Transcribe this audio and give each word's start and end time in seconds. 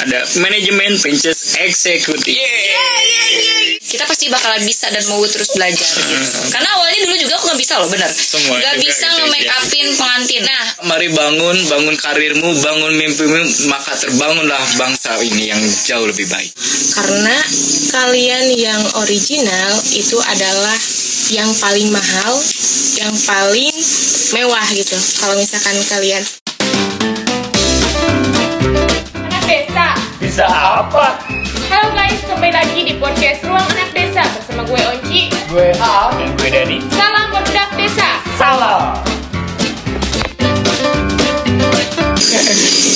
ada 0.00 0.24
manajemen 0.40 0.96
Princess 0.96 1.60
Executive. 1.60 2.32
kita 3.90 4.06
pasti 4.06 4.30
bakal 4.30 4.54
bisa 4.62 4.86
dan 4.94 5.02
mau 5.10 5.18
terus 5.26 5.50
belajar 5.50 5.82
gitu. 5.82 6.38
Karena 6.54 6.78
awalnya 6.78 7.10
dulu 7.10 7.14
juga 7.18 7.34
aku 7.42 7.44
nggak 7.50 7.60
bisa 7.60 7.74
loh, 7.82 7.88
bener. 7.90 8.06
Semua 8.06 8.54
Nggak 8.54 8.76
juga 8.78 8.86
bisa 8.86 9.06
gitu, 9.10 9.16
nge-make 9.18 9.50
upin 9.50 9.86
pengantin. 9.98 10.42
Nah, 10.46 10.66
Mari 10.86 11.08
bangun, 11.10 11.56
bangun 11.66 11.96
karirmu, 11.98 12.48
bangun 12.62 12.92
mimpimu, 12.94 13.40
maka 13.66 13.98
terbangunlah 13.98 14.62
bangsa 14.78 15.18
ini 15.26 15.50
yang 15.50 15.62
jauh 15.84 16.06
lebih 16.06 16.30
baik. 16.30 16.54
Karena 16.94 17.36
kalian 17.90 18.44
yang 18.54 18.82
original 19.02 19.72
itu 19.90 20.16
adalah 20.22 20.78
yang 21.34 21.50
paling 21.58 21.90
mahal, 21.90 22.38
yang 22.98 23.14
paling 23.26 23.74
mewah 24.34 24.66
gitu. 24.70 24.98
Kalau 25.18 25.34
misalkan 25.34 25.74
kalian 25.90 26.22
Bisa 30.30 30.46
apa? 30.46 31.18
Halo 31.74 31.90
guys, 31.90 32.22
kembali 32.22 32.54
lagi 32.54 32.86
di 32.86 32.94
podcast 33.02 33.42
Ruang 33.42 33.66
Anak 33.66 33.90
Desa 33.90 34.22
bersama 34.30 34.62
gue 34.62 34.78
Onci. 34.78 35.26
Gue 35.50 35.74
A 35.74 36.14
dan 36.14 36.30
gue 36.38 36.48
Dani. 36.54 36.78
Salam 36.94 37.34
berdak 37.34 37.74
desa. 37.74 38.22
Salah. 38.38 38.94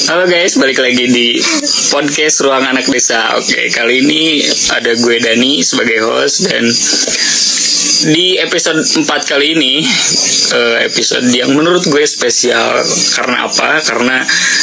Halo 0.06 0.30
guys, 0.30 0.54
balik 0.54 0.78
lagi 0.78 1.10
di 1.10 1.42
podcast 1.90 2.38
Ruang 2.38 2.70
Anak 2.70 2.86
Desa. 2.86 3.34
Oke, 3.34 3.66
kali 3.66 4.06
ini 4.06 4.46
ada 4.70 4.94
gue 4.94 5.18
Dani 5.18 5.58
sebagai 5.66 6.06
host 6.06 6.46
dan 6.46 6.70
di 8.04 8.36
episode 8.36 8.80
4 8.82 9.06
kali 9.24 9.54
ini 9.54 9.80
eh, 10.56 10.76
episode 10.84 11.24
yang 11.30 11.52
menurut 11.52 11.80
gue 11.84 12.04
spesial 12.04 12.80
karena 13.14 13.46
apa? 13.46 13.80
Karena 13.80 14.16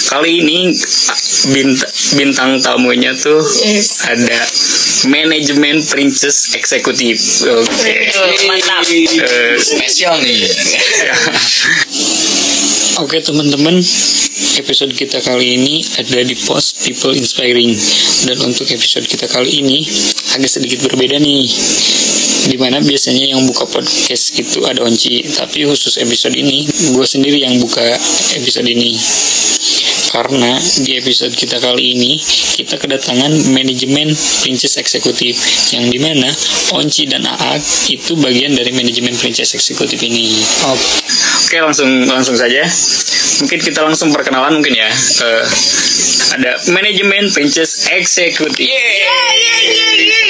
kali 0.07 0.39
ini 0.39 0.57
bint- 1.49 1.87
bintang 2.13 2.59
tamunya 2.59 3.15
tuh 3.15 3.39
Yes. 3.63 4.03
ada 4.03 4.37
manajemen 5.07 5.81
Princess 5.81 6.51
Eksekutif. 6.53 7.17
Oke. 7.47 7.95
Mantap. 8.45 8.83
Eh, 8.85 9.55
spesial 9.57 10.19
nih. 10.19 10.45
Oke 12.99 13.23
teman-teman, 13.23 13.79
episode 14.59 14.91
kita 14.91 15.23
kali 15.23 15.55
ini 15.55 15.79
ada 15.95 16.27
di 16.27 16.35
post 16.43 16.83
People 16.83 17.15
Inspiring 17.15 17.71
dan 18.27 18.35
untuk 18.43 18.67
episode 18.67 19.07
kita 19.07 19.31
kali 19.31 19.63
ini 19.63 19.87
agak 20.35 20.51
sedikit 20.51 20.83
berbeda 20.91 21.15
nih. 21.15 21.47
Di 22.51 22.59
mana 22.59 22.83
biasanya 22.83 23.31
yang 23.31 23.47
buka 23.47 23.63
podcast 23.63 24.35
itu 24.35 24.67
ada 24.67 24.83
Onci, 24.83 25.23
tapi 25.31 25.63
khusus 25.63 26.03
episode 26.03 26.35
ini 26.35 26.67
gue 26.67 27.05
sendiri 27.07 27.39
yang 27.39 27.55
buka 27.63 27.95
episode 28.35 28.67
ini. 28.67 28.99
Karena 30.11 30.59
di 30.83 30.99
episode 30.99 31.31
kita 31.31 31.63
kali 31.63 31.95
ini 31.95 32.19
kita 32.59 32.75
kedatangan 32.75 33.31
manajemen 33.55 34.11
Princess 34.43 34.75
Eksekutif 34.75 35.39
yang 35.71 35.87
di 35.87 35.95
mana 35.95 36.27
Onci 36.75 37.07
dan 37.07 37.23
Aak 37.23 37.63
itu 37.87 38.19
bagian 38.19 38.51
dari 38.51 38.75
manajemen 38.75 39.15
Princess 39.15 39.55
Eksekutif 39.55 40.03
ini. 40.03 40.35
Oke, 40.67 40.83
Oke 41.51 41.59
langsung 41.59 42.07
langsung 42.07 42.39
saja. 42.39 42.63
Mungkin 43.43 43.59
kita 43.59 43.83
langsung 43.83 44.07
perkenalan 44.15 44.55
mungkin 44.55 44.71
ya. 44.71 44.87
Eh, 44.87 45.43
ada 46.31 46.55
manajemen 46.71 47.27
Princess 47.27 47.91
Eksekutif. 47.91 48.71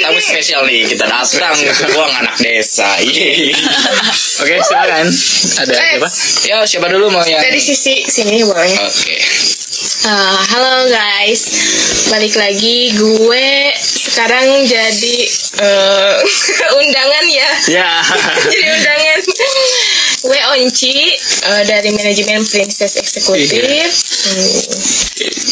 Tamu 0.02 0.18
spesial 0.18 0.66
nih 0.66 0.82
kita 0.82 1.06
datang 1.06 1.54
ke 1.54 1.94
ruang 1.94 2.10
anak 2.10 2.34
desa. 2.42 2.98
Yeay. 2.98 3.54
Oke 4.42 4.66
silakan. 4.66 5.06
Ada 5.62 5.72
siapa? 5.78 6.08
Ya 6.42 6.56
siapa 6.66 6.90
dulu 6.90 7.14
mau 7.14 7.22
yang? 7.22 7.38
dari 7.38 7.62
sisi 7.62 8.02
sini 8.02 8.42
boleh. 8.42 8.74
Oke. 8.82 9.14
Uh, 10.02 10.38
halo 10.50 10.90
guys, 10.90 11.42
balik 12.10 12.34
lagi 12.34 12.98
gue 12.98 13.46
sekarang 14.10 14.66
jadi 14.66 15.18
uh, 15.62 16.18
undangan 16.82 17.24
ya. 17.30 17.50
Ya. 17.70 17.90
jadi 18.58 18.66
undangan. 18.74 19.18
Gue 20.22 20.38
Onci 20.54 20.94
uh, 21.50 21.62
dari 21.66 21.90
manajemen 21.90 22.46
Princess 22.46 22.94
Eksekutif. 22.94 23.58
Iya. 23.58 23.90
Hmm. 23.90 24.62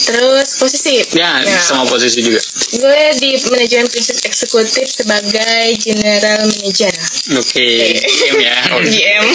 Terus 0.07 0.49
posisi. 0.63 1.03
Ya 1.19 1.43
Nah, 1.43 1.59
sama 1.59 1.85
posisi 1.91 2.23
juga. 2.23 2.39
Gue 2.79 3.03
di 3.19 3.35
manajemen 3.51 3.91
Princess 3.91 4.23
Eksekutif 4.23 4.87
sebagai 4.87 5.75
general 5.83 6.47
manager. 6.47 6.95
Oke. 7.35 7.99
GM 7.99 8.37
ya. 8.39 8.57
GM. 8.95 9.27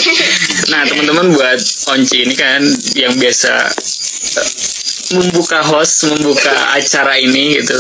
Nah 0.72 0.82
teman-teman 0.88 1.28
buat 1.36 1.60
Onci 1.92 2.24
ini 2.24 2.36
kan 2.40 2.64
yang 2.96 3.12
biasa 3.20 3.52
eh, 4.40 4.50
membuka 5.20 5.60
host, 5.68 6.08
membuka 6.16 6.56
acara 6.80 7.20
ini 7.20 7.60
gitu. 7.60 7.76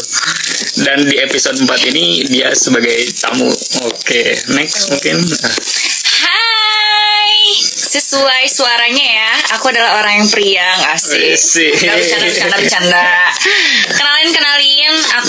Dan 0.84 1.08
di 1.08 1.24
episode 1.24 1.56
4 1.64 1.92
ini 1.96 2.28
dia 2.28 2.52
sebagai 2.52 3.16
tamu. 3.16 3.48
Oke, 3.88 4.36
next 4.52 4.92
mungkin. 4.92 5.24
Sesuai 7.96 8.44
suaranya 8.52 9.06
ya, 9.08 9.32
aku 9.56 9.72
adalah 9.72 10.04
orang 10.04 10.20
yang 10.20 10.28
priang, 10.28 10.80
asik. 10.92 11.32
Asik. 11.32 11.80
Gak 11.80 11.96
bercanda, 11.96 12.28
bercanda, 12.28 12.56
bercanda. 12.60 13.08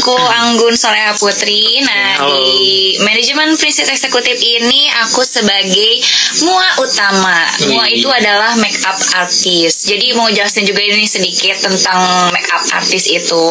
Aku 0.07 0.15
Anggun 0.15 0.79
Soleha 0.79 1.19
Putri. 1.19 1.83
Nah, 1.83 2.23
Halo. 2.23 2.31
di 2.31 2.95
manajemen 3.03 3.59
Princess 3.59 3.91
Eksekutif 3.91 4.39
ini 4.39 4.87
aku 5.03 5.27
sebagai 5.27 5.99
mua 6.47 6.63
utama. 6.79 7.43
Mua 7.67 7.91
itu 7.91 8.07
adalah 8.07 8.55
make 8.55 8.79
up 8.87 8.95
artist. 9.19 9.83
Jadi 9.83 10.15
mau 10.15 10.31
jelasin 10.31 10.63
juga 10.63 10.79
ini 10.79 11.11
sedikit 11.11 11.59
tentang 11.59 12.31
make 12.31 12.47
up 12.55 12.63
artist 12.71 13.11
itu. 13.11 13.47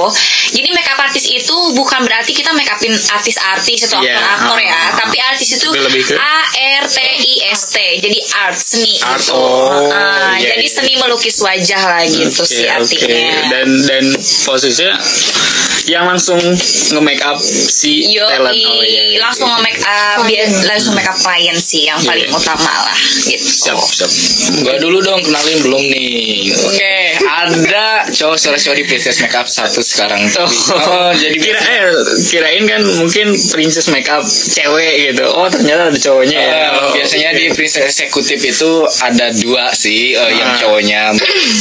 Jadi 0.56 0.72
make 0.72 0.88
up 0.88 1.04
artist 1.04 1.28
itu 1.28 1.76
bukan 1.76 2.08
berarti 2.08 2.32
kita 2.32 2.56
make 2.56 2.72
upin 2.72 2.96
artis-artis 2.96 3.92
atau 3.92 4.00
Iya, 4.00 4.16
aktor-aktor 4.16 4.58
ya, 4.64 4.72
ah, 4.72 4.88
tapi 4.96 5.18
artis 5.20 5.60
itu 5.60 5.68
Tapi 5.68 5.84
lebih 5.92 6.02
ke- 6.08 6.16
A 6.16 6.40
R 6.80 6.84
T 6.88 6.98
I 7.04 7.34
S 7.52 7.62
T. 7.68 7.78
Jadi 8.00 8.20
art 8.32 8.56
seni 8.56 8.96
Art, 9.04 9.20
gitu. 9.20 9.36
oh, 9.36 9.92
Ah, 9.92 10.40
iya, 10.40 10.56
jadi 10.56 10.64
iya. 10.64 10.72
seni 10.72 10.94
melukis 10.96 11.36
wajah 11.44 11.82
lah 11.84 12.04
gitu 12.08 12.48
Oke, 12.48 12.48
sih 12.48 12.64
artinya. 12.64 13.44
Dan 13.52 13.68
dan 13.84 14.06
posisinya 14.48 14.96
yang 15.86 16.06
langsung 16.06 16.38
nge-make 16.92 17.22
up 17.22 17.38
si 17.40 18.10
Yo, 18.10 18.26
talent. 18.26 18.54
Oh, 18.56 18.82
iya, 18.82 19.20
langsung 19.20 19.46
oke. 19.46 19.56
nge-make 19.56 19.82
up, 19.82 20.18
biar 20.24 20.46
langsung 20.66 20.94
make 20.94 21.06
up 21.06 21.16
klien 21.16 21.54
sih 21.56 21.86
yang 21.86 21.98
Iya. 21.98 22.08
paling 22.08 22.30
utama 22.32 22.72
lah 22.84 22.98
gitu. 23.24 23.46
Siap, 23.46 23.78
siap. 23.78 24.12
Gua 24.62 24.76
dulu 24.78 24.98
dong 25.00 25.22
kenalin 25.22 25.60
belum 25.62 25.84
nih. 25.86 26.50
Oke, 26.56 26.96
ada 27.22 27.86
cowok 28.08 28.36
cowok 28.38 28.76
di 28.76 28.84
Princess 28.84 29.18
Makeup 29.20 29.46
satu 29.46 29.80
sekarang. 29.80 30.22
Oh, 30.76 31.12
jadi 31.14 31.36
Kira 31.36 31.60
eh, 31.62 31.92
kirain 32.26 32.64
kan 32.66 32.82
mungkin 32.96 33.32
princess 33.48 33.88
makeup 33.88 34.22
cewek 34.24 35.12
gitu. 35.12 35.26
Oh 35.28 35.46
ternyata 35.46 35.90
ada 35.90 35.98
cowoknya 35.98 36.38
ya. 36.38 36.52
Eh, 36.52 36.70
Oh, 36.76 36.90
biasanya 36.92 37.30
oke. 37.32 37.38
di 37.38 37.46
Princess 37.52 37.86
Eksekutif 37.88 38.40
itu 38.40 38.72
ada 39.00 39.30
dua 39.32 39.72
sih 39.72 40.14
yang 40.14 40.52
Ah. 40.52 40.58
cowoknya 40.58 41.02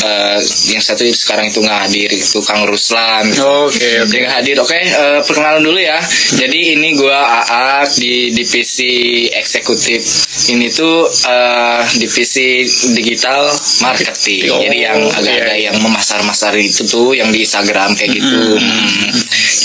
eh, 0.03 0.37
yang 0.71 0.83
satu 0.83 1.05
sekarang 1.07 1.49
itu 1.49 1.61
nggak 1.61 1.81
hadir 1.83 2.11
itu 2.11 2.39
Kang 2.43 2.65
Ruslan 2.65 3.31
Oke 3.35 3.91
oke. 4.03 4.14
Jadi 4.15 4.23
nggak 4.23 4.35
hadir 4.39 4.57
oke 4.63 4.79
eh, 4.79 5.21
perkenalan 5.27 5.63
dulu 5.67 5.83
ya 5.83 5.99
jadi 6.39 6.79
ini 6.79 6.95
gua 6.95 7.43
Aak 7.43 7.99
di 7.99 8.31
divisi 8.31 9.27
eksekutif 9.27 10.07
ini 10.55 10.71
tuh 10.71 11.11
eh, 11.27 11.83
divisi 11.99 12.63
digital 12.95 13.51
marketing 13.83 14.47
Oh, 14.55 14.63
jadi 14.63 14.77
yang 14.77 14.99
agak 15.11 15.35
iya, 15.35 15.43
ada 15.43 15.55
iya. 15.59 15.63
yang 15.73 15.83
memasar-masar 15.83 16.55
itu 16.63 16.87
tuh 16.87 17.11
yang 17.11 17.35
di 17.35 17.43
Instagram 17.43 17.99
kayak 17.99 18.23
gitu 18.23 18.37
Hmm. 18.55 19.11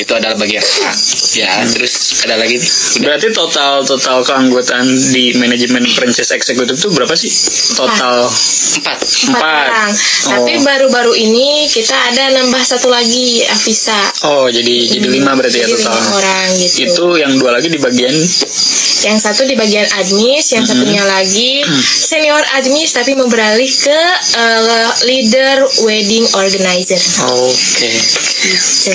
itu 0.02 0.12
adalah 0.16 0.34
bagian 0.40 0.64
ya 1.36 1.62
terus 1.68 2.24
ada 2.24 2.40
lagi 2.40 2.56
nih 2.58 2.70
udah 3.04 3.20
Berarti 3.20 3.36
total 3.36 3.84
total 3.84 4.24
keanggotaan 4.24 4.88
di 5.12 5.36
manajemen 5.36 5.84
princess 5.92 6.32
eksekutif 6.32 6.80
itu 6.80 6.88
berapa 6.88 7.12
sih? 7.20 7.28
Total 7.76 8.24
empat 8.80 8.98
empat. 9.28 9.44
orang. 9.44 9.92
Oh. 9.92 10.30
Tapi 10.40 10.54
baru-baru 10.64 11.14
ini 11.20 11.68
kita 11.68 12.00
ada 12.00 12.32
nambah 12.40 12.64
satu 12.64 12.88
lagi 12.88 13.44
Avisa. 13.44 14.00
Oh 14.24 14.39
jadi 14.48 14.76
jadi 14.88 15.08
lima 15.10 15.36
berarti 15.36 15.60
ya 15.60 15.68
Jadi 15.68 15.76
total. 15.76 15.92
lima 15.92 16.10
orang 16.16 16.48
gitu. 16.56 16.78
Itu 16.86 17.06
yang 17.18 17.32
dua 17.36 17.52
lagi 17.52 17.68
di 17.68 17.76
bagian 17.78 18.16
Yang 19.00 19.18
satu 19.24 19.48
di 19.48 19.56
bagian 19.56 19.88
admis, 19.96 20.52
yang 20.52 20.68
satunya 20.68 21.00
lagi 21.08 21.64
senior 22.04 22.44
admis 22.52 22.92
tapi 22.92 23.16
mau 23.16 23.26
beralih 23.26 23.72
ke 23.72 24.00
eh, 24.36 24.88
leader 25.04 25.58
wedding 25.82 26.28
organizer. 26.36 27.00
Oke. 27.32 27.88
Gitu. 28.40 28.92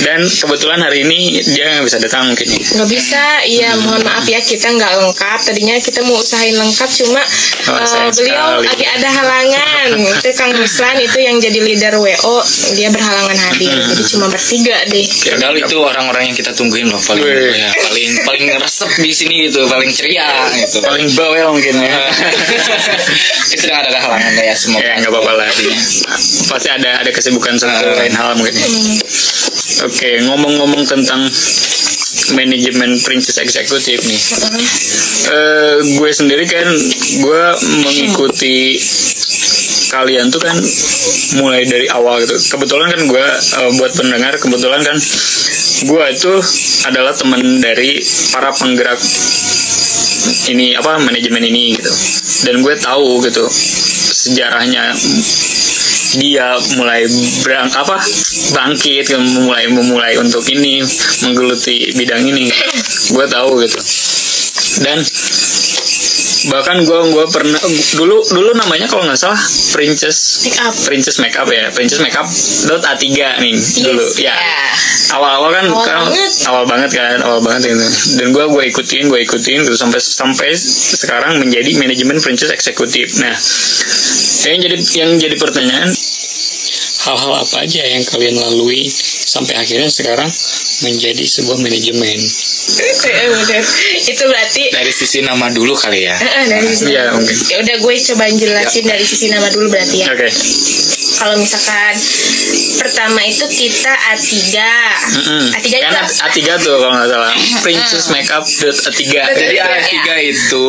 Dan 0.00 0.22
kebetulan 0.22 0.78
hari 0.78 1.02
ini 1.02 1.42
dia 1.42 1.74
nggak 1.74 1.86
bisa 1.86 1.98
datang 1.98 2.30
mungkin 2.30 2.46
ya. 2.46 2.62
Nggak 2.78 2.86
bisa, 2.88 3.22
iya 3.42 3.70
mohon 3.82 4.02
maaf 4.02 4.22
ya 4.24 4.38
kita 4.38 4.70
nggak 4.70 4.92
lengkap. 4.94 5.38
Tadinya 5.42 5.74
kita 5.78 6.00
mau 6.02 6.14
usahain 6.14 6.54
lengkap 6.54 6.90
cuma 6.94 7.22
Oh, 7.64 7.80
sayang 7.80 8.12
beliau 8.12 8.60
sekali. 8.60 8.68
lagi 8.68 8.84
ada 8.84 9.08
halangan. 9.10 9.86
itu 9.96 10.28
Kang 10.36 10.52
Ruslan 10.52 10.96
itu 11.00 11.18
yang 11.18 11.36
jadi 11.40 11.58
leader 11.58 11.94
WO, 11.96 12.36
dia 12.76 12.92
berhalangan 12.92 13.38
hadir. 13.40 13.72
Jadi 13.72 14.02
cuma 14.06 14.23
bertiga 14.28 14.76
deh. 14.88 15.06
Padahal 15.34 15.54
itu 15.56 15.76
orang-orang 15.76 16.22
yang 16.28 16.36
kita 16.36 16.52
tungguin 16.52 16.86
loh 16.88 17.00
paling 17.00 17.24
ya, 17.24 17.68
paling 17.84 18.08
paling 18.22 18.44
resep 18.56 18.90
di 18.98 19.10
sini 19.10 19.34
gitu, 19.48 19.64
paling 19.66 19.90
ceria 19.90 20.28
gitu. 20.54 20.80
Paling 20.80 21.08
bawel 21.12 21.52
mungkin 21.52 21.74
ya. 21.80 21.90
itu 23.52 23.60
sedang 23.60 23.80
ada 23.80 23.90
kehalangan 23.90 24.32
ya 24.36 24.54
semoga. 24.54 24.84
ya 24.84 24.92
nggak 25.00 25.12
apa-apa 25.12 25.32
lah. 25.34 25.48
Pasti 26.48 26.68
ada 26.68 26.90
ada 27.00 27.10
kesibukan 27.10 27.54
satu 27.56 27.72
Ah. 27.90 27.96
lain 27.98 28.14
hal 28.14 28.34
mungkin. 28.36 28.54
ya. 28.54 28.66
Oke, 29.84 30.22
ngomong-ngomong 30.22 30.86
tentang 30.86 31.26
manajemen 32.32 32.96
princess 33.02 33.36
eksekutif 33.36 34.00
nih. 34.00 34.20
Eh, 35.24 35.76
gue 35.98 36.10
sendiri 36.10 36.44
kan 36.44 36.68
gue 37.20 37.42
mengikuti 37.80 38.78
kalian 39.94 40.26
tuh 40.34 40.42
kan 40.42 40.58
mulai 41.38 41.62
dari 41.62 41.86
awal 41.94 42.18
gitu. 42.26 42.34
Kebetulan 42.34 42.90
kan 42.90 43.00
gue 43.06 43.26
eh, 43.30 43.70
buat 43.78 43.92
pendengar 43.94 44.34
kebetulan 44.34 44.82
kan 44.82 44.96
gue 45.86 46.04
itu 46.10 46.32
adalah 46.90 47.14
teman 47.14 47.62
dari 47.62 48.02
para 48.34 48.50
penggerak 48.50 48.98
ini 50.50 50.74
apa 50.74 50.98
manajemen 50.98 51.46
ini 51.46 51.78
gitu. 51.78 51.92
Dan 52.50 52.66
gue 52.66 52.74
tahu 52.74 53.22
gitu 53.22 53.46
sejarahnya 54.14 54.90
dia 56.18 56.54
mulai 56.78 57.04
berang 57.42 57.68
apa 57.74 57.98
bangkit 58.54 59.10
memulai 59.18 59.66
memulai 59.66 60.14
untuk 60.22 60.46
ini 60.46 60.80
menggeluti 61.26 61.90
bidang 61.98 62.22
ini 62.22 62.46
gue 63.10 63.26
tahu 63.26 63.58
gitu 63.66 63.80
dan 64.82 64.98
bahkan 66.46 66.76
gue 66.80 67.00
gue 67.10 67.24
pernah 67.26 67.56
dulu 67.94 68.20
dulu 68.26 68.50
namanya 68.52 68.84
kalau 68.84 69.02
nggak 69.02 69.16
salah 69.16 69.38
princess 69.70 70.44
Make 70.44 70.60
up. 70.60 70.74
princess 70.84 71.16
makeup 71.18 71.46
ya 71.46 71.70
princess 71.70 71.98
makeup 71.98 72.28
dot 72.66 72.82
a 72.82 72.92
3 72.92 73.40
nih 73.40 73.54
dulu 73.82 74.04
ya 74.18 74.34
Ya. 74.34 74.60
awal-awal 75.14 75.50
kan 75.50 75.64
Awal 75.66 75.84
kan 75.84 75.96
banget. 76.04 76.32
awal 76.44 76.64
banget 76.64 76.90
kan 76.92 77.16
awal 77.22 77.40
banget 77.40 77.60
gitu 77.70 77.86
dan 78.16 78.26
gue 78.30 78.44
gue 78.44 78.62
ikutin 78.68 79.02
gue 79.06 79.20
ikutin 79.22 79.58
gitu 79.62 79.74
sampai 79.74 79.98
sampai 79.98 80.50
sekarang 80.56 81.38
menjadi 81.38 81.70
manajemen 81.76 82.18
princess 82.18 82.50
eksekutif 82.50 83.16
nah 83.18 83.32
yang 84.44 84.58
jadi 84.60 84.76
yang 84.94 85.10
jadi 85.16 85.36
pertanyaan 85.36 85.88
hal-hal 87.04 87.32
apa 87.36 87.56
aja 87.62 87.82
yang 87.84 88.04
kalian 88.04 88.36
lalui 88.36 88.88
sampai 89.24 89.54
akhirnya 89.54 89.88
sekarang 89.88 90.28
menjadi 90.82 91.20
sebuah 91.22 91.56
manajemen 91.58 92.18
bener. 92.66 93.62
Itu 94.00 94.24
berarti 94.24 94.62
Dari 94.70 94.88
sisi 94.90 95.20
nama 95.20 95.48
dulu 95.48 95.72
kali 95.72 96.02
ya. 96.02 96.16
Eh, 96.16 96.44
dari 96.48 96.66
sisi 96.66 96.88
Iya, 96.88 97.02
nama. 97.06 97.18
mungkin. 97.18 97.36
Ya 97.44 97.56
udah 97.60 97.76
gue 97.78 97.94
coba 98.04 98.24
jelasin 98.30 98.84
dari 98.84 99.04
sisi 99.04 99.26
nama 99.28 99.48
dulu 99.48 99.68
berarti 99.68 99.96
ya. 99.98 100.06
oke 100.08 100.28
Kalau 101.14 101.36
misalkan 101.36 101.94
pertama 102.76 103.20
itu 103.22 103.44
kita 103.48 103.92
A3. 104.10 104.34
Mm-mm. 105.14 105.44
A3 105.52 105.68
kan 105.72 105.90
itu 105.94 106.02
A- 106.18 106.26
A3 106.26 106.38
tuh 106.58 106.74
kalau 106.76 106.92
nggak 106.92 107.08
salah 107.08 107.32
princess 107.60 108.06
makeup 108.10 108.44
dot 108.44 108.76
A3 108.82 109.00
Jadi 109.30 109.54
Iya. 109.54 109.64
A3 109.64 109.94
itu 110.26 110.64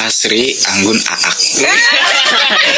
Asri, 0.00 0.44
Anggun, 0.70 0.96
Aak. 1.02 1.34
salah 1.34 1.66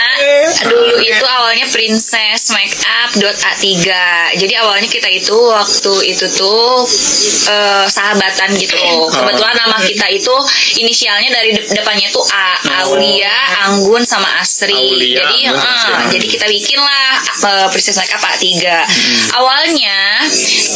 dulu 0.63 0.97
itu 0.99 1.25
awalnya 1.27 1.67
princess 1.69 2.51
makeup 2.51 3.11
dot 3.19 3.37
a3 3.37 3.67
jadi 4.39 4.55
awalnya 4.63 4.89
kita 4.89 5.09
itu 5.11 5.35
waktu 5.35 5.93
itu 6.09 6.27
tuh 6.33 6.87
eh, 7.49 7.85
sahabatan 7.87 8.55
gitu 8.57 8.77
kebetulan 9.11 9.55
nama 9.57 9.79
kita 9.83 10.07
itu 10.09 10.35
inisialnya 10.79 11.31
dari 11.33 11.51
de- 11.55 11.69
depannya 11.73 12.09
tuh 12.11 12.23
A 12.31 12.49
Aulia 12.83 13.31
Anggun 13.69 14.03
sama 14.03 14.27
Asri. 14.43 14.75
Aulia, 14.75 15.23
jadi 15.23 15.37
Anggun, 15.51 15.63
eh, 15.63 15.75
Asri. 15.77 15.95
jadi 16.19 16.27
kita 16.29 16.47
bikin 16.49 16.79
lah 16.79 17.11
eh, 17.51 17.67
princess 17.71 17.99
makeup 17.99 18.23
A3 18.23 18.47
awalnya 19.35 19.99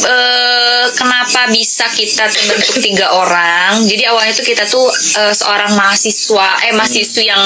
eh, 0.03 0.85
kenapa 0.93 1.47
bisa 1.51 1.87
kita 1.91 2.27
terbentuk 2.27 2.79
tiga 2.79 3.11
orang? 3.13 3.83
Jadi 3.83 4.03
awalnya 4.07 4.33
tuh 4.33 4.45
kita 4.45 4.63
tuh 4.67 4.87
eh, 5.19 5.33
seorang 5.33 5.73
mahasiswa 5.75 6.47
eh 6.63 6.73
mahasiswi 6.75 7.27
yang 7.27 7.43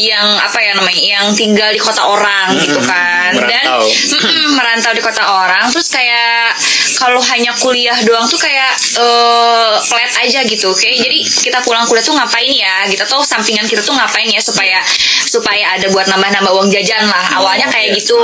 yang 0.00 0.26
apa 0.40 0.58
ya 0.60 0.72
namanya 0.74 1.02
yang 1.02 1.26
tinggal 1.34 1.70
di 1.72 1.80
kota 1.80 2.02
orang 2.06 2.56
gitu 2.58 2.80
kan 2.82 3.32
dan 3.34 3.64
Merantau. 3.66 3.82
mm-mm, 3.86 4.48
merantau 4.56 4.92
di 4.94 5.02
kota 5.02 5.22
orang 5.22 5.64
terus 5.70 5.88
kayak 5.90 6.54
kalau 7.00 7.20
hanya 7.32 7.52
kuliah 7.56 7.96
doang 8.04 8.28
tuh 8.28 8.36
kayak 8.36 8.76
eh 9.00 9.74
flat 9.80 10.12
aja 10.22 10.44
gitu 10.44 10.70
oke? 10.70 10.84
Jadi 10.84 11.24
kita 11.24 11.64
pulang 11.64 11.88
kuliah 11.88 12.04
tuh 12.04 12.14
ngapain 12.14 12.52
ya 12.52 12.86
gitu? 12.92 13.02
Atau 13.02 13.24
sampingan 13.24 13.64
kita 13.64 13.80
tuh 13.80 13.96
ngapain 13.96 14.28
ya 14.28 14.38
supaya 14.38 14.78
supaya 15.26 15.80
ada 15.80 15.88
buat 15.90 16.06
nambah-nambah 16.12 16.52
uang 16.54 16.68
jajan 16.70 17.08
lah. 17.08 17.40
Awalnya 17.42 17.72
kayak 17.72 17.96
gitu. 17.98 18.20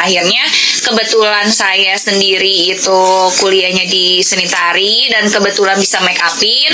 Akhirnya 0.00 0.46
kebetulan 0.86 1.50
saya 1.50 1.98
sendiri 1.98 2.72
itu 2.72 3.00
kuliahnya 3.42 3.90
di 3.90 4.22
seni 4.22 4.46
tari 4.46 5.10
dan 5.10 5.26
kebetulan 5.26 5.76
bisa 5.76 5.98
make 6.06 6.22
upin. 6.22 6.72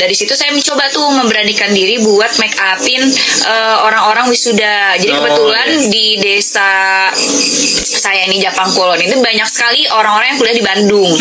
Dari 0.00 0.14
situ 0.16 0.32
saya 0.32 0.50
mencoba 0.56 0.88
tuh 0.88 1.12
memberanikan 1.12 1.70
diri 1.76 2.00
buat 2.00 2.32
make 2.40 2.56
upin 2.56 3.04
eh, 3.46 3.76
orang-orang 3.84 4.26
wisuda. 4.32 4.96
Jadi 4.98 5.12
Oh, 5.12 5.20
kebetulan 5.20 5.68
iya. 5.68 5.88
di 5.92 6.06
desa 6.24 6.70
saya 8.02 8.24
ini 8.26 8.40
Japang 8.40 8.72
Kulon 8.72 8.96
itu 8.96 9.20
banyak 9.20 9.44
sekali 9.44 9.84
orang-orang 9.92 10.34
yang 10.34 10.38
kuliah 10.40 10.56
di 10.56 10.61
Bandung 10.62 11.12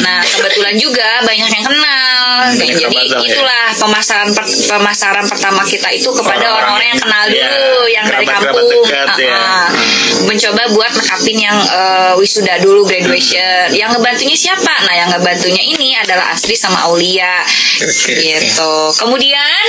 nah 0.00 0.22
kebetulan 0.22 0.74
juga 0.76 1.08
banyak 1.22 1.50
yang 1.50 1.64
kenal 1.64 2.12
Banyak 2.44 2.76
jadi 2.76 2.82
kerabat 2.92 3.08
lah 3.08 3.20
ya. 3.20 3.26
itulah 3.26 3.64
pemasaran 3.76 4.28
per- 4.30 4.54
pemasaran 4.68 5.24
pertama 5.24 5.62
kita 5.64 5.88
itu 5.90 6.10
kepada 6.10 6.44
Orang-orang 6.44 6.56
orang-orang 6.56 6.86
yang 6.86 7.00
kenal 7.00 7.24
ya, 7.26 7.32
dulu 7.32 7.80
yang 7.88 8.04
dari 8.04 8.26
kerabat-kerabat 8.26 8.54
kampung 8.54 8.84
dekat 8.84 9.08
ya. 9.18 9.34
Uh-uh 9.34 9.94
mencoba 10.24 10.62
buat 10.72 10.92
make 10.94 11.36
yang 11.38 11.58
eh, 11.58 12.12
wisuda 12.16 12.56
dulu 12.58 12.82
graduation. 12.82 13.70
Yang 13.70 13.90
ngebantunya 13.94 14.32
siapa? 14.34 14.72
Nah, 14.84 14.94
yang 14.96 15.08
ngebantunya 15.12 15.60
ini 15.60 15.92
adalah 15.94 16.32
Asri 16.32 16.56
sama 16.56 16.80
Aulia. 16.88 17.44
Oke, 17.78 18.12
gitu. 18.16 18.74
Kemudian 18.96 19.62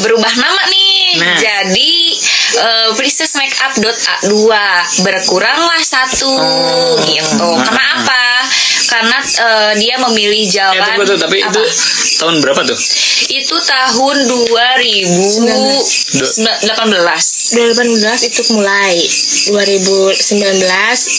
berubah 0.00 0.30
nama 0.36 0.62
nih. 0.68 1.02
Nah. 1.18 1.36
Jadi 1.36 1.94
eh, 2.56 2.88
Princess 2.94 3.34
Makeup 3.34 3.74
A2 3.98 4.32
berkuranglah 5.02 5.82
satu 5.82 6.28
Oh. 6.28 6.94
gitu. 7.02 7.48
Karena 7.58 7.84
apa? 7.98 8.24
Karena 8.86 9.18
eh, 9.18 9.72
dia 9.76 9.96
memilih 10.00 10.42
Eh, 10.42 10.50
jalan 10.52 10.78
tunggu 10.84 11.02
tuh, 11.04 11.18
tapi 11.18 11.38
apa? 11.40 11.50
itu 11.50 11.62
tahun 12.16 12.34
berapa 12.40 12.62
tuh? 12.64 12.78
itu 13.26 13.56
tahun 13.58 14.16
2018. 14.22 15.42
2018 17.52 17.52
itu 18.24 18.40
mulai 18.50 18.94
2019 19.48 20.62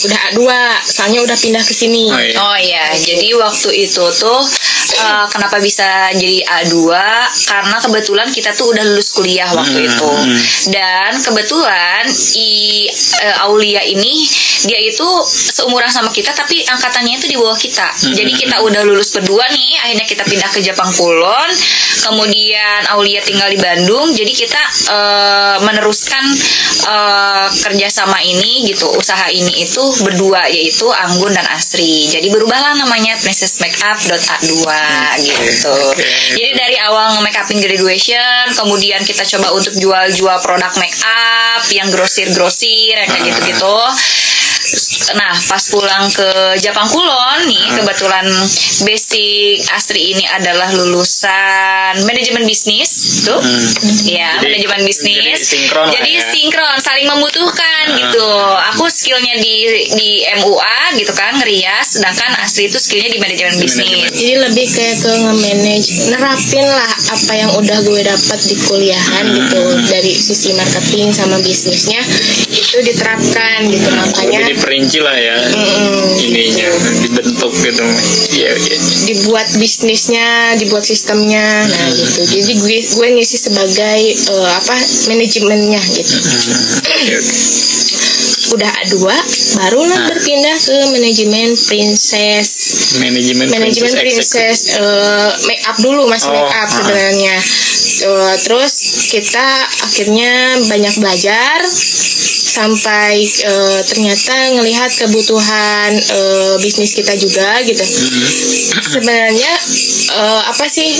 udah 0.04 0.20
A2 0.26 0.40
soalnya 0.82 1.20
udah 1.22 1.36
pindah 1.36 1.62
ke 1.62 1.70
sini 1.70 2.08
Oh, 2.08 2.18
iya. 2.18 2.34
Oh 2.38 2.56
iya, 2.56 2.84
jadi 2.96 3.28
waktu 3.36 3.70
itu 3.78 4.04
tuh 4.14 4.40
eh, 4.94 5.26
kenapa 5.28 5.58
bisa 5.58 5.84
jadi 6.14 6.38
A2 6.64 6.88
karena 7.44 7.76
kebetulan 7.78 8.28
kita 8.28 8.52
tuh 8.52 8.72
udah 8.72 8.84
lulus 8.86 9.12
kuliah 9.12 9.50
waktu 9.52 9.78
Hmm, 9.78 9.88
itu. 9.88 10.08
hmm. 10.10 10.38
Dan 10.72 11.10
kebetulan 11.20 12.04
i 12.34 12.50
eh, 13.20 13.36
Aulia 13.44 13.82
ini 13.82 14.24
dia 14.64 14.80
itu 14.80 15.06
seumuran 15.28 15.86
sama 15.88 16.10
kita 16.10 16.34
tapi 16.34 16.64
angkatannya 16.64 17.14
itu 17.16 17.26
di 17.26 17.36
bawah 17.38 17.54
kita. 17.54 17.86
Hmm, 17.86 18.14
Jadi 18.14 18.32
kita 18.34 18.58
udah 18.58 18.82
lulus 18.82 19.14
berdua 19.14 19.46
nih, 19.48 19.70
akhirnya 19.84 20.06
kita 20.06 20.22
pindah 20.24 20.50
ke 20.50 20.60
Jepang 20.60 20.90
Kulon. 20.90 21.50
Kemudian 21.98 22.86
Aulia 22.94 23.20
tinggal 23.20 23.50
di 23.50 23.58
Bandung. 23.58 24.10
Jadi 24.10 24.32
kita 24.32 24.62
eh, 24.90 25.56
meneruskan 25.62 26.24
eh, 26.86 27.46
kerjasama 27.60 28.18
ini 28.20 28.66
gitu, 28.66 28.88
usaha 28.92 29.28
ini 29.30 29.62
itu 29.62 29.82
berdua 30.02 30.48
yaitu 30.48 30.86
Anggun 30.90 31.34
dan 31.34 31.46
Asri. 31.48 32.08
Jadi 32.08 32.26
berubahlah 32.28 32.74
namanya 32.74 33.14
Princess 33.20 33.60
Makeup 33.60 33.98
A2 33.98 34.66
gitu. 35.20 35.72
oke. 35.92 36.04
Jadi 36.38 36.52
dari 36.54 36.76
awal 36.80 37.18
nge-make 37.18 37.38
upin 37.44 37.58
graduation, 37.62 38.54
kemudian 38.54 39.02
kita 39.02 39.26
coba 39.36 39.54
untuk 39.54 39.74
jual-jual 39.76 40.36
produk 40.42 40.72
make 40.78 40.96
up 41.04 41.62
yang 41.70 41.88
grosir-grosir 41.90 42.94
yang 42.96 43.10
kayak 43.10 43.24
gitu-gitu. 43.34 43.76
Nah, 45.08 45.32
pas 45.48 45.62
pulang 45.68 46.04
ke 46.12 46.28
Jepang 46.60 46.84
Kulon 46.86 47.48
nih, 47.48 47.80
kebetulan 47.80 48.26
basic 48.84 49.64
Astri 49.72 50.12
ini 50.12 50.24
adalah 50.28 50.68
lulusan 50.72 52.04
manajemen 52.04 52.44
bisnis, 52.44 53.24
tuh. 53.24 53.40
Ya, 54.04 54.36
Jadi- 54.38 54.60
manajemen 54.60 54.80
bisnis. 54.84 55.16
jadi 55.18 55.34
sinkron 55.40 55.84
lah 55.88 55.94
Jadi 55.96 56.12
ya. 56.12 56.22
sinkron, 56.28 56.76
saling 56.78 57.06
membutuhkan 57.08 57.84
gitu. 57.96 58.28
Aku 58.74 58.84
skillnya 58.88 59.34
di 59.38 59.54
di 59.96 60.10
MUA 60.38 60.78
gitu 60.96 61.12
kan, 61.12 61.32
ngerias, 61.36 61.96
sedangkan 61.96 62.36
Astri 62.38 62.68
itu 62.68 62.76
skillnya 62.76 63.10
di 63.10 63.18
manajemen 63.18 63.56
bisnis. 63.58 64.12
jadi 64.12 64.34
lebih 64.40 64.66
kayak 64.68 64.96
ke 64.98 65.10
nge-manage 65.10 65.88
nerapin 66.08 66.66
lah 66.66 66.92
apa 67.08 67.32
yang 67.34 67.50
udah 67.54 67.78
gue 67.82 68.00
dapat 68.02 68.40
di 68.44 68.56
kuliahan 68.58 69.24
gitu 69.30 69.60
dari 69.88 70.12
sisi 70.14 70.52
marketing 70.52 71.10
sama 71.10 71.38
bisnisnya 71.40 72.00
itu 72.48 72.78
diterapkan 72.82 73.68
gitu 73.68 73.88
makanya 73.90 74.38
Lebih 74.44 74.57
diperinci 74.58 74.98
lah 74.98 75.14
ya 75.14 75.38
mm, 75.38 76.18
ininya 76.18 76.68
dibentuk 77.06 77.52
gitu. 77.62 77.86
Iya, 78.34 78.50
iya. 78.58 78.76
dibuat 79.06 79.48
bisnisnya, 79.56 80.58
dibuat 80.58 80.82
sistemnya, 80.82 81.64
nah 81.64 81.86
gitu. 81.94 82.20
Jadi 82.26 82.52
gue 82.58 82.78
gue 82.82 83.08
ngisi 83.14 83.38
sebagai 83.38 84.00
eh, 84.18 84.50
apa 84.50 84.76
manajemennya 85.08 85.82
gitu. 85.94 86.14
Oke, 86.18 87.14
oke. 87.16 87.36
Udah 88.48 88.70
A2, 88.80 88.96
barulah 89.60 90.00
berpindah 90.08 90.56
ke 90.56 90.76
manajemen 90.96 91.52
princess. 91.68 92.48
Manajemen 92.96 93.52
Manajemen 93.52 93.92
princess 93.92 94.32
princess 94.32 94.58
eh, 94.72 95.30
make 95.46 95.62
up 95.68 95.76
dulu 95.78 96.08
masih 96.08 96.32
Oh, 96.32 96.34
make 96.34 96.56
up 96.56 96.66
ah. 96.66 96.72
sebenarnya. 96.72 97.36
Eh, 97.98 98.34
terus 98.46 98.72
kita 99.12 99.46
akhirnya 99.84 100.32
banyak 100.64 100.94
belajar 101.00 101.58
sampai 102.58 103.22
eh, 103.22 103.80
ternyata 103.86 104.34
ngelihat 104.58 104.90
kebutuhan 104.98 105.94
eh, 105.94 106.54
bisnis 106.58 106.98
kita 106.98 107.14
juga 107.14 107.62
gitu. 107.62 107.86
Sebenarnya 108.98 109.52
eh, 110.08 110.42
apa 110.48 110.66
sih 110.68 110.90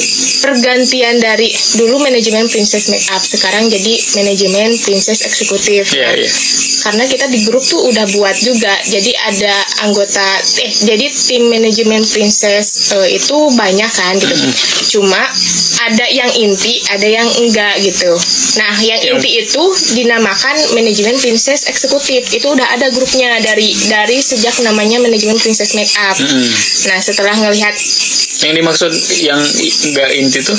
pergantian 0.44 1.18
dari 1.18 1.50
dulu 1.80 1.98
manajemen 2.00 2.46
Princess 2.46 2.88
Makeup 2.92 3.22
sekarang 3.24 3.66
jadi 3.66 3.94
manajemen 4.16 4.76
Princess 4.80 5.24
Eksekutif. 5.24 5.92
Iya, 5.92 6.24
iya. 6.24 6.30
Karena 6.78 7.04
kita 7.10 7.26
di 7.26 7.42
grup 7.44 7.64
tuh 7.64 7.90
udah 7.90 8.06
buat 8.14 8.36
juga. 8.38 8.70
Jadi 8.86 9.12
ada 9.16 9.54
anggota 9.84 10.24
eh 10.62 10.72
jadi 10.86 11.10
tim 11.10 11.50
manajemen 11.50 12.04
Princess 12.06 12.94
eh, 12.94 13.18
itu 13.18 13.36
banyak 13.56 13.90
kan 13.90 14.14
gitu. 14.16 14.46
Cuma 14.98 15.20
ada 15.78 16.06
yang 16.10 16.30
inti, 16.38 16.82
ada 16.90 17.06
yang 17.06 17.28
enggak 17.38 17.78
gitu. 17.82 18.10
Nah, 18.58 18.74
yang 18.82 18.98
Yang- 18.98 19.22
inti 19.22 19.30
itu 19.46 19.64
dinamakan 19.94 20.56
manajemen 20.74 21.16
Princess 21.22 21.70
Eksekutif. 21.70 22.26
Itu 22.34 22.54
udah 22.54 22.66
ada 22.74 22.90
grupnya 22.90 23.38
dari 23.38 23.70
dari 23.86 24.18
sejak 24.18 24.58
namanya 24.66 24.98
manajemen 24.98 25.38
Princess 25.38 25.74
Makeup. 25.78 26.16
Mm. 26.18 26.48
Nah, 26.90 26.98
setelah 26.98 27.34
ngelihat 27.38 27.74
Yang 28.38 28.52
dimaksud 28.62 28.92
yang 29.26 29.42
i- 29.42 29.76
nggak 29.92 30.11
inti 30.14 30.40
tuh 30.47 30.59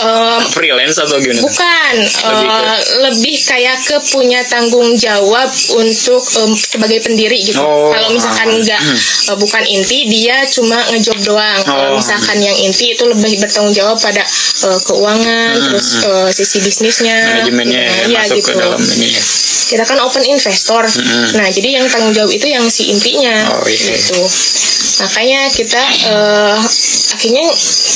em, 0.00 0.40
freelance 0.48 0.96
atau 0.96 1.16
gimana? 1.16 1.40
Bukan, 1.40 1.94
Lebih 2.00 2.48
ke- 2.48 2.64
eh, 2.64 2.80
lebih 3.02 3.36
kayak 3.42 3.78
ke 3.82 3.96
punya 4.08 4.40
tanggung 4.42 4.92
jawab 4.94 5.46
untuk 5.72 6.22
em, 6.36 6.52
sebagai 6.52 7.00
pendiri 7.00 7.42
gitu. 7.42 7.58
Oh. 7.58 7.90
Kalau 7.90 8.10
misalkan 8.10 8.48
enggak 8.50 8.80
eh, 9.26 9.36
bukan 9.36 9.62
inti, 9.64 10.06
dia 10.06 10.42
cuma 10.46 10.80
ngejob 10.88 11.18
doang. 11.22 11.60
Kalau 11.62 11.86
Oh. 11.86 11.96
misalkan 11.96 12.38
yang 12.38 12.56
inti 12.56 12.92
itu 12.92 13.04
lebih 13.04 13.38
bertanggung 13.38 13.72
jawab 13.72 13.96
pada 13.96 14.22
eh, 14.60 14.78
keuangan, 14.82 15.54
terus 15.66 15.88
eh, 16.00 16.28
sisi 16.30 16.58
bisnisnya, 16.60 17.16
Hmm, 17.16 17.28
Manajemennya 17.42 17.80
gitu. 17.80 17.92
ya, 17.92 18.04
Iya, 18.06 18.18
masuk 18.20 18.36
gitu. 18.38 18.48
ke 18.48 18.52
dalam 18.56 18.80
ini. 18.80 19.08
ya. 19.10 19.22
Kita 19.70 19.84
kan 19.84 19.98
open 20.00 20.24
investor. 20.24 20.82
Nah, 21.32 21.46
jadi 21.48 21.78
yang 21.78 21.86
tanggung 21.86 22.10
jawab 22.10 22.26
itu 22.28 22.42
yang 22.44 22.66
si 22.66 22.90
intinya 22.90 23.54
Oh, 23.54 23.62
iya. 23.64 23.94
gitu. 23.94 24.18
Makanya 25.00 25.40
kita 25.48 25.82
eh, 26.04 26.56
akhirnya 27.10 27.44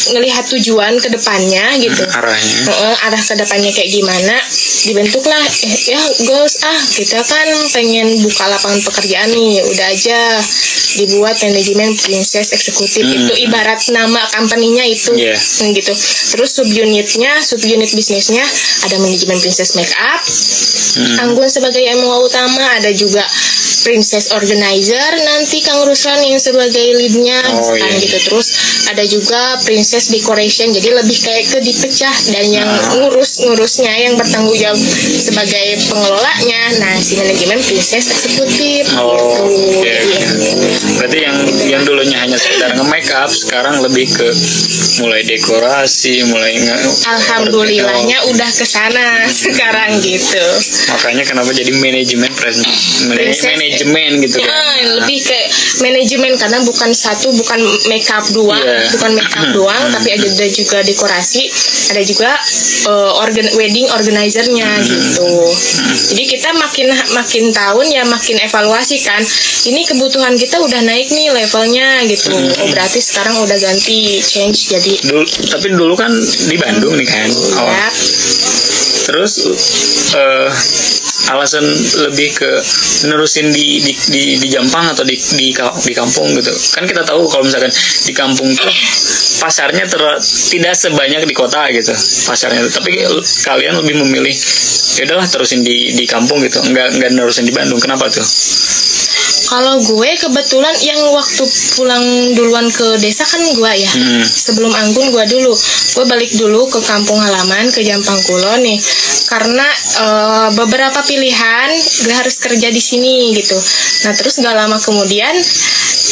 ngelihat 0.06 0.44
tujuan 0.49 0.94
ke 0.96 1.08
depannya 1.11 1.75
gitu. 1.76 1.93
Arahnya. 2.02 2.58
Heeh, 2.66 2.94
arah 3.06 3.22
ke 3.22 3.34
depannya 3.38 3.70
kayak 3.70 3.90
gimana 3.90 4.36
dibentuklah 4.84 5.44
eh, 5.64 5.78
ya 5.96 6.00
goals 6.28 6.60
ah 6.60 6.80
kita 6.92 7.24
kan 7.24 7.48
pengen 7.72 8.20
buka 8.20 8.44
lapangan 8.52 8.80
pekerjaan 8.84 9.32
nih 9.32 9.64
udah 9.64 9.86
aja 9.88 10.20
dibuat 10.96 11.36
manajemen 11.42 11.94
princess 11.96 12.54
eksekutif. 12.54 13.02
Itu 13.04 13.34
ibarat 13.44 13.84
nama 13.90 14.22
company-nya 14.32 14.84
itu. 14.86 15.12
Iya. 15.14 15.36
Hmm, 15.36 15.70
gitu. 15.74 15.92
Terus 16.34 16.50
subunitnya 16.54 17.32
subunit 17.42 17.90
bisnisnya 17.92 18.44
ada 18.86 18.96
manajemen 18.98 19.38
princess 19.38 19.74
makeup. 19.74 20.20
Anggun 21.20 21.50
sebagai 21.50 21.82
MO 21.98 22.22
utama 22.22 22.62
ada 22.78 22.90
juga 22.94 23.22
princess 23.82 24.32
organizer 24.32 25.10
nanti 25.26 25.60
Kang 25.60 25.82
Ruslan 25.84 26.22
yang 26.24 26.40
sebagai 26.40 26.96
leadnya 26.96 27.36
Oh, 27.52 27.74
kan 27.74 27.92
iya. 27.92 28.00
gitu. 28.00 28.16
Terus 28.30 28.48
ada 28.88 29.04
juga 29.04 29.58
princess 29.66 30.08
decoration 30.08 30.70
jadi 30.72 30.94
lebih 30.94 31.18
kayak 31.20 31.44
ke 31.50 31.58
dipecah 31.60 32.14
dan 32.32 32.46
yang 32.48 32.68
ngurus 32.96 33.42
ngurusnya 33.44 33.92
yang 34.06 34.14
bertanggung 34.16 34.56
jawab 34.56 34.78
sebagai 35.18 35.82
pengelolanya. 35.90 36.62
Nah 36.80 36.94
si 37.02 37.18
manajemen 37.18 37.58
princess 37.60 38.08
eksekutif 38.08 38.86
Oh, 38.94 39.18
gitu 39.18 39.42
oke, 39.44 39.84
oke. 39.84 40.18
Berarti 40.85 41.19
yang 41.21 41.37
yang 41.64 41.83
dulunya 41.83 42.21
hanya 42.21 42.37
sekedar 42.37 42.76
nge-make 42.76 43.09
up, 43.12 43.33
sekarang 43.33 43.81
lebih 43.81 44.09
ke 44.12 44.29
mulai 45.00 45.25
dekorasi, 45.25 46.23
mulai 46.29 46.61
nge 46.61 46.76
Alhamdulillahnya 47.05 48.31
udah 48.31 48.50
ke 48.53 48.64
sana 48.64 49.26
sekarang 49.26 49.99
gitu. 50.00 50.41
Makanya 50.93 51.25
kenapa 51.26 51.50
jadi 51.50 51.73
manajemen 51.75 52.31
manajemen 53.11 54.11
gitu 54.23 54.38
kan. 54.38 54.49
Ya, 54.49 54.62
lebih 55.00 55.19
ke 55.25 55.38
manajemen 55.83 56.33
karena 56.38 56.59
bukan 56.62 56.91
satu, 56.93 57.33
bukan 57.35 57.61
makeup 57.88 58.25
doang, 58.31 58.61
Iya. 58.61 58.93
bukan 58.95 59.11
makeup 59.19 59.49
doang, 59.57 59.83
tapi 59.91 60.09
ada, 60.14 60.26
ada 60.29 60.47
juga 60.49 60.79
dekorasi, 60.85 61.49
ada 61.91 62.03
juga 62.05 62.31
eh, 62.87 63.12
organ 63.21 63.49
wedding 63.57 63.88
organizernya 63.91 64.69
gitu. 64.85 65.29
Jadi 66.04 66.25
kita 66.28 66.50
makin 66.54 66.88
makin 67.12 67.44
tahun 67.50 67.87
ya 67.88 68.02
makin 68.04 68.37
evaluasi 68.44 69.00
kan. 69.00 69.23
Ini 69.64 69.80
kebutuhan 69.88 70.37
kita 70.37 70.61
udah 70.61 70.84
naik 70.84 71.08
nih 71.08 71.32
levelnya 71.32 72.04
gitu. 72.04 72.34
Oh 72.34 72.66
berarti 72.68 73.00
sekarang 73.00 73.40
udah 73.40 73.56
ganti 73.56 74.20
change 74.20 74.68
jadi 74.68 74.92
Dulu, 75.08 75.25
tapi 75.49 75.66
dulu 75.73 75.94
kan 75.96 76.12
di 76.49 76.56
Bandung 76.61 76.94
nih 76.94 77.08
kan. 77.08 77.28
awal. 77.56 77.73
ya. 77.73 77.88
Terus 79.04 79.32
eh 80.14 80.49
alasan 81.33 81.64
lebih 82.09 82.37
ke 82.37 82.50
nerusin 83.09 83.49
di 83.54 83.81
di 83.81 83.93
di, 84.12 84.23
di 84.37 84.49
Jampang 84.52 84.93
atau 84.93 85.04
di 85.07 85.16
di 85.16 85.54
di 85.57 85.93
kampung 85.95 86.35
gitu. 86.37 86.52
Kan 86.76 86.85
kita 86.85 87.04
tahu 87.07 87.28
kalau 87.31 87.45
misalkan 87.47 87.73
di 88.04 88.12
kampung 88.12 88.52
tuh 88.52 88.71
pasarnya 89.40 89.85
ter- 89.88 90.21
tidak 90.52 90.75
sebanyak 90.76 91.25
di 91.25 91.35
kota 91.37 91.69
gitu 91.73 91.93
pasarnya. 92.28 92.69
Tapi 92.69 93.04
kalian 93.45 93.81
lebih 93.81 93.95
memilih 94.04 94.35
ya 94.95 95.09
udahlah 95.09 95.26
terusin 95.26 95.64
di 95.64 95.97
di 95.97 96.04
kampung 96.04 96.45
gitu. 96.45 96.61
Enggak 96.61 96.93
enggak 96.97 97.11
nerusin 97.16 97.49
di 97.49 97.54
Bandung. 97.54 97.81
Kenapa 97.81 98.09
tuh? 98.12 98.25
Kalau 99.54 99.78
gue 99.87 100.11
kebetulan 100.18 100.75
yang 100.82 100.99
waktu 101.14 101.46
pulang 101.78 102.02
duluan 102.34 102.66
ke 102.75 102.99
desa 102.99 103.23
kan 103.23 103.38
gue 103.38 103.73
ya. 103.78 103.87
Hmm. 103.87 104.26
Sebelum 104.26 104.75
Anggun 104.75 105.14
gue 105.14 105.25
dulu. 105.30 105.54
Gue 105.94 106.04
balik 106.11 106.34
dulu 106.34 106.66
ke 106.66 106.82
kampung 106.82 107.23
halaman 107.23 107.70
ke 107.70 107.87
Jampang 107.87 108.18
Kulon 108.26 108.66
nih. 108.66 108.82
Karena 109.30 109.62
eh, 110.02 110.49
beberapa 110.58 111.06
pilihan 111.06 111.70
gue 112.02 112.14
harus 112.18 112.34
kerja 112.42 112.66
di 112.66 112.82
sini 112.82 113.30
gitu. 113.38 113.54
Nah 114.11 114.12
terus 114.18 114.42
gak 114.42 114.58
lama 114.58 114.82
kemudian 114.82 115.38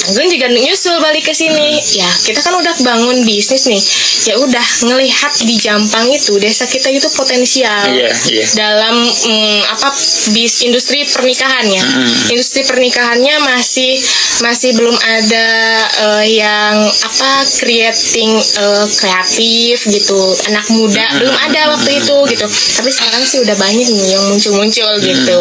Anggun 0.03 0.31
juga 0.31 0.47
nyusul 0.47 1.03
balik 1.03 1.27
ke 1.27 1.35
sini. 1.35 1.83
Ya 1.99 2.07
kita 2.23 2.47
kan 2.47 2.55
udah 2.55 2.75
bangun 2.87 3.27
bisnis 3.27 3.67
nih. 3.67 3.83
Ya 4.23 4.39
udah 4.39 4.67
ngelihat 4.87 5.35
di 5.43 5.59
Jampang 5.59 6.07
itu 6.15 6.39
desa 6.39 6.71
kita 6.71 6.95
itu 6.95 7.11
potensial 7.11 7.91
Iya, 7.91 8.11
iya. 8.31 8.47
dalam 8.55 9.03
mm, 9.03 9.59
apa 9.67 9.91
bis 10.31 10.63
industri 10.63 11.03
pernikahannya 11.07 11.83
industri 12.31 12.63
pernikahannya 12.63 13.32
masih 13.41 13.97
masih 14.45 14.75
belum 14.77 14.97
ada 14.99 15.49
eh, 15.89 16.25
yang 16.43 16.77
apa 16.89 17.31
creating 17.63 18.37
eh, 18.37 18.87
kreatif 18.93 19.89
gitu. 19.89 20.21
Anak 20.53 20.67
muda 20.75 21.05
belum 21.23 21.37
ada 21.49 21.73
waktu 21.73 22.03
itu 22.03 22.17
gitu. 22.33 22.47
Tapi 22.49 22.91
sekarang 22.93 23.23
sih 23.25 23.41
udah 23.41 23.57
banyak 23.57 23.89
nih 23.89 24.07
yang 24.19 24.25
muncul-muncul 24.29 24.93
gitu. 25.01 25.39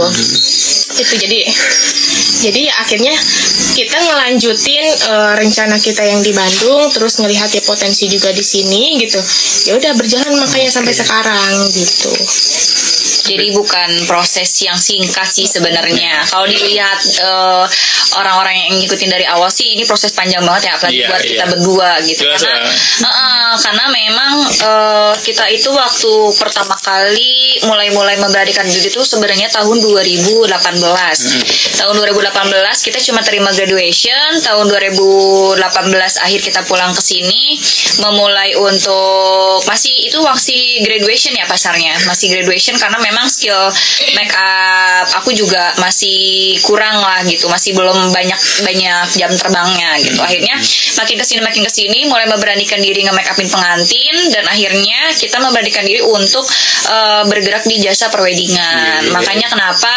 Itu 1.02 1.14
jadi 1.18 1.40
jadi 2.42 2.62
ya 2.68 2.74
akhirnya 2.82 3.16
kita 3.76 3.98
ngelanjutin 3.98 4.86
eh, 4.86 5.32
rencana 5.40 5.76
kita 5.82 6.04
yang 6.06 6.22
di 6.22 6.32
Bandung 6.32 6.88
terus 6.94 7.20
ngelihat 7.20 7.50
ya 7.52 7.62
potensi 7.66 8.08
juga 8.08 8.32
di 8.32 8.44
sini 8.46 9.02
gitu. 9.02 9.20
Ya 9.70 9.78
udah 9.78 9.92
berjalan 9.98 10.38
makanya 10.40 10.72
sampai 10.72 10.94
sekarang 10.94 11.70
gitu 11.74 12.14
Jadi 13.26 13.48
bukan 13.54 13.90
proses 14.08 14.50
yang 14.64 14.78
singkat 14.78 15.28
sih 15.30 15.46
sebenarnya. 15.46 16.24
Kalau 16.30 16.48
dilihat 16.48 17.00
eh, 17.22 17.66
orang-orang 18.16 18.56
yang 18.56 18.72
ngikutin 18.80 19.10
dari 19.12 19.26
awal 19.28 19.52
sih 19.52 19.76
ini 19.76 19.84
proses 19.84 20.16
panjang 20.16 20.44
banget 20.44 20.72
ya 20.72 20.74
apalagi 20.80 21.02
Iya, 21.02 21.08
buat 21.10 21.22
iya. 21.24 21.30
kita 21.32 21.46
berdua 21.56 21.90
gitu. 22.06 22.22
Jelas 22.28 22.42
karena 22.44 22.62
lah. 22.62 22.74
Heeh, 23.02 23.52
karena 23.60 23.86
memang 23.92 24.34
eh, 24.48 25.14
kita 25.26 25.46
itu 25.52 25.70
waktu 25.72 26.12
pertama 26.38 26.76
kali 26.80 27.62
mulai-mulai 27.68 28.16
memberanikan 28.22 28.66
diri 28.68 28.88
itu 28.88 29.02
sebenarnya 29.04 29.52
tahun 29.52 29.84
2018. 29.84 30.48
Hmm. 30.48 31.42
Tahun 31.82 31.96
2018 31.98 32.88
kita 32.88 33.00
cuma 33.12 33.22
terima 33.26 33.50
graduation, 33.52 34.30
tahun 34.44 34.66
2018 34.70 35.58
akhir 36.22 36.40
kita 36.40 36.62
pulang 36.68 36.94
ke 36.96 37.02
sini 37.02 37.58
memulai 38.00 38.56
untuk 38.56 39.64
masih 39.68 40.08
itu 40.08 40.18
masih 40.24 40.86
graduation 40.86 41.34
ya 41.36 41.46
pasarnya, 41.46 41.94
masih 42.08 42.32
graduation 42.32 42.76
karena 42.80 42.98
memang 43.04 43.11
skill 43.28 43.72
make 44.18 44.34
up 44.36 45.08
aku 45.22 45.34
juga 45.34 45.74
masih 45.82 46.58
kurang 46.62 47.02
lah 47.02 47.22
gitu, 47.26 47.48
masih 47.50 47.74
belum 47.74 48.14
banyak 48.14 48.40
banyak 48.64 49.08
jam 49.18 49.32
terbangnya 49.34 49.98
gitu. 50.02 50.20
Akhirnya 50.22 50.56
makin 50.98 51.16
ke 51.18 51.26
sini 51.26 51.40
makin 51.42 51.62
ke 51.66 51.72
sini 51.72 52.00
mulai 52.06 52.28
memberanikan 52.30 52.80
diri 52.82 53.06
nge 53.06 53.14
make 53.16 53.30
upin 53.32 53.50
pengantin 53.50 54.16
dan 54.30 54.46
akhirnya 54.46 55.14
kita 55.18 55.38
memberanikan 55.42 55.84
diri 55.86 56.02
untuk 56.04 56.46
eh, 56.90 57.24
bergerak 57.26 57.66
di 57.66 57.82
jasa 57.82 58.12
perwedingan. 58.14 59.10
Iya. 59.10 59.14
Makanya 59.14 59.48
kenapa 59.50 59.94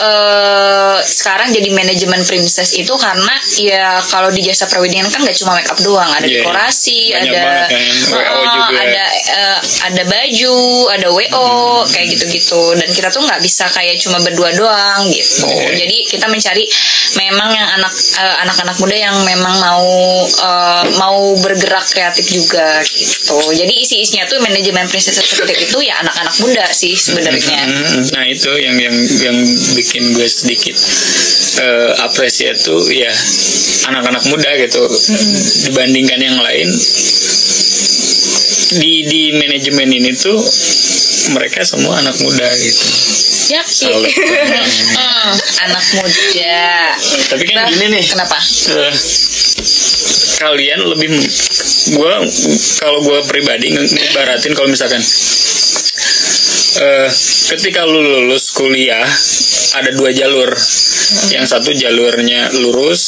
eh, 0.00 0.96
sekarang 1.04 1.52
jadi 1.54 1.68
manajemen 1.72 2.22
princess 2.26 2.76
itu 2.76 2.92
karena 2.98 3.34
ya 3.60 4.00
kalau 4.08 4.28
di 4.34 4.44
jasa 4.44 4.68
perwedingan 4.68 5.08
kan 5.08 5.24
nggak 5.24 5.36
cuma 5.38 5.56
make 5.56 5.70
up 5.70 5.78
doang, 5.80 6.10
ada 6.10 6.26
iya. 6.26 6.42
dekorasi, 6.44 7.14
Banyak 7.14 7.32
ada 7.32 7.40
banget 7.40 7.68
kan, 7.70 7.94
WO 8.12 8.40
juga. 8.44 8.78
ada 8.82 9.04
eh, 9.14 9.58
ada 9.84 10.02
baju, 10.08 10.58
ada 10.92 11.08
WO 11.12 11.48
kayak 11.88 12.06
gitu-gitu. 12.16 12.32
gitu 12.34 12.43
dan 12.52 12.88
kita 12.92 13.08
tuh 13.08 13.24
nggak 13.24 13.40
bisa 13.40 13.64
kayak 13.72 13.96
cuma 14.00 14.20
berdua 14.20 14.52
doang 14.52 15.08
gitu. 15.08 15.48
Oke. 15.48 15.72
jadi 15.80 15.96
kita 16.04 16.26
mencari 16.28 16.64
memang 17.16 17.50
yang 17.54 17.68
anak 17.80 17.94
eh, 17.94 18.36
anak-anak 18.44 18.76
muda 18.76 18.96
yang 18.96 19.16
memang 19.24 19.54
mau 19.56 19.86
eh, 20.26 20.84
mau 21.00 21.18
bergerak 21.40 21.86
kreatif 21.88 22.26
juga 22.28 22.84
gitu. 22.84 23.38
Jadi 23.54 23.72
isi-isinya 23.80 24.28
tuh 24.28 24.42
manajemen 24.44 24.84
princess 24.90 25.16
executive 25.16 25.56
itu 25.56 25.78
ya 25.80 25.96
anak-anak 26.04 26.34
muda 26.44 26.64
sih 26.74 26.92
sebenarnya. 26.92 27.60
Hmm, 27.64 28.02
Nah 28.12 28.24
itu 28.28 28.50
yang 28.60 28.76
yang 28.76 28.96
yang 29.24 29.36
bikin 29.78 30.12
gue 30.12 30.28
sedikit 30.28 30.76
eh, 31.64 31.90
apresiasi 32.04 32.66
tuh 32.66 32.84
ya 32.92 33.10
anak-anak 33.88 34.24
muda 34.28 34.50
gitu. 34.60 34.84
Dibandingkan 35.70 36.20
yang 36.20 36.38
lain 36.40 36.68
di 38.74 39.06
di 39.06 39.22
manajemen 39.38 39.88
ini 39.92 40.10
tuh 40.16 40.38
mereka 41.32 41.64
semua 41.64 41.98
anak 41.98 42.16
muda 42.20 42.48
gitu. 42.54 42.86
Yap. 43.54 43.66
Salut. 43.68 44.08
Hmm, 44.08 45.32
anak 45.68 45.84
muda 45.94 46.64
Tapi 47.28 47.42
kan 47.44 47.56
Nah, 47.60 47.66
gini 47.68 47.86
nih, 47.92 48.04
kenapa 48.08 48.38
eh, 48.72 48.94
kalian 50.34 50.80
lebih 50.88 51.08
gue 51.94 52.14
kalau 52.80 52.98
gue 53.04 53.18
pribadi 53.28 53.70
nge- 53.70 53.92
ngibaratin 53.92 54.52
kalau 54.52 54.68
misalkan 54.68 55.00
eh, 56.80 57.08
ketika 57.54 57.84
lu 57.84 58.00
lulus 58.00 58.50
kuliah 58.52 59.04
ada 59.74 59.90
dua 59.92 60.10
jalur 60.10 60.50
yang 61.30 61.44
satu 61.44 61.70
jalurnya 61.72 62.48
lurus 62.56 63.02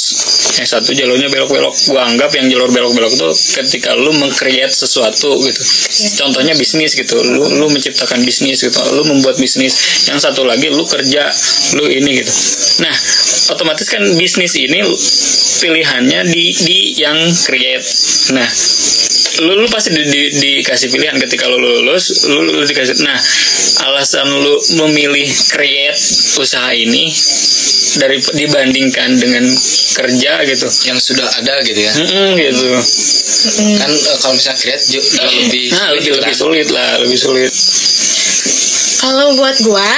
yang 0.57 0.69
satu 0.69 0.91
jalurnya 0.97 1.29
belok-belok. 1.29 1.75
Gue 1.93 2.01
anggap 2.01 2.33
yang 2.33 2.49
jalur 2.49 2.73
belok-belok 2.73 3.13
itu 3.13 3.29
ketika 3.61 3.93
lu 3.93 4.13
mengcreate 4.17 4.73
sesuatu 4.73 5.37
gitu. 5.45 5.63
Contohnya 6.25 6.57
bisnis 6.57 6.97
gitu. 6.97 7.21
Lu 7.21 7.61
lu 7.61 7.67
menciptakan 7.69 8.25
bisnis 8.25 8.65
gitu. 8.65 8.81
Lu 8.97 9.05
membuat 9.05 9.37
bisnis. 9.37 9.77
Yang 10.09 10.29
satu 10.31 10.49
lagi 10.49 10.73
lu 10.73 10.85
kerja 10.89 11.29
lu 11.77 11.85
ini 11.93 12.25
gitu. 12.25 12.33
Nah 12.81 12.95
otomatis 13.53 13.87
kan 13.89 14.03
bisnis 14.17 14.57
ini 14.57 14.81
pilihannya 15.61 16.29
di 16.33 16.45
di 16.57 16.79
yang 16.97 17.17
create. 17.45 17.85
Nah 18.33 18.49
lu, 19.45 19.53
lu 19.61 19.69
pasti 19.69 19.93
di, 19.93 20.03
di- 20.09 20.33
dikasih 20.41 20.89
pilihan 20.89 21.21
ketika 21.21 21.45
lu 21.53 21.61
lulus 21.61 22.25
lu, 22.33 22.49
lu 22.49 22.65
dikasih. 22.65 22.97
Nah 23.05 23.19
alasan 23.93 24.25
lu 24.33 24.57
memilih 24.81 25.29
create 25.53 26.01
usaha 26.41 26.73
ini 26.73 27.13
dari 27.97 28.19
dibandingkan 28.21 29.17
dengan 29.19 29.45
kerja 29.97 30.33
gitu. 30.45 30.69
Yang 30.89 30.99
sudah 31.13 31.27
ada 31.41 31.55
gitu 31.65 31.81
ya? 31.81 31.93
Mm-mm, 31.93 32.29
gitu. 32.37 32.69
Kan 33.81 33.91
eh, 33.91 34.17
kalau 34.21 34.35
misalnya 34.37 34.59
create 34.61 34.85
lebih 34.93 35.65
nah 35.73 35.93
lebih 35.93 36.03
sulit 36.05 36.21
lebih 36.21 36.33
kan. 36.33 36.35
sulit 36.37 36.69
lah 36.73 36.91
lebih 37.03 37.19
sulit. 37.19 37.53
Kalau 38.97 39.27
buat 39.39 39.57
gua, 39.63 39.93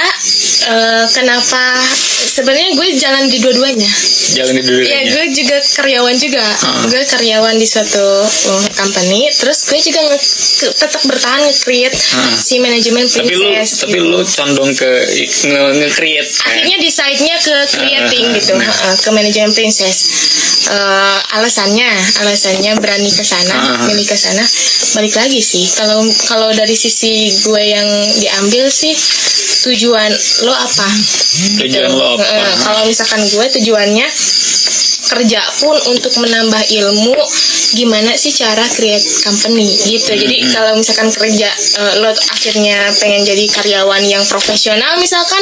eh, 0.69 1.05
kenapa 1.15 1.63
sebenarnya 2.19 2.75
gue 2.75 2.87
jalan 2.99 3.23
di 3.31 3.37
dua-duanya. 3.39 3.91
jalan 4.29 4.53
di 4.59 4.63
dulu 4.63 4.79
Iya, 4.83 5.01
gue 5.15 5.25
juga 5.33 5.57
karyawan 5.57 6.15
juga. 6.19 6.45
Gue 6.91 7.01
karyawan 7.07 7.55
di 7.57 7.67
suatu 7.67 8.05
uh, 8.27 8.63
company. 8.77 9.31
Terus 9.33 9.65
gue 9.65 9.79
juga 9.79 9.99
nge- 10.11 10.75
tetap 10.75 11.01
bertahan 11.07 11.47
nge-create 11.49 11.95
si 12.39 12.59
manajemen 12.59 13.07
tapi 13.07 13.33
lu 13.33 13.49
princess. 13.49 13.83
tapi 13.83 13.97
gitu. 13.97 14.11
lu 14.11 14.19
condong 14.21 14.71
ke 14.75 14.89
nge, 15.47 15.61
nge-create 15.81 16.29
kan? 16.35 16.51
akhirnya 16.51 16.77
decide-nya 16.83 17.35
ke 17.41 17.55
creating 17.79 18.25
ah, 18.29 18.35
gitu, 18.37 18.51
nah. 18.59 18.69
uh, 18.69 18.95
ke 18.99 19.09
manajemen 19.15 19.51
princess. 19.55 19.97
Eh, 20.69 21.19
alasannya, 21.33 21.89
alasannya 22.21 22.77
berani 22.77 23.09
ke 23.09 23.25
sana, 23.25 23.57
ah. 23.57 23.89
milih 23.89 24.05
ke 24.05 24.13
sana. 24.13 24.45
Balik 24.93 25.17
lagi 25.17 25.41
sih, 25.41 25.65
kalau 25.73 26.05
kalau 26.29 26.53
dari 26.53 26.77
sisi 26.77 27.33
gue 27.41 27.63
yang 27.63 27.89
diambil 28.21 28.69
sih 28.69 28.93
tujuan 29.67 30.11
lo 30.47 30.53
apa? 30.55 30.87
tujuan 31.59 31.91
lo 31.91 32.15
apa 32.15 32.39
kalau 32.63 32.81
misalkan 32.87 33.19
gue 33.27 33.45
tujuannya 33.59 34.07
kerja 35.09 35.41
pun 35.59 35.75
untuk 35.89 36.13
menambah 36.21 36.63
ilmu 36.69 37.17
gimana 37.75 38.15
sih 38.17 38.33
cara 38.33 38.65
create 38.69 39.03
company 39.21 39.77
gitu. 39.85 40.11
Jadi 40.15 40.49
kalau 40.49 40.77
misalkan 40.77 41.09
kerja 41.13 41.49
eh, 41.49 41.93
lo 42.01 42.09
akhirnya 42.11 42.89
pengen 42.97 43.25
jadi 43.25 43.45
karyawan 43.49 44.03
yang 44.05 44.23
profesional 44.25 44.97
misalkan 44.97 45.41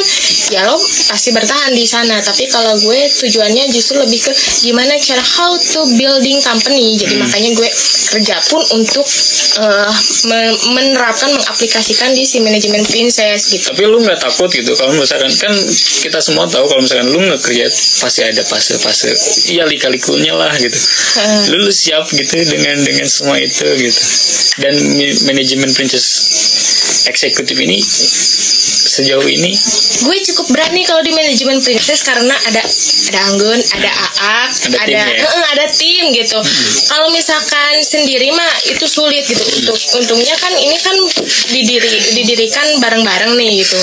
ya 0.52 0.66
lo 0.68 0.76
pasti 1.08 1.32
bertahan 1.32 1.72
di 1.72 1.84
sana. 1.88 2.20
Tapi 2.20 2.48
kalau 2.50 2.76
gue 2.80 3.00
tujuannya 3.24 3.70
justru 3.72 4.00
lebih 4.00 4.28
ke 4.28 4.32
gimana 4.64 4.96
cara 5.00 5.22
how 5.22 5.56
to 5.56 5.86
building 5.96 6.40
company. 6.44 6.96
Jadi 7.00 7.16
makanya 7.16 7.54
gue 7.56 7.68
kerja 8.08 8.36
pun 8.48 8.62
untuk 8.76 9.04
me- 10.28 10.58
menerapkan 10.72 11.30
mengaplikasikan 11.34 12.14
di 12.14 12.22
si 12.24 12.38
manajemen 12.40 12.84
princess 12.86 13.50
gitu. 13.50 13.64
tapi 13.68 13.84
lu 13.84 14.00
nggak 14.00 14.20
takut 14.20 14.48
gitu 14.50 14.72
kalau 14.78 14.94
misalkan 14.94 15.30
kan 15.36 15.52
kita 16.02 16.18
semua 16.22 16.46
tahu 16.46 16.64
kalau 16.70 16.82
misalkan 16.84 17.08
lu 17.10 17.20
nge-create 17.26 17.74
pasti 18.00 18.20
ada 18.22 18.42
fase-fase 18.46 19.12
ya 19.50 19.66
lika-likunya 19.66 20.32
lah 20.34 20.52
gitu 20.56 20.78
lu, 21.52 21.66
lu 21.66 21.72
siap 21.72 22.06
gitu 22.18 22.34
dengan 22.50 22.76
dengan 22.82 23.06
semua 23.06 23.38
itu 23.38 23.66
gitu 23.78 24.02
dan 24.58 24.74
manajemen 25.30 25.70
princess 25.70 26.06
eksekutif 27.06 27.54
ini 27.54 27.78
sejauh 28.98 29.26
ini 29.30 29.54
gue 30.02 30.16
cukup 30.34 30.46
berani 30.50 30.82
kalau 30.82 31.02
di 31.06 31.14
manajemen 31.14 31.62
princess 31.62 32.02
karena 32.02 32.34
ada 32.50 32.62
ada 33.08 33.20
Anggun, 33.32 33.56
ada 33.56 33.90
Aak, 34.20 34.52
Ada 34.68 34.76
ada 34.84 34.84
tim 34.84 35.16
ya? 35.16 35.28
Ada 35.56 35.66
tim 35.72 36.04
gitu. 36.12 36.38
Kalau 36.92 37.08
misalkan 37.08 37.80
sendiri 37.80 38.28
mah 38.36 38.52
itu 38.68 38.84
sulit 38.84 39.24
gitu 39.24 39.40
untuk 39.40 39.78
untungnya 39.96 40.36
kan 40.36 40.52
ini 40.60 40.76
kan 40.76 40.92
didiri 41.48 41.88
didirikan 42.12 42.66
bareng-bareng 42.84 43.32
nih 43.40 43.64
gitu. 43.64 43.80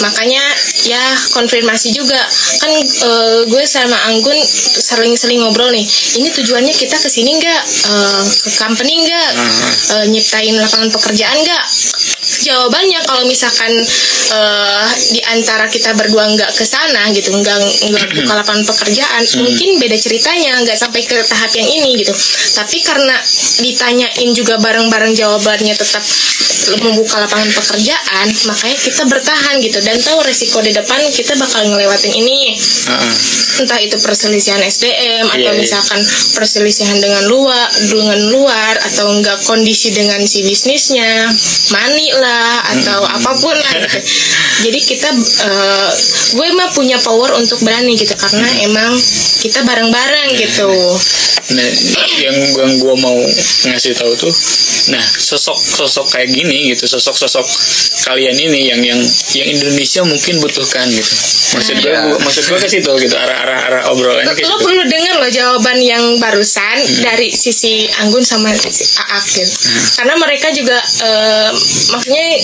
Makanya 0.00 0.42
ya 0.86 1.02
konfirmasi 1.34 1.90
juga 1.90 2.18
kan 2.62 2.70
eh, 2.78 3.40
gue 3.46 3.64
sama 3.66 3.96
Anggun 4.10 4.38
sering-sering 4.78 5.42
ngobrol 5.42 5.70
nih. 5.70 5.84
Ini 6.18 6.28
tujuannya 6.32 6.74
kita 6.74 6.96
ke 6.98 7.08
sini 7.10 7.36
nggak 7.38 7.62
Eh, 7.88 8.22
ke 8.46 8.50
company 8.58 9.04
nggak 9.04 9.30
Eh, 9.88 10.06
nyiptain 10.12 10.52
lapangan 10.52 10.92
pekerjaan 10.92 11.38
nggak? 11.40 11.64
Jawabannya 12.44 13.00
kalau 13.04 13.24
misalkan 13.26 13.72
eh, 14.32 14.86
di 15.12 15.20
antara 15.26 15.66
kita 15.66 15.92
berdua 15.98 16.30
nggak 16.34 16.54
ke 16.54 16.64
sana 16.64 17.10
gitu 17.10 17.34
nggak 17.34 17.58
nggak 17.90 18.06
buka 18.22 18.32
lapangan 18.38 18.64
pekerjaan 18.64 19.22
mungkin 19.42 19.82
beda 19.82 19.96
ceritanya 19.98 20.62
nggak 20.62 20.78
sampai 20.78 21.02
ke 21.04 21.16
tahap 21.26 21.50
yang 21.54 21.68
ini 21.68 21.98
gitu. 21.98 22.14
Tapi 22.54 22.78
karena 22.86 23.16
ditanyain 23.62 24.30
juga 24.34 24.56
bareng-bareng 24.62 25.14
jawabannya 25.14 25.74
tetap 25.74 26.04
membuka 26.84 27.16
lapangan 27.24 27.48
pekerjaan 27.48 28.26
makanya 28.44 28.76
kita 28.76 29.02
bertahan 29.08 29.54
gitu 29.64 29.80
dan 29.80 29.96
tahu 30.04 30.20
resiko 30.20 30.60
di 30.60 30.76
depan 30.76 31.00
kita 31.10 31.32
bakal 31.40 31.64
ngelewatin 31.64 32.12
ini. 32.12 32.54
Heeh. 32.58 33.14
entah 33.58 33.82
itu 33.82 33.98
perselisihan 33.98 34.62
SDM 34.62 35.26
atau 35.26 35.50
Iya, 35.50 35.58
misalkan 35.58 35.98
perselisihan 36.30 36.94
dengan 37.02 37.26
luar 37.26 37.66
dengan 37.90 38.20
luar 38.30 38.78
atau 38.86 39.10
enggak 39.10 39.42
kondisi 39.50 39.90
dengan 39.90 40.22
si 40.30 40.46
bisnisnya 40.46 41.26
money 41.74 42.14
lah 42.14 42.37
atau 42.74 43.00
apa 43.04 43.30
pun 43.38 43.56
lah 43.56 43.74
gitu. 43.84 43.98
jadi 44.68 44.80
kita 44.80 45.08
eh, 45.44 45.90
gue 46.34 46.48
mah 46.54 46.68
punya 46.74 46.98
power 47.02 47.36
untuk 47.38 47.60
berani 47.62 47.94
gitu 47.94 48.14
karena 48.14 48.48
emang 48.64 48.92
kita 49.38 49.62
bareng-bareng 49.62 50.30
gitu 50.38 50.70
Nah, 51.48 51.64
yang 52.20 52.36
gua, 52.52 52.68
gua 52.76 52.94
mau 53.00 53.16
ngasih 53.72 53.96
tahu 53.96 54.12
tuh, 54.20 54.32
nah 54.92 55.00
sosok 55.00 55.56
sosok 55.56 56.04
kayak 56.12 56.28
gini 56.28 56.76
gitu, 56.76 56.84
sosok 56.84 57.16
sosok 57.16 57.46
kalian 58.04 58.36
ini 58.36 58.68
yang 58.68 58.80
yang 58.84 59.00
yang 59.32 59.48
Indonesia 59.56 60.04
mungkin 60.04 60.44
butuhkan 60.44 60.84
gitu. 60.92 61.08
Maksud 61.56 61.80
gua, 61.80 62.04
gua- 62.04 62.20
maksud 62.20 62.44
gua 62.52 62.60
ke 62.60 62.68
situ 62.68 62.92
gitu, 63.00 63.16
arah 63.16 63.48
arah 63.48 63.58
arah 63.64 63.82
obrolannya 63.88 64.28
ke 64.36 64.44
lo 64.44 64.60
situ. 64.60 64.64
perlu 64.68 64.82
dengar 64.92 65.14
loh 65.24 65.30
jawaban 65.32 65.78
yang 65.80 66.04
barusan 66.20 66.76
dari 67.00 67.32
sisi 67.32 67.88
Anggun 68.04 68.20
sama 68.28 68.52
sisi 68.52 68.84
Aak 69.00 69.24
gitu. 69.32 69.48
Karena 69.96 70.20
mereka 70.20 70.52
juga 70.52 70.76
eh, 71.00 71.50
maksudnya 71.96 72.17
eh, 72.18 72.36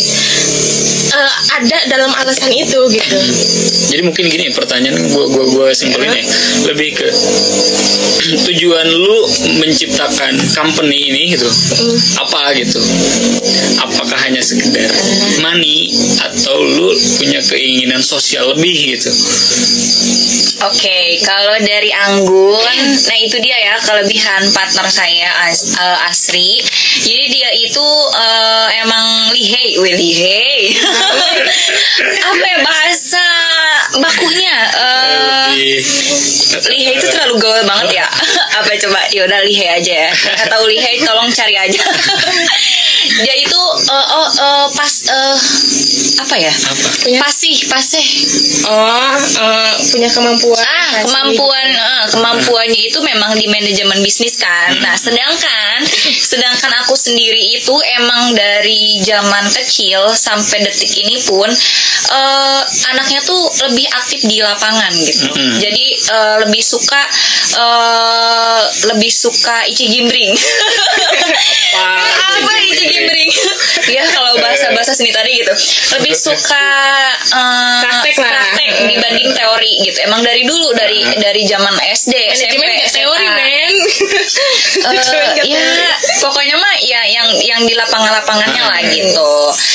ada 1.55 1.79
dalam 1.91 2.11
alasan 2.15 2.51
itu 2.51 2.81
gitu. 2.91 3.19
Jadi 3.95 4.03
mungkin 4.03 4.27
gini 4.27 4.51
pertanyaan 4.51 4.99
gua 5.15 5.31
gua 5.31 5.45
gua 5.47 5.67
simpulin 5.71 6.11
ya, 6.11 6.25
lebih 6.67 6.99
ke 6.99 7.09
tujuan 8.45 8.87
lu 8.89 9.19
menciptakan 9.59 10.37
company 10.53 11.11
ini 11.11 11.33
gitu, 11.33 11.49
apa 12.21 12.53
gitu? 12.55 12.81
Apakah 13.81 14.19
hanya 14.21 14.45
sekedar 14.45 14.93
money 15.41 15.93
atau 16.21 16.57
lu 16.61 16.93
punya 17.17 17.41
keinginan 17.45 18.01
sosial 18.01 18.53
lebih 18.53 18.97
gitu? 18.97 19.11
Oke, 20.65 21.21
kalau 21.21 21.61
dari 21.61 21.93
Anggun, 21.93 22.57
nah 23.05 23.19
itu 23.21 23.37
dia 23.37 23.53
ya 23.53 23.77
kelebihan 23.85 24.49
partner 24.49 24.89
saya 24.89 25.29
As- 25.45 25.77
eh, 25.77 26.09
Asri. 26.09 26.57
Jadi 27.05 27.25
dia 27.29 27.51
itu 27.53 27.85
eh, 28.17 28.69
emang 28.81 29.29
lihei, 29.37 29.77
wih 29.77 29.93
lihei. 29.93 30.73
Apa 32.33 32.45
ya 32.49 32.59
bahasa 32.65 33.27
bakunya? 34.01 34.57
Eh, 34.73 35.45
Lebih 35.53 35.85
lihei 36.73 36.95
itu 36.97 37.07
terlalu 37.13 37.35
gaul 37.45 37.61
banget 37.69 38.01
ya. 38.01 38.09
Apa 38.61 38.73
coba? 38.79 39.01
Yaudah 39.11 39.41
lihei 39.45 39.69
aja 39.81 40.09
ya. 40.09 40.11
Nggak 40.11 40.49
tahu 40.51 40.65
lihei, 40.71 41.01
tolong 41.03 41.31
cari 41.31 41.57
aja. 41.57 41.83
dia 43.21 43.35
itu 43.37 43.61
eh, 43.85 44.07
oh, 44.15 44.29
eh, 44.31 44.67
pas 44.73 44.93
eh, 45.07 45.37
apa 46.15 46.35
ya? 46.39 46.53
Apa? 46.53 46.89
Punya- 47.05 47.21
pasih 47.21 47.57
pasih. 47.69 48.07
Oh 48.65 49.15
eh, 49.19 49.73
punya 49.93 50.09
kemampuan. 50.09 50.63
Ah 50.63 51.03
kemampuan 51.05 51.69
eh, 51.69 52.05
kemampuannya 52.11 52.81
itu 52.89 52.99
memang 53.03 53.37
di 53.37 53.47
manajemen 53.47 54.01
bisnis 54.01 54.37
kan. 54.37 54.73
Nah 54.81 54.95
sedangkan 54.97 55.85
sedangkan 56.23 56.73
aku 56.85 56.95
sendiri 56.95 57.59
itu 57.59 57.75
emang 58.01 58.33
dari 58.33 59.01
zaman 59.03 59.45
kecil 59.53 60.11
sampai 60.13 60.65
detik 60.65 60.93
ini 60.97 61.21
pun 61.23 61.49
eh, 62.11 62.61
anaknya 62.91 63.21
tuh 63.23 63.43
lebih 63.69 63.87
aktif 63.93 64.25
di 64.25 64.41
lapangan 64.41 64.93
gitu. 64.97 65.29
Jadi 65.61 65.85
eh, 65.99 66.37
lebih 66.47 66.63
suka 66.63 67.03
eh, 67.55 68.63
lebih 68.89 69.13
suka 69.13 69.67
ici 69.67 69.91
gimbring 69.91 70.33
apa? 71.75 72.53
Ici 72.65 72.87
gimbring 72.95 73.31
ya 73.91 74.05
kalau 74.15 74.39
bahasa 74.39 74.71
bahasa 74.71 74.93
seni 74.95 75.11
tadi 75.11 75.43
gitu. 75.43 75.55
Lebih 75.99 76.15
suka 76.15 76.67
eh, 77.35 77.81
Praktek 77.83 78.17
lah. 78.23 78.31
praktek 78.31 78.71
dibanding 78.87 79.31
teori 79.35 79.73
gitu. 79.83 79.99
Emang 80.07 80.23
dari 80.23 80.47
dulu 80.47 80.71
dari 80.79 81.03
dari 81.19 81.43
zaman 81.45 81.75
SD 81.83 82.15
SMP 82.39 82.55
manajemen 82.63 82.79
nggak 82.79 82.93
teori 82.95 83.27
men. 83.35 83.75
Eh, 84.85 85.51
ya 85.51 85.67
pokoknya 86.23 86.57
mah 86.61 86.75
ya 86.83 87.01
yang 87.11 87.29
yang 87.43 87.61
di 87.67 87.75
lapangan-lapangannya 87.75 88.63
lah 88.63 88.81
gitu. 88.89 89.33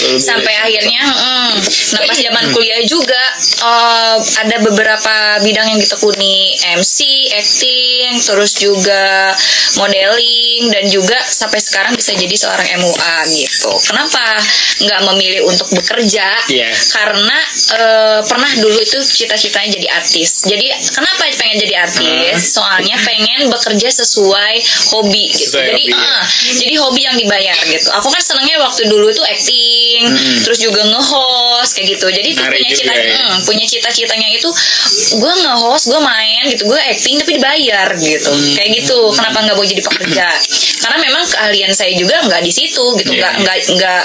Lebih 0.10 0.22
sampai 0.24 0.54
akhirnya 0.64 1.02
mm, 1.04 1.52
nah 1.98 2.02
pas 2.08 2.18
zaman 2.18 2.46
kuliah 2.56 2.82
juga 2.88 3.22
eh, 3.64 4.18
ada 4.40 4.58
beberapa 4.64 5.16
bidang 5.44 5.76
yang 5.76 5.80
ditekuni. 5.80 6.56
MC 6.80 6.98
acting 7.36 8.22
terus 8.24 8.56
juga 8.56 9.34
modeling 9.78 10.70
dan 10.70 10.86
juga 10.92 11.18
sampai 11.28 11.60
sekarang 11.62 11.94
bisa 11.96 12.14
jadi 12.14 12.36
seorang 12.36 12.68
MUA 12.80 13.09
gitu. 13.30 13.72
Kenapa 13.86 14.40
nggak 14.84 15.02
memilih 15.14 15.42
untuk 15.48 15.68
bekerja? 15.74 16.28
Iya. 16.50 16.72
karena 16.90 17.38
eh, 17.76 18.20
pernah 18.26 18.52
dulu 18.60 18.78
itu 18.80 18.98
cita-citanya 19.04 19.70
jadi 19.78 19.88
artis. 19.94 20.48
Jadi 20.48 20.68
kenapa 20.92 21.28
pengen 21.38 21.58
jadi 21.62 21.76
artis? 21.86 22.56
Soalnya 22.56 22.96
pengen 23.06 23.50
bekerja 23.52 23.90
sesuai 23.92 24.56
hobi 24.96 25.32
gitu. 25.34 25.56
Sesuai 25.56 25.70
jadi 25.70 25.84
hobi, 25.92 25.94
ya. 25.94 26.16
eh, 26.18 26.24
jadi 26.58 26.76
hobi 26.82 27.02
yang 27.06 27.16
dibayar 27.20 27.58
gitu. 27.70 27.88
Aku 28.00 28.08
kan 28.10 28.22
senangnya 28.24 28.58
waktu 28.64 28.88
dulu 28.90 29.12
tuh 29.14 29.26
acting 29.26 30.04
terus 30.44 30.60
juga 30.60 30.82
nge-host 30.88 31.72
kayak 31.78 31.88
gitu. 31.98 32.08
Jadi 32.10 32.30
tuh 32.36 32.44
Menarik 32.46 32.60
punya 32.62 32.72
cita 32.76 32.94
ya. 32.96 33.16
mm, 33.20 33.38
punya 33.46 33.66
cita-citanya 33.68 34.30
itu 34.34 34.50
gue 35.20 35.34
nge-host 35.46 35.86
gue 35.92 36.02
main 36.02 36.44
gitu. 36.52 36.64
Gue 36.68 36.80
acting 36.80 37.16
tapi 37.22 37.32
dibayar 37.38 37.88
gitu. 38.00 38.32
Hmm. 38.32 38.54
kayak 38.56 38.70
gitu. 38.84 38.98
Kenapa 39.14 39.38
nggak 39.46 39.56
mau 39.56 39.66
jadi 39.66 39.82
pekerja 39.84 40.28
karena 40.80 40.98
memang 41.04 41.24
keahlian 41.28 41.72
saya 41.76 41.92
juga 41.96 42.24
nggak 42.24 42.42
di 42.44 42.52
situ 42.52 42.86
gitu. 43.00 43.12
Iya, 43.12 43.20
nggak 43.20 43.34
iya. 43.36 43.42
nggak 43.44 43.58
nggak 43.76 44.04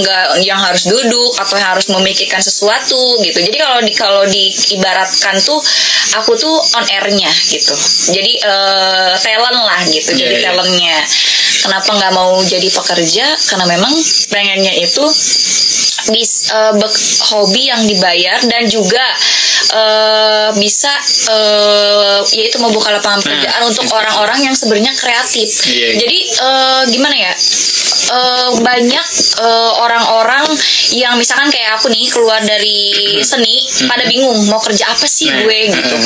nggak 0.00 0.24
yang 0.44 0.60
harus 0.60 0.84
duduk 0.86 1.32
atau 1.40 1.56
yang 1.56 1.70
harus 1.72 1.88
memikirkan 1.88 2.44
sesuatu 2.44 3.18
gitu. 3.24 3.38
Jadi 3.40 3.56
kalau 3.56 3.80
di 3.80 3.92
kalau 3.96 4.22
diibaratkan 4.28 5.40
tuh 5.40 5.58
aku 6.20 6.36
tuh 6.36 6.56
on 6.76 6.86
airnya 6.88 7.32
gitu. 7.48 7.74
Jadi 8.12 8.32
eh, 8.40 9.12
talent 9.18 9.58
lah 9.64 9.80
gitu. 9.88 10.12
Iya, 10.14 10.20
jadi 10.20 10.36
iya. 10.36 10.46
talentnya. 10.52 10.98
Kenapa 11.60 11.90
nggak 11.92 12.12
mau 12.16 12.40
jadi 12.44 12.68
pekerja? 12.72 13.26
Karena 13.52 13.66
memang 13.68 13.92
pengennya 14.32 14.72
itu 14.80 15.04
bis 16.08 16.48
bek- 16.80 17.20
hobi 17.32 17.68
yang 17.68 17.84
dibayar 17.84 18.40
dan 18.48 18.64
juga 18.72 19.04
eh, 19.70 20.50
bisa 20.58 20.92
eh, 21.30 22.20
yaitu 22.34 22.58
membuka 22.58 22.90
lapangan 22.90 23.22
pekerjaan 23.22 23.62
untuk 23.66 23.86
orang-orang 23.90 24.50
yang 24.50 24.54
sebenarnya 24.54 24.94
kreatif. 24.98 25.48
Iya. 25.66 25.88
Jadi 26.02 26.18
eh, 26.30 26.82
gimana 26.90 27.16
ya? 27.16 27.32
Eh, 28.10 28.50
banyak 28.58 29.06
eh, 29.38 29.70
orang-orang 29.78 30.42
yang 30.90 31.14
misalkan 31.14 31.46
kayak 31.46 31.78
aku 31.78 31.86
nih 31.86 32.10
keluar 32.10 32.42
dari 32.42 32.90
seni 33.22 33.54
pada 33.86 34.02
bingung 34.02 34.34
mau 34.44 34.58
kerja 34.58 34.90
apa 34.90 35.06
sih 35.06 35.30
Nah. 35.30 35.46
gue 35.46 35.70
gitu. 35.70 35.96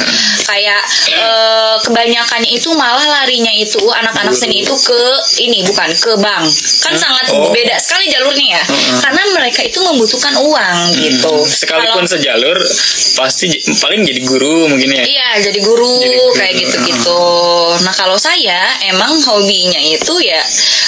Kayak 0.44 0.84
eh, 1.08 1.74
kebanyakannya 1.80 2.50
itu 2.52 2.68
malah 2.76 3.00
larinya 3.00 3.48
itu 3.50 3.80
anak-anak 3.88 4.36
seni 4.36 4.60
itu 4.60 4.76
ke 4.76 5.00
ini 5.40 5.64
bukan 5.64 5.88
ke 5.94 6.12
bank. 6.16 6.44
Kan 6.82 6.92
sangat 6.94 7.32
Oh. 7.32 7.48
beda 7.48 7.72
sekali 7.78 8.06
jalurnya 8.06 8.60
ya. 8.60 8.62
Karena 9.00 9.24
mereka 9.32 9.64
itu 9.64 9.80
membutuhkan 9.80 10.36
uang 10.36 10.76
gitu. 10.94 11.40
Sekalipun 11.42 12.04
Kalau- 12.04 12.12
sejalur 12.12 12.58
pasti 13.16 13.48
j- 13.48 13.64
paling 13.80 14.04
jadi 14.04 14.20
guru 14.20 14.68
mungkin 14.68 14.92
ya. 14.92 15.02
Iya, 15.02 15.28
jadi 15.42 15.58
guru, 15.58 15.88
Jadi 15.96 16.20
guru. 16.20 16.36
kayak 16.36 16.54
gitu-gitu. 16.58 17.22
Nah, 17.80 17.94
kalau 17.94 18.20
saya 18.20 18.60
emang 18.84 19.16
hobinya 19.24 19.80
itu 19.80 20.20
ya 20.20 20.42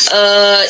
eh 0.07 0.61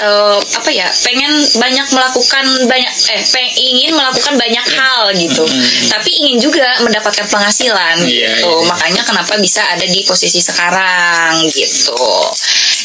eh, 0.00 0.38
apa 0.38 0.70
ya? 0.70 0.86
Pengen 1.02 1.32
banyak 1.56 1.86
melakukan 1.92 2.44
banyak 2.68 2.92
eh 3.14 3.22
peng, 3.32 3.48
ingin 3.56 3.92
melakukan 3.96 4.34
banyak 4.36 4.66
hal 4.76 5.12
gitu. 5.16 5.44
Tapi 5.88 6.10
ingin 6.24 6.36
juga 6.40 6.66
mendapatkan 6.84 7.26
penghasilan 7.26 8.04
Iya, 8.04 8.44
gitu. 8.44 8.50
iya. 8.50 8.68
Makanya 8.68 9.02
kenapa 9.04 9.36
bisa 9.40 9.64
ada 9.64 9.84
di 9.88 10.04
posisi 10.04 10.38
sekarang 10.44 11.42
gitu. 11.52 11.96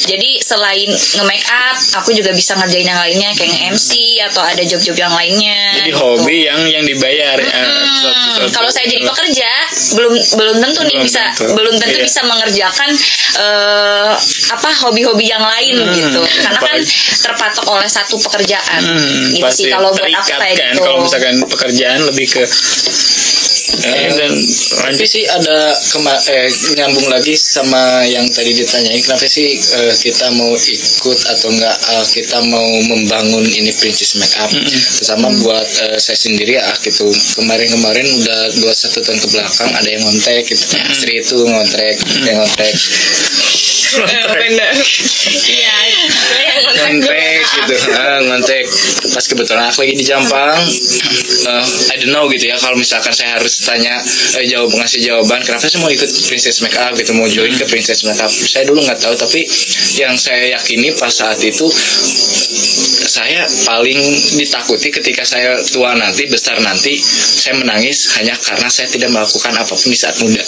Jadi 0.03 0.41
selain 0.41 0.89
nge-make 0.89 1.45
up, 1.45 1.77
aku 1.95 2.11
juga 2.11 2.29
bisa 2.29 2.53
ngerjain 2.53 2.83
yang 2.83 2.97
lainnya 2.97 3.29
kayak 3.31 3.51
nge-MC 3.51 3.89
atau 4.25 4.41
ada 4.41 4.59
job-job 4.61 4.97
yang 4.97 5.13
lainnya. 5.13 5.59
Jadi 5.75 5.89
gitu. 5.89 5.99
hobi 5.99 6.37
yang 6.43 6.61
yang 6.63 6.83
dibayar. 6.83 7.37
ya. 7.37 7.51
Hmm, 7.53 7.87
suatu- 7.93 8.51
kalau 8.51 8.67
saya 8.67 8.85
jadi 8.85 9.03
pekerja 9.03 9.49
belum 9.93 10.13
belum 10.35 10.55
tentu 10.59 10.81
nih 10.83 10.97
Belum 10.97 11.05
bisa 11.05 11.21
tentu. 11.31 11.53
belum 11.53 11.75
tentu 11.77 11.97
Iya. 11.97 12.05
bisa 12.05 12.21
mengerjakan 12.23 12.89
eh, 13.35 14.11
apa 14.49 14.69
hobi-hobi 14.79 15.25
yang 15.25 15.41
lain 15.41 15.75
gitu 15.91 16.21
karena 16.21 16.59
kan 16.59 16.77
terpatok 17.19 17.65
oleh 17.67 17.87
satu 17.87 18.19
pekerjaan 18.19 18.79
Hmm, 18.79 19.31
gitu 19.31 19.41
pasti 19.41 19.63
sih 19.63 19.71
kalau 19.71 19.89
buat 19.89 20.05
aku 20.05 20.29
kayak 20.35 20.55
kan 20.55 20.71
gitu 20.71 20.81
kalau 20.81 20.97
misalkan 21.01 21.35
pekerjaan 21.43 21.99
lebih 22.03 22.27
ke 22.29 22.43
eh, 23.81 24.09
dan 24.13 24.33
Tapi 24.33 24.83
lanjut 24.83 25.09
sih 25.09 25.23
ada 25.25 25.73
kema 25.89 26.13
eh, 26.29 26.49
nyambung 26.77 27.07
lagi 27.09 27.33
sama 27.33 28.05
yang 28.05 28.27
tadi 28.29 28.53
ditanyain 28.53 29.01
kenapa 29.01 29.25
sih 29.25 29.57
eh, 29.57 29.93
kita 29.97 30.29
mau 30.37 30.53
ikut 30.53 31.19
atau 31.33 31.49
enggak 31.49 31.77
eh, 31.89 32.05
kita 32.13 32.37
mau 32.45 32.69
membangun 32.85 33.45
ini 33.49 33.71
Princess 33.73 34.19
Makeup 34.19 34.51
sama 35.01 35.33
buat 35.41 35.67
eh, 35.89 35.97
saya 35.97 36.17
sendiri 36.17 36.59
ya 36.59 36.69
gitu. 36.83 37.09
Kemarin-kemarin 37.39 38.05
udah 38.21 38.41
dua 38.61 38.73
satu 38.75 39.01
tahun 39.01 39.19
ke 39.23 39.27
belakang 39.33 39.69
ada 39.73 39.89
yang 39.89 40.03
ngontek 40.05 40.45
gitu 40.45 40.65
Sri 40.93 41.23
itu 41.23 41.37
ngontrek 41.41 41.97
yang 42.27 42.37
ngontrek 42.37 42.73
Eh, 42.73 43.62
bener 44.01 44.73
iya 45.47 45.77
ngontek 46.73 47.41
gitu. 47.43 47.75
Ah, 47.93 48.19
ngontek. 48.25 48.65
Pas 49.13 49.25
kebetulan 49.25 49.69
aku 49.69 49.85
lagi 49.85 49.95
di 49.95 50.05
Jampang 50.05 50.57
eh, 51.47 51.65
I 51.93 51.95
don't 52.01 52.11
know 52.11 52.25
gitu 52.31 52.49
ya 52.49 52.57
kalau 52.57 52.75
misalkan 52.75 53.13
saya 53.13 53.37
harus 53.37 53.61
tanya 53.63 53.99
eh, 54.39 54.45
jawab 54.49 54.73
ngasih 54.73 54.99
jawaban 55.03 55.39
kenapa 55.45 55.69
saya 55.69 55.81
mau 55.83 55.91
ikut 55.91 56.09
Princess 56.27 56.59
Makeup 56.65 56.93
gitu 56.97 57.11
mau 57.13 57.29
join 57.29 57.53
ke 57.55 57.65
Princess 57.69 58.03
Makeup 58.07 58.31
saya 58.31 58.65
dulu 58.67 58.83
nggak 58.83 58.99
tahu 58.99 59.13
tapi 59.15 59.45
yang 59.99 60.17
saya 60.17 60.57
yakini 60.57 60.93
pas 60.97 61.13
saat 61.13 61.39
itu 61.43 61.67
saya 63.13 63.45
paling 63.67 63.99
ditakuti 64.39 64.89
ketika 64.89 65.21
saya 65.21 65.59
tua 65.69 65.93
nanti 65.93 66.25
besar 66.25 66.57
nanti 66.63 66.97
saya 67.43 67.59
menangis 67.59 68.09
hanya 68.17 68.33
karena 68.39 68.65
saya 68.71 68.87
tidak 68.89 69.11
melakukan 69.11 69.53
apa 69.53 69.73
pun 69.75 69.89
di 69.91 69.97
saat 69.99 70.15
muda. 70.23 70.41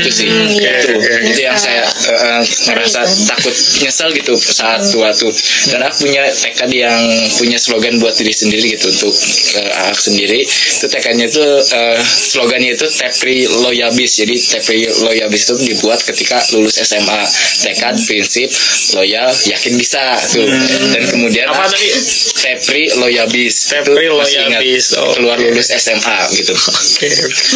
Itu 0.00 0.10
sih. 0.14 0.26
Oke, 0.30 0.56
itu. 0.56 0.96
oke, 0.96 1.10
oke. 1.12 1.30
itu 1.34 1.40
yang 1.44 1.58
saya 1.58 1.82
eh, 1.84 2.40
eh, 2.40 2.42
ngerasa 2.86 3.02
takut 3.26 3.54
nyesel 3.82 4.08
gitu 4.14 4.38
saat 4.38 4.86
tua 4.94 5.10
tuh 5.10 5.34
dan 5.74 5.82
aku 5.82 6.06
punya 6.06 6.22
tekad 6.30 6.70
yang 6.70 7.02
punya 7.34 7.58
slogan 7.58 7.98
buat 7.98 8.14
diri 8.14 8.30
sendiri 8.30 8.78
gitu 8.78 8.86
untuk 8.94 9.14
eh, 9.58 9.72
aku 9.90 10.00
sendiri. 10.14 10.46
Itu 10.46 10.86
tekadnya 10.86 11.26
itu 11.26 11.42
eh, 11.42 11.98
slogannya 12.06 12.78
itu 12.78 12.86
tepri 12.94 13.50
loyabis. 13.50 14.22
Jadi 14.22 14.36
tepri 14.38 14.86
loyabis 14.86 15.42
itu 15.50 15.54
dibuat 15.74 16.06
ketika 16.06 16.38
lulus 16.54 16.78
SMA 16.78 17.22
tekad 17.66 17.98
prinsip 18.06 18.48
loyal 18.94 19.34
yakin 19.50 19.74
bisa 19.74 20.14
tuh. 20.30 20.46
Dan 20.94 21.02
kemudian 21.10 21.50
Apa 21.50 21.66
tadi? 21.66 21.90
tepri 22.38 22.94
loyabis. 22.94 23.54
Tepri 23.74 24.06
loyabis, 24.06 24.94
oh. 24.94 25.18
keluar 25.18 25.42
lulus 25.42 25.74
SMA 25.74 26.18
gitu. 26.38 26.54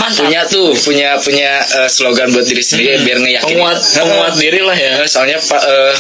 Mantap 0.03 0.27
punya 0.27 0.41
tuh 0.51 0.75
punya 0.83 1.11
punya 1.23 1.63
eh, 1.63 1.89
slogan 1.89 2.35
buat 2.35 2.47
diri 2.49 2.63
sendiri 2.65 3.07
biar 3.07 3.19
ngeyakinin 3.23 3.61
penguat 3.61 3.79
penguat 3.95 4.35
diri 4.41 4.61
lah 4.65 4.77
ya 4.77 5.05
soalnya 5.21 5.37
pak 5.37 5.63
eh, 5.69 5.93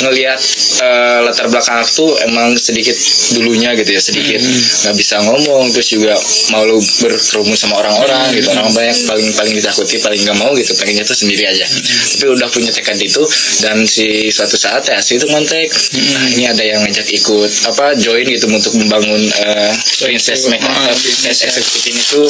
ngelihat 0.00 0.40
eh, 0.80 1.18
latar 1.28 1.44
belakang 1.52 1.84
aku 1.84 1.92
tuh 1.92 2.10
emang 2.24 2.56
sedikit 2.56 2.96
dulunya 3.36 3.76
gitu 3.76 3.92
ya 3.92 4.00
sedikit 4.00 4.40
nggak 4.40 4.96
bisa 4.96 5.20
ngomong 5.28 5.68
terus 5.76 5.92
juga 5.92 6.16
malu 6.48 6.80
berkerumun 7.04 7.52
sama 7.52 7.84
orang-orang 7.84 8.32
gitu. 8.32 8.48
Orang 8.48 8.72
banyak 8.72 8.96
paling 9.04 9.28
paling 9.36 9.52
ditakuti 9.60 10.00
paling 10.00 10.24
nggak 10.24 10.38
mau 10.40 10.56
gitu 10.56 10.72
pengennya 10.80 11.04
tuh 11.04 11.12
sendiri 11.12 11.44
aja. 11.44 11.68
Tapi 12.16 12.32
udah 12.32 12.48
punya 12.48 12.72
tekad 12.72 12.96
itu 12.96 13.20
dan 13.60 13.84
si 13.84 14.32
suatu 14.32 14.56
saat 14.56 14.88
ya 14.88 14.96
si 15.04 15.20
itu 15.20 15.28
kontak 15.28 15.68
nah 15.92 16.24
ini 16.32 16.48
ada 16.48 16.64
yang 16.64 16.80
ngajak 16.80 17.12
ikut 17.12 17.50
apa 17.68 17.92
join 18.00 18.24
gitu 18.24 18.48
untuk 18.48 18.72
membangun 18.80 19.20
eh, 19.20 19.72
princess 20.00 20.48
makeup 20.48 20.72
Ah, 20.72 20.88
princess 20.96 21.44
executive 21.44 21.92
ini 21.92 22.02
tuh 22.08 22.28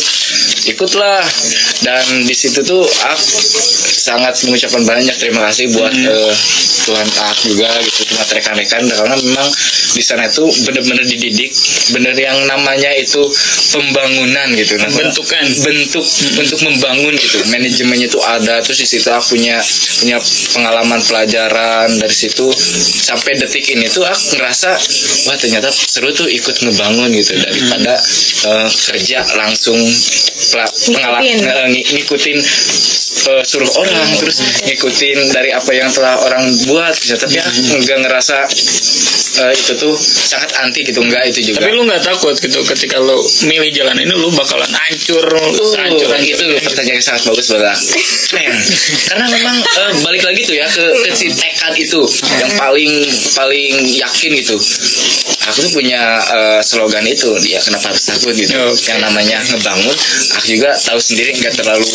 ikutlah. 0.74 1.22
Dan 1.86 2.26
di 2.26 2.34
situ 2.34 2.66
tuh 2.66 2.82
aku 2.82 3.38
sangat 4.02 4.34
mengucapkan 4.46 4.82
banyak 4.82 5.14
terima 5.14 5.46
kasih 5.46 5.70
buat 5.70 5.94
eh, 5.94 6.21
Tuhan 6.82 7.08
ah 7.22 7.34
juga 7.46 7.70
gitu 7.86 8.10
cuma 8.10 8.26
rekan-rekan 8.26 8.82
karena 8.90 9.16
memang 9.22 9.48
di 9.92 10.02
sana 10.02 10.26
itu 10.26 10.42
bener-bener 10.66 11.04
dididik 11.06 11.52
bener 11.94 12.16
yang 12.16 12.38
namanya 12.48 12.90
itu 12.96 13.22
pembangunan 13.70 14.48
gitu 14.56 14.80
nah, 14.80 14.90
Bentukan. 14.90 15.44
bentuk 15.62 16.06
bentuk 16.34 16.60
membangun 16.64 17.14
gitu 17.14 17.38
manajemennya 17.52 18.08
itu 18.10 18.20
ada 18.24 18.58
terus 18.64 18.82
di 18.82 18.88
situ 18.88 19.08
aku 19.12 19.36
punya 19.38 19.62
punya 20.00 20.18
pengalaman 20.56 21.00
pelajaran 21.06 21.88
dari 22.00 22.16
situ 22.16 22.50
sampai 23.06 23.38
detik 23.38 23.68
ini 23.70 23.86
tuh 23.86 24.02
aku 24.02 24.40
ngerasa 24.40 24.70
wah 25.30 25.36
ternyata 25.38 25.68
seru 25.70 26.10
tuh 26.10 26.26
ikut 26.26 26.56
ngebangun 26.66 27.12
gitu 27.14 27.36
daripada 27.38 27.94
eh, 28.48 28.68
kerja 28.90 29.18
langsung 29.38 29.78
pengalaman 30.52 31.22
Ngikutin. 31.22 31.94
ngikutin 31.94 32.38
eh, 33.30 33.42
suruh 33.46 33.70
orang 33.78 34.08
terus 34.18 34.42
ngikutin 34.66 35.18
dari 35.30 35.54
apa 35.54 35.70
yang 35.70 35.88
telah 35.92 36.11
orang 36.20 36.44
buat 36.68 36.94
gitu. 36.96 37.16
tapi 37.16 37.36
aku 37.40 37.80
nggak 37.80 37.98
ngerasa 38.04 38.36
eh, 39.40 39.52
itu 39.56 39.72
tuh 39.80 39.94
sangat 39.96 40.50
anti 40.60 40.84
gitu 40.84 41.00
enggak 41.00 41.32
itu 41.32 41.52
juga 41.52 41.64
Tapi 41.64 41.72
lu 41.72 41.88
nggak 41.88 42.02
takut 42.04 42.36
gitu 42.36 42.60
ketika 42.68 43.00
lu 43.00 43.16
milih 43.48 43.70
jalan 43.72 43.96
ini 43.96 44.12
lu 44.12 44.28
bakalan 44.32 44.68
hancur, 44.68 45.24
hancur 45.24 46.08
Tuh, 46.12 46.20
itu 46.20 46.44
pertanyaan 46.60 47.00
yang 47.00 47.04
sangat 47.04 47.22
bagus 47.28 47.46
buat 47.48 47.64
aku. 47.64 47.86
Men, 48.32 48.54
karena 49.08 49.26
memang 49.28 49.56
eh, 49.60 49.92
balik 50.04 50.22
lagi 50.24 50.40
tuh 50.44 50.56
ya 50.56 50.66
ke, 50.68 50.84
ke 51.04 51.10
si 51.16 51.28
tekad 51.32 51.74
itu 51.76 52.00
yang 52.40 52.52
paling 52.56 52.92
paling 53.36 53.72
yakin 53.92 54.30
gitu. 54.40 54.56
Aku 55.52 55.58
tuh 55.68 55.72
punya 55.74 56.20
eh, 56.22 56.60
slogan 56.64 57.04
itu 57.08 57.28
dia 57.40 57.60
kenapa 57.64 57.92
harus 57.92 58.04
takut 58.04 58.32
gitu. 58.36 58.56
Oke. 58.56 58.88
Yang 58.88 59.00
namanya 59.04 59.38
ngebangun. 59.52 59.96
Aku 60.40 60.46
juga 60.48 60.70
tahu 60.76 61.00
sendiri 61.00 61.36
nggak 61.40 61.54
terlalu 61.60 61.88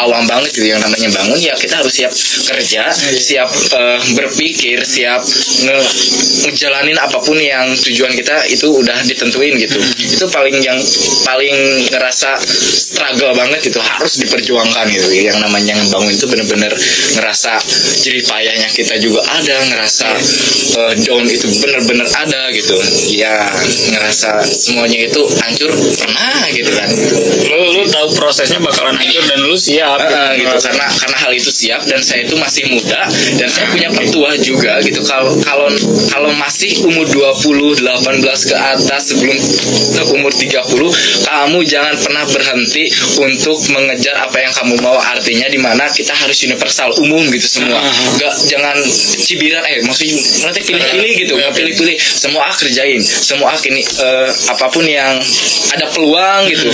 awam 0.00 0.24
banget 0.28 0.52
gitu 0.56 0.72
yang 0.72 0.80
namanya 0.80 1.08
bangun 1.12 1.38
ya 1.40 1.54
kita 1.56 1.80
harus 1.80 1.92
siap 1.92 2.12
kerja, 2.48 2.88
siap 3.20 3.48
eh, 3.70 4.00
berpikir, 4.18 4.82
siap 4.82 5.22
nge- 5.62 5.90
ngejalanin 6.48 6.98
apa 6.98 7.18
pun 7.22 7.38
yang 7.38 7.70
tujuan 7.78 8.12
kita 8.16 8.46
itu 8.50 8.66
udah 8.66 8.98
ditentuin 9.06 9.54
gitu. 9.58 9.78
Itu 9.98 10.26
paling 10.28 10.58
yang 10.62 10.78
paling 11.22 11.86
ngerasa 11.90 12.38
struggle 12.42 13.32
banget 13.36 13.62
gitu 13.70 13.78
harus 13.78 14.18
diperjuangkan 14.18 14.86
gitu. 14.90 15.08
Yang 15.14 15.38
namanya 15.38 15.78
ngebangun 15.78 16.12
itu 16.12 16.26
bener-bener 16.26 16.72
ngerasa 17.18 17.58
jerih 18.02 18.24
payahnya 18.26 18.68
kita 18.74 18.98
juga 18.98 19.22
ada 19.26 19.56
ngerasa 19.70 20.08
eh, 20.78 20.92
down 21.06 21.24
itu 21.28 21.46
bener-bener 21.62 22.06
ada 22.10 22.50
gitu. 22.50 22.76
Ya 23.14 23.46
ngerasa 23.94 24.42
semuanya 24.46 24.98
itu 25.06 25.22
hancur 25.38 25.70
pernah 25.98 26.48
gitu 26.50 26.70
kan. 26.74 26.88
Lu 27.48 27.60
lu 27.78 27.81
prosesnya 28.16 28.58
bakalan 28.62 28.96
hancur 28.96 29.24
dan 29.26 29.40
lu 29.42 29.56
siap 29.56 29.98
Eh, 30.02 30.44
gitu. 30.44 30.56
Karena 30.60 30.86
karena 30.88 31.16
hal 31.24 31.32
itu 31.32 31.50
siap 31.50 31.80
dan 31.88 32.00
saya 32.04 32.26
itu 32.26 32.34
masih 32.36 32.68
muda 32.68 33.06
dan 33.38 33.48
saya 33.48 33.66
punya 33.70 33.88
petua 33.92 34.36
juga 34.40 34.78
gitu. 34.84 35.00
Kalau 35.04 35.32
kalau 35.44 35.68
kalau 36.10 36.30
masih 36.36 36.84
umur 36.84 37.06
20 37.08 37.80
18 37.80 38.50
ke 38.50 38.56
atas 38.56 39.14
sebelum 39.14 39.36
ke 39.92 40.02
umur 40.12 40.32
30 40.34 40.68
kamu 41.24 41.58
jangan 41.64 41.94
pernah 42.00 42.24
berhenti 42.28 42.90
untuk 43.20 43.56
mengejar 43.72 44.16
apa 44.20 44.36
yang 44.42 44.52
kamu 44.52 44.74
mau. 44.82 44.98
Artinya 44.98 45.46
di 45.48 45.58
mana 45.60 45.88
kita 45.90 46.12
harus 46.12 46.38
universal 46.44 46.92
umum 47.00 47.22
gitu 47.32 47.48
semua. 47.48 47.80
Nggak 48.18 48.34
jangan 48.48 48.76
cibiran 49.22 49.62
eh 49.68 49.80
maksudnya 49.84 50.18
nanti 50.48 50.60
pilih-pilih 50.66 51.12
gitu. 51.24 51.32
Nggak 51.38 51.52
pilih-pilih. 51.56 51.96
Semua 51.98 52.48
ah 52.50 52.54
kerjain. 52.54 53.00
Semua 53.02 53.54
ah 53.54 53.58
ini 53.62 53.82
eh, 53.82 54.28
apa 54.50 54.66
pun 54.68 54.84
yang 54.84 55.16
ada 55.72 55.86
peluang 55.94 56.48
gitu. 56.50 56.68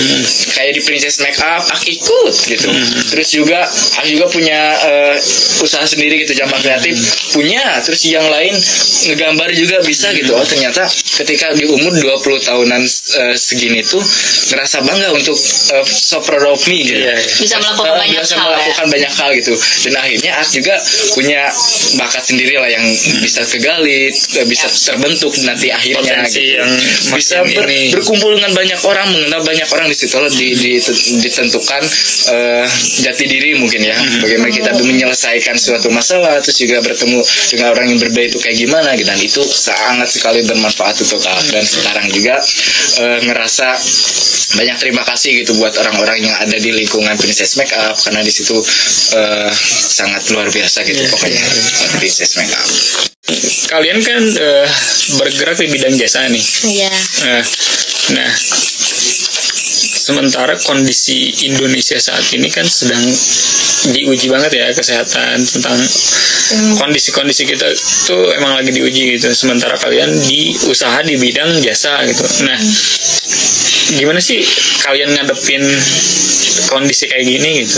Kayak 0.55 0.71
di 0.75 0.81
Princess 0.83 1.21
Makeup 1.29 1.63
aku 1.69 1.85
ikut 1.87 2.33
gitu 2.47 2.69
terus 3.07 3.29
juga 3.29 3.61
aku 3.95 4.07
juga 4.09 4.25
punya 4.27 4.59
eh, 4.79 5.15
usaha 5.59 5.85
sendiri 5.85 6.19
gitu 6.19 6.33
jambak 6.35 6.59
kreatif 6.59 6.97
punya 7.31 7.61
terus 7.79 8.01
yang 8.03 8.25
lain 8.25 8.57
ngegambar 9.05 9.53
juga 9.53 9.77
bisa 9.81 10.09
gitu 10.11 10.33
oh 10.33 10.41
ternyata 10.41 10.89
ketika 11.15 11.53
di 11.53 11.65
umur 11.65 11.93
20 11.93 12.17
tahunan 12.43 12.81
eh, 12.81 13.35
segini 13.35 13.81
tuh 13.81 14.01
ngerasa 14.49 14.81
bangga 14.81 15.13
untuk 15.13 15.37
eh, 15.71 15.85
so 15.85 16.17
proud 16.19 16.49
of 16.49 16.61
me 16.65 16.81
gitu 16.81 16.97
Iya, 16.99 17.13
iya. 17.13 17.35
Bisa 17.37 17.55
melakukan 17.57 17.87
Eh, 17.89 17.99
banyak 18.01 18.19
bisa 18.19 18.35
hal, 18.35 18.41
ya. 18.41 18.49
melakukan 18.49 18.85
banyak 18.89 19.13
hal 19.13 19.29
gitu 19.35 19.53
dan 19.85 19.93
akhirnya 19.95 20.31
aku 20.35 20.49
juga 20.55 20.75
punya 21.11 21.41
bakat 21.95 22.23
sendiri 22.23 22.55
lah 22.55 22.67
yang 22.67 22.85
bisa 23.19 23.45
kegali 23.45 24.09
bisa 24.45 24.65
terbentuk 24.67 25.31
nanti 25.43 25.69
akhirnya 25.69 26.01
Potensi 26.25 26.41
gitu. 26.43 26.57
yang 26.57 26.69
bisa 27.13 27.35
ber- 27.43 27.67
ini. 27.67 27.91
berkumpul 27.91 28.33
dengan 28.33 28.51
banyak 28.51 28.79
orang 28.81 29.07
mengenal 29.09 29.41
banyak 29.41 29.67
orang 29.69 29.87
di 29.87 29.95
situ 29.95 30.15
loh, 30.15 30.29
di, 30.29 30.47
di- 30.51 30.81
ditentukan 31.17 31.81
eh, 32.29 32.65
jati 33.01 33.25
diri 33.25 33.57
mungkin 33.57 33.81
ya. 33.81 33.97
Bagaimana 34.21 34.53
kita 34.53 34.77
menyelesaikan 34.77 35.57
suatu 35.57 35.89
masalah 35.89 36.37
terus 36.43 36.61
juga 36.61 36.79
bertemu 36.85 37.19
dengan 37.49 37.67
orang 37.73 37.85
yang 37.89 37.99
berbeda 37.99 38.35
itu 38.35 38.39
kayak 38.39 38.57
gimana 38.57 38.93
gitu. 38.93 39.07
Dan 39.09 39.19
itu 39.25 39.41
sangat 39.41 40.09
sekali 40.13 40.45
bermanfaat 40.45 41.01
untuk 41.01 41.17
aku 41.25 41.49
dan 41.49 41.65
sekarang 41.65 42.05
juga 42.13 42.37
eh, 43.01 43.19
ngerasa 43.25 43.67
banyak 44.49 44.77
terima 44.81 45.05
kasih 45.05 45.45
gitu 45.45 45.53
buat 45.61 45.77
orang-orang 45.77 46.25
yang 46.25 46.35
ada 46.41 46.57
di 46.57 46.73
lingkungan 46.73 47.13
Princess 47.21 47.53
Makeup 47.53 47.93
karena 48.01 48.25
di 48.25 48.33
situ 48.33 48.57
eh, 49.13 49.51
sangat 49.85 50.25
luar 50.33 50.49
biasa 50.49 50.81
gitu 50.85 51.05
pokoknya 51.13 51.43
Princess 52.01 52.33
Makeup. 52.37 52.69
kalian 53.69 54.01
kan 54.01 54.21
eh, 54.25 54.67
bergerak 55.21 55.61
di 55.61 55.69
bidang 55.69 55.93
jasa 56.01 56.25
nih? 56.25 56.41
Iya. 56.65 56.93
Nah, 57.29 57.43
nah, 58.17 58.31
sementara 60.09 60.57
kondisi 60.57 61.29
Indonesia 61.45 62.01
saat 62.01 62.25
ini 62.33 62.49
kan 62.49 62.65
sedang 62.65 63.01
diuji 63.93 64.27
banget 64.27 64.57
ya 64.57 64.65
kesehatan 64.73 65.39
tentang 65.39 65.77
kondisi-kondisi 66.81 67.45
kita 67.45 67.69
tuh 68.09 68.33
emang 68.33 68.57
lagi 68.57 68.73
diuji 68.73 69.15
gitu. 69.15 69.29
Sementara 69.31 69.77
kalian 69.77 70.09
di 70.25 70.57
usaha 70.65 70.99
di 71.05 71.13
bidang 71.15 71.61
jasa 71.61 72.01
gitu. 72.09 72.25
Nah, 72.43 72.57
gimana 73.95 74.17
sih 74.17 74.41
kalian 74.81 75.13
ngadepin 75.13 75.61
kondisi 76.67 77.05
kayak 77.05 77.25
gini 77.25 77.63
gitu? 77.63 77.77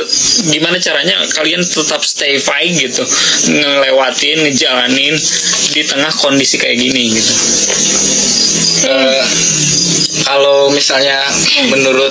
Tet- 0.00 0.14
Gimana 0.46 0.76
caranya 0.78 1.16
kalian 1.32 1.64
tetap 1.64 2.04
stay 2.04 2.36
fight 2.36 2.76
gitu, 2.76 3.02
ngelewatin, 3.50 4.44
ngejalanin 4.44 5.16
di 5.72 5.82
tengah 5.82 6.12
kondisi 6.12 6.60
kayak 6.60 6.76
gini 6.76 7.08
gitu? 7.12 7.32
Eh, 8.86 9.24
kalau 10.26 10.68
misalnya 10.68 11.22
menurut 11.70 12.10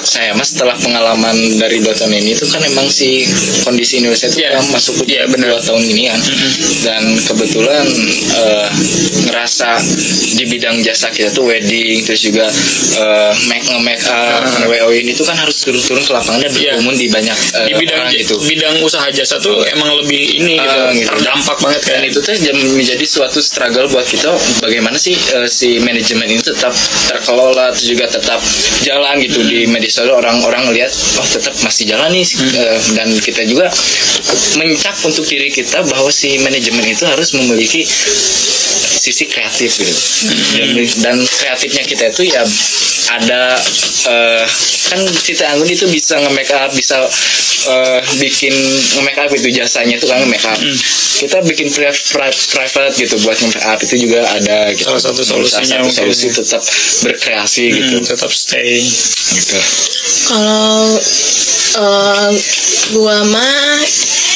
saya 0.00 0.32
mas 0.32 0.50
setelah 0.50 0.72
pengalaman 0.74 1.36
dari 1.54 1.78
dua 1.78 1.92
tahun 1.92 2.16
ini 2.16 2.32
itu 2.32 2.48
kan 2.48 2.64
emang 2.64 2.88
si 2.88 3.28
kondisi 3.62 4.00
Indonesia 4.00 4.26
itu 4.26 4.40
Iya. 4.40 4.56
kan 4.56 4.64
masuk 4.72 4.94
ke 4.98 5.12
Iya, 5.12 5.28
benar. 5.28 5.52
dua 5.52 5.60
tahun 5.60 5.82
ini 5.84 6.02
kan 6.08 6.20
dan 6.80 7.02
kebetulan 7.20 7.84
eh, 8.32 8.68
ngerasa 9.28 9.76
di 10.34 10.44
bidang 10.46 10.80
jasa 10.80 11.12
kita 11.12 11.28
tuh 11.30 11.44
wedding 11.46 12.00
terus 12.02 12.24
juga 12.24 12.48
eh, 12.96 13.32
make 13.46 13.68
make 13.84 14.00
up 14.08 14.40
WO 14.64 14.88
ini 14.90 15.12
tuh 15.12 15.28
kan 15.28 15.36
harus 15.36 15.60
turun-turun 15.60 16.00
ke 16.00 16.10
lapangan 16.10 16.40
dan 16.40 16.50
Iya. 16.50 16.80
berkerumun 16.80 16.96
di 16.96 17.06
banyak 17.06 17.36
eh, 17.60 17.66
di 17.68 17.72
bidang 17.76 17.98
orang 18.00 18.12
gitu 18.16 18.34
bidang 18.40 18.74
usaha 18.80 19.04
jasa 19.10 19.36
tuh 19.36 19.60
emang 19.68 20.00
lebih 20.00 20.40
ini 20.40 20.56
gitu, 20.56 20.64
Ah, 20.80 20.90
gitu. 20.96 21.06
terdampak 21.12 21.56
banget 21.60 21.80
kan 21.84 21.92
dan 22.00 22.02
itu 22.08 22.18
tuh 22.18 22.32
menjadi 22.72 23.04
suatu 23.04 23.38
struggle 23.38 23.84
buat 23.86 24.06
kita 24.06 24.32
bagaimana 24.64 24.96
sih 24.96 25.12
eh, 25.36 25.44
si 25.44 25.76
manajemen 25.76 26.24
ini 26.26 26.40
tetap 26.40 26.72
terkelola 27.06 27.49
terus 27.54 27.86
juga 27.86 28.06
tetap 28.10 28.40
jalan 28.82 29.20
gitu 29.22 29.40
di 29.44 29.66
media 29.66 29.90
sosial. 29.90 30.18
Orang-orang 30.18 30.70
lihat 30.74 30.90
oh 30.90 31.26
tetap 31.28 31.54
masih 31.62 31.84
jalan 31.90 32.10
nih. 32.12 32.26
Eh, 32.26 32.78
dan 32.96 33.08
kita 33.18 33.42
juga 33.46 33.70
mencap 34.58 34.96
untuk 35.06 35.24
diri 35.26 35.48
kita 35.52 35.82
bahwa 35.86 36.10
si 36.12 36.38
manajemen 36.40 36.84
itu 36.86 37.04
harus 37.06 37.32
memiliki 37.36 37.86
sisi 39.00 39.24
kreatif 39.30 39.80
gitu. 39.80 39.94
Dan, 40.60 40.68
dan 41.00 41.16
kreatifnya 41.24 41.82
kita 41.88 42.12
itu 42.12 42.28
ya 42.28 42.42
ada 43.10 43.58
eh, 44.06 44.44
kan 44.86 45.00
Cita 45.18 45.50
Anggun 45.50 45.66
itu 45.66 45.86
bisa 45.86 46.18
nge-make 46.18 46.50
up 46.50 46.70
bisa 46.70 46.98
eh, 47.66 48.00
bikin 48.16 48.54
nge-make 48.96 49.18
up 49.18 49.30
itu 49.30 49.48
jasanya 49.50 49.98
itu 49.98 50.06
kan 50.06 50.22
nge-make 50.22 50.46
up. 50.46 50.58
Kita 51.20 51.44
bikin 51.44 51.68
pri- 51.68 51.92
pri- 51.92 52.40
private 52.48 52.94
gitu 52.96 53.18
buat 53.20 53.36
nge-make 53.36 53.66
up 53.66 53.78
itu 53.80 53.94
juga 54.00 54.24
ada 54.24 54.70
gitu. 54.72 54.88
Salah 54.88 55.02
satu 55.02 55.20
solusinya 55.20 55.82
Salah 55.82 55.84
satu 55.84 55.84
mungkin. 55.84 55.98
solusi 56.14 56.26
tetap 56.32 56.62
berkreasi 57.02 57.64
gitu. 57.68 57.94
Hmm, 57.98 58.06
tetap 58.06 58.30
stay. 58.30 58.80
Gitu. 59.30 59.58
Kalau 60.26 60.96
eh, 61.76 62.30
gua 62.94 63.18
mah 63.26 63.78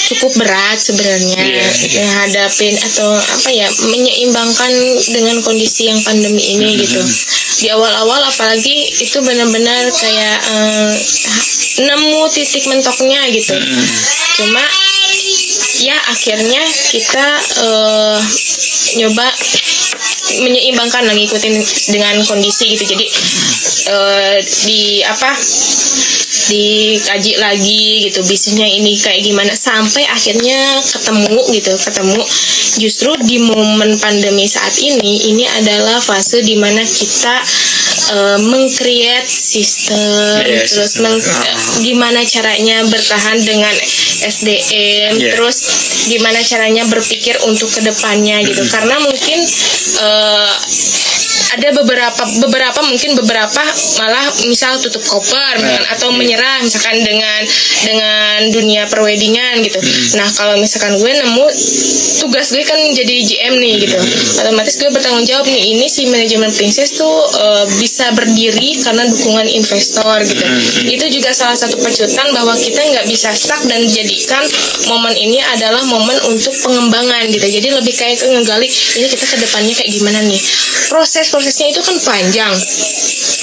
cukup 0.05 0.37
berat 0.37 0.77
sebenarnya 0.77 1.41
Iya, 1.41 1.65
iya. 1.65 2.05
menghadapin 2.05 2.77
atau 2.77 3.09
apa 3.17 3.49
ya 3.49 3.65
menyeimbangkan 3.89 4.71
dengan 5.09 5.41
kondisi 5.41 5.89
yang 5.89 5.97
pandemi 6.05 6.45
ini 6.53 6.77
gitu. 6.77 7.01
Di 7.65 7.73
awal-awal 7.73 8.29
apalagi 8.29 8.93
itu 9.01 9.25
benar-benar 9.25 9.89
kayak 9.89 10.39
eh, 10.53 10.93
nemu 11.81 12.29
titik 12.29 12.69
mentoknya 12.69 13.25
gitu. 13.33 13.57
Cuma 14.37 14.61
ya 15.81 15.97
akhirnya 16.13 16.61
kita 16.93 17.27
eh, 17.65 18.21
nyoba 19.01 19.27
menyeimbangkan 20.45 21.09
lagi 21.09 21.25
ikutin 21.25 21.55
dengan 21.89 22.21
kondisi 22.29 22.75
gitu 22.77 22.85
jadi 22.85 23.07
eh, 23.89 24.39
di 24.69 25.01
apa 25.01 25.33
dikaji 26.45 27.33
lagi 27.37 27.85
gitu 28.05 28.21
bisnisnya 28.23 28.67
ini 28.67 28.97
kayak 28.97 29.23
gimana 29.23 29.53
sampai 29.53 30.05
akhirnya 30.05 30.57
ketemu 30.83 31.39
gitu 31.53 31.73
ketemu 31.79 32.21
justru 32.77 33.15
di 33.23 33.39
momen 33.39 33.97
pandemi 33.97 34.45
saat 34.45 34.75
ini 34.77 35.31
ini 35.31 35.45
adalah 35.49 35.99
fase 35.99 36.41
di 36.41 36.55
mana 36.55 36.83
kita 36.83 37.35
eh, 38.05 38.39
mengcreate 38.43 39.25
sistem 39.25 39.97
Iya, 40.43 40.67
terus 40.67 40.93
sistem. 40.93 41.09
meng- 41.09 41.23
Ah. 41.25 41.57
gimana 41.81 42.21
caranya 42.23 42.83
bertahan 42.85 43.39
dengan 43.41 43.73
SDM 44.21 45.15
Iya. 45.17 45.31
terus 45.33 45.57
gimana 46.07 46.43
caranya 46.43 46.85
berpikir 46.85 47.39
untuk 47.45 47.71
ke 47.71 47.81
depannya 47.81 48.43
gitu 48.43 48.61
karena 48.67 48.99
mungkin 49.01 49.39
eh, 49.97 50.51
ada 51.55 51.69
beberapa 51.71 52.23
beberapa 52.43 52.81
mungkin 52.83 53.15
beberapa 53.15 53.63
malah 54.03 54.27
misal 54.51 54.77
tutup 54.83 55.03
koper 55.07 55.55
misalkan, 55.63 55.85
atau 55.95 56.09
menyerah 56.15 56.59
misalkan 56.67 56.99
dengan 57.07 57.41
dengan 57.87 58.39
dunia 58.51 58.91
perwedingan 58.91 59.63
gitu. 59.63 59.79
Nah 60.19 60.27
kalau 60.35 60.59
misalkan 60.59 60.99
gue 60.99 61.13
nemu 61.15 61.47
tugas 62.25 62.51
gue 62.51 62.65
kan 62.67 62.79
jadi 62.91 63.15
GM 63.23 63.55
nih 63.63 63.75
gitu. 63.87 63.99
Otomatis 64.43 64.75
gue 64.81 64.91
bertanggung 64.91 65.27
jawab 65.29 65.47
nih 65.47 65.79
ini 65.79 65.87
si 65.87 66.11
manajemen 66.11 66.51
princess 66.51 66.99
tuh 66.99 67.17
eh, 67.39 67.65
bisa 67.79 68.11
berdiri 68.17 68.83
karena 68.83 69.07
dukungan 69.07 69.47
investor 69.47 70.21
gitu. 70.27 70.45
Itu 70.91 71.07
juga 71.13 71.31
salah 71.31 71.57
satu 71.57 71.79
pecutan 71.79 72.35
bahwa 72.35 72.59
kita 72.59 72.81
nggak 72.83 73.07
bisa 73.07 73.31
stuck 73.37 73.63
dan 73.71 73.87
jadikan 73.87 74.43
momen 74.91 75.15
ini 75.15 75.39
adalah 75.55 75.87
momen 75.87 76.17
untuk 76.27 76.53
pengembangan 76.65 77.31
gitu. 77.31 77.47
Jadi 77.47 77.69
lebih 77.71 77.95
kayak 77.95 78.25
ngegali 78.25 78.67
ini 78.69 79.07
kita 79.07 79.25
ke 79.25 79.37
depannya 79.39 79.75
kayak 79.77 79.91
gimana 79.93 80.19
nih? 80.25 80.41
Proses 80.91 81.29
prosesnya 81.45 81.77
itu 81.77 81.85
kan 81.85 81.97
panjang. 82.09 82.57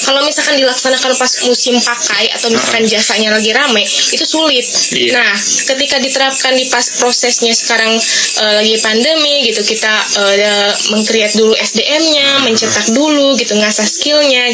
Kalau 0.01 0.25
misalkan 0.25 0.57
dilaksanakan 0.57 1.13
pas 1.13 1.31
musim 1.45 1.77
pakai 1.77 2.33
atau 2.33 2.49
misalkan 2.49 2.81
jasanya 2.89 3.29
lagi 3.29 3.53
rame 3.53 3.85
itu 3.85 4.25
sulit. 4.25 4.65
Iya. 4.97 5.21
nah 5.21 5.37
ketika 5.69 6.01
diterapkan 6.01 6.57
di 6.57 6.65
pas 6.73 6.81
prosesnya 6.97 7.53
sekarang 7.53 7.93
eh, 8.41 8.53
lagi 8.57 8.75
pandemi 8.81 9.45
gitu 9.45 9.61
kita 9.61 9.93
eh, 10.17 10.73
mengcreate 10.89 11.37
dulu 11.37 11.53
SDM-nya 11.53 12.41
mencetak 12.41 12.89
dulu 12.89 13.37
gitu 13.37 13.53
ngasah 13.53 13.85
skillnya. 13.85 14.49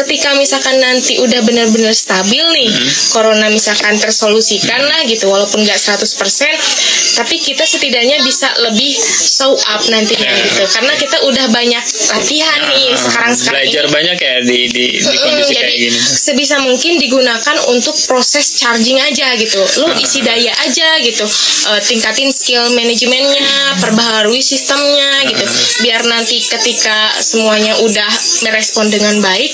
Ketika 0.00 0.32
misalkan 0.40 0.80
nanti 0.80 1.20
udah 1.20 1.44
benar-benar 1.44 1.92
stabil 1.92 2.48
nih 2.56 2.72
corona 3.12 3.52
misalkan 3.52 4.00
tersolusikan 4.00 4.80
lah 4.80 5.04
gitu 5.04 5.28
walaupun 5.28 5.60
nggak 5.60 5.76
100% 5.76 7.20
tapi 7.20 7.36
kita 7.40 7.64
setidaknya 7.68 8.24
bisa 8.24 8.48
lebih 8.64 8.96
show 9.20 9.52
up 9.52 9.84
nantinya 9.92 10.24
Ya. 10.26 10.32
gitu. 10.48 10.64
Karena 10.72 10.92
kita 10.96 11.16
udah 11.28 11.46
banyak 11.52 11.84
latihan 12.12 12.60
nih 12.72 12.75
sekarang 12.94 13.32
sekarang 13.32 13.62
belajar 13.62 13.84
ini. 13.84 13.92
banyak 13.92 14.16
ya 14.18 14.34
di 14.42 14.58
di, 14.68 14.84
di 14.98 15.16
kondisi 15.18 15.52
jadi 15.52 15.64
kayak 15.66 15.76
gini. 15.88 15.98
sebisa 15.98 16.56
mungkin 16.60 16.92
digunakan 16.96 17.56
untuk 17.68 17.96
proses 18.06 18.56
charging 18.56 18.98
aja 18.98 19.34
gitu. 19.36 19.60
Lu 19.80 19.88
isi 19.96 20.20
daya 20.20 20.52
aja 20.62 20.88
gitu. 21.00 21.26
Eh, 21.66 21.80
tingkatin 21.82 22.30
skill 22.30 22.70
manajemennya 22.72 23.48
perbaharui 23.80 24.40
sistemnya 24.40 25.24
gitu. 25.26 25.44
Biar 25.82 26.04
nanti 26.06 26.40
ketika 26.40 27.16
semuanya 27.18 27.76
udah 27.80 28.10
merespon 28.42 28.88
dengan 28.88 29.18
baik 29.20 29.52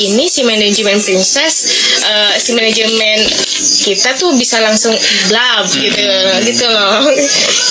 ini 0.00 0.26
si 0.26 0.42
manajemen 0.42 0.98
princess 0.98 1.54
eh, 2.02 2.32
si 2.36 2.52
manajemen 2.52 3.18
kita 3.84 4.16
tuh 4.16 4.32
bisa 4.34 4.60
langsung 4.60 4.92
blab 5.28 5.68
gitu 5.68 6.02
gitu 6.42 6.66
loh. 6.66 7.04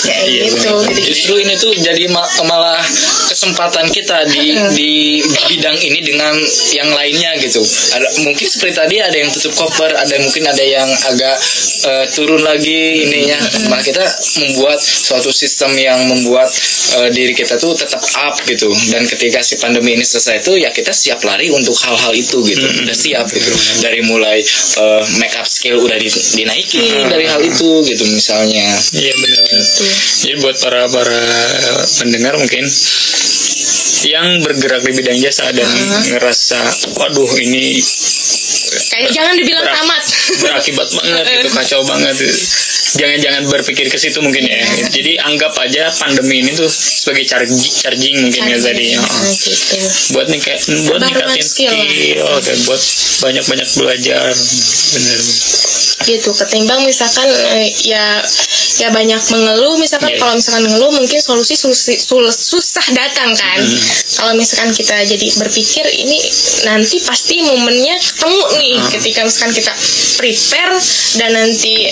Kayak 0.03 0.21
Iya, 0.23 0.43
gitu. 0.51 0.73
gitu 0.83 1.01
Justru 1.03 1.33
ini 1.39 1.53
tuh 1.55 1.73
jadi 1.75 2.07
ma- 2.09 2.27
malah 2.43 2.79
kesempatan 3.27 3.87
kita 3.89 4.27
di 4.27 4.55
di 4.71 4.92
bidang 5.49 5.77
ini 5.81 5.99
dengan 6.01 6.35
yang 6.73 6.89
lainnya 6.93 7.37
gitu. 7.41 7.61
Ada 7.93 8.07
mungkin 8.25 8.47
seperti 8.47 8.73
tadi 8.77 8.95
ada 8.99 9.17
yang 9.17 9.29
tutup 9.31 9.53
koper, 9.55 9.91
ada 9.93 10.15
mungkin 10.21 10.43
ada 10.47 10.63
yang 10.63 10.87
agak 11.13 11.35
eh, 11.87 12.05
turun 12.15 12.41
lagi 12.41 13.05
ininya. 13.07 13.39
Malah 13.69 13.83
kita 13.85 14.03
membuat 14.39 14.79
suatu 14.79 15.29
sistem 15.29 15.75
yang 15.77 15.99
membuat 16.09 16.49
eh, 16.99 17.09
diri 17.13 17.33
kita 17.35 17.59
tuh 17.59 17.75
tetap 17.77 18.01
up 18.01 18.35
gitu. 18.45 18.69
Dan 18.89 19.05
ketika 19.07 19.43
si 19.43 19.59
pandemi 19.59 19.95
ini 19.95 20.05
selesai 20.05 20.43
tuh 20.43 20.55
ya 20.57 20.69
kita 20.73 20.91
siap 20.91 21.21
lari 21.23 21.49
untuk 21.53 21.75
hal-hal 21.83 22.11
itu 22.13 22.41
gitu. 22.45 22.65
Udah 22.83 22.97
siap 22.97 23.25
gitu. 23.29 23.51
Dari 23.83 24.01
mulai 24.05 24.41
eh, 24.43 25.01
make 25.19 25.35
up 25.37 25.47
skill 25.47 25.79
udah 25.83 25.97
di- 25.99 26.11
dinaikin 26.39 27.09
dari 27.09 27.25
hal 27.27 27.41
itu 27.43 27.83
gitu 27.85 28.03
misalnya. 28.09 28.65
Iya 28.95 29.13
benar-benar. 29.17 29.63
Jadi 30.23 30.35
buat 30.39 30.57
para 30.63 30.81
para 30.89 31.21
pendengar 31.99 32.33
mungkin 32.39 32.63
yang 34.03 34.43
bergerak 34.43 34.83
di 34.83 34.91
bidang 34.95 35.19
jasa 35.19 35.49
dan 35.55 35.69
ngerasa 36.11 36.59
waduh 36.99 37.31
ini 37.39 37.79
kayak 38.89 39.09
jangan 39.13 39.33
dibilang 39.37 39.65
tamat. 39.65 40.03
berakibat 40.41 40.87
banget 40.91 41.25
gitu 41.29 41.49
kacau 41.53 41.81
banget 41.85 42.15
jangan-jangan 42.93 43.43
berpikir 43.47 43.87
ke 43.87 43.97
situ 43.97 44.19
mungkin 44.19 44.43
ya 44.43 44.61
jadi 44.87 45.17
anggap 45.23 45.53
aja 45.57 45.89
pandemi 45.93 46.39
ini 46.39 46.53
tuh 46.53 46.69
sebagai 46.69 47.25
charging, 47.25 47.57
charging 47.57 48.15
mungkin 48.21 48.41
ya 48.45 48.57
tadi 48.57 48.85
ya. 48.93 48.99
Nah, 48.99 49.33
gitu 49.33 49.77
buat 50.13 50.27
nih 50.27 50.39
kayak 50.39 50.59
buat 50.87 50.99
ningkatin 51.01 51.41
skill. 51.41 51.73
skill 51.73 52.27
dan 52.39 52.57
buat 52.63 52.81
banyak-banyak 53.21 53.69
belajar 53.75 54.23
bener 54.93 55.19
gitu 56.03 56.35
ketimbang 56.35 56.83
misalkan 56.83 57.23
eh, 57.55 57.71
ya 57.81 58.19
ya 58.75 58.91
banyak 58.91 59.21
mengeluh 59.29 59.79
misalkan 59.79 60.11
Iya. 60.11 60.19
kalau 60.19 60.33
misalkan 60.35 60.67
ngeluh 60.67 60.91
mungkin 60.91 61.15
solusi, 61.17 61.55
solusi 61.55 61.95
sul- 61.95 62.27
susah 62.27 62.83
datang 62.91 63.31
kan 63.31 63.59
Hmm. 63.61 63.79
kalau 64.13 64.33
misalkan 64.35 64.69
kita 64.69 64.99
jadi 65.01 65.27
berpikir 65.33 65.85
ini 65.95 66.19
nanti 66.63 66.99
pasti 66.99 67.39
momennya 67.41 67.95
ketemu 67.95 68.41
nih 68.53 68.75
Hmm. 68.75 68.89
ketika 68.91 69.19
misalkan 69.23 69.53
kita 69.55 69.71
prepare 70.17 70.75
dan 71.15 71.29
nanti 71.31 71.87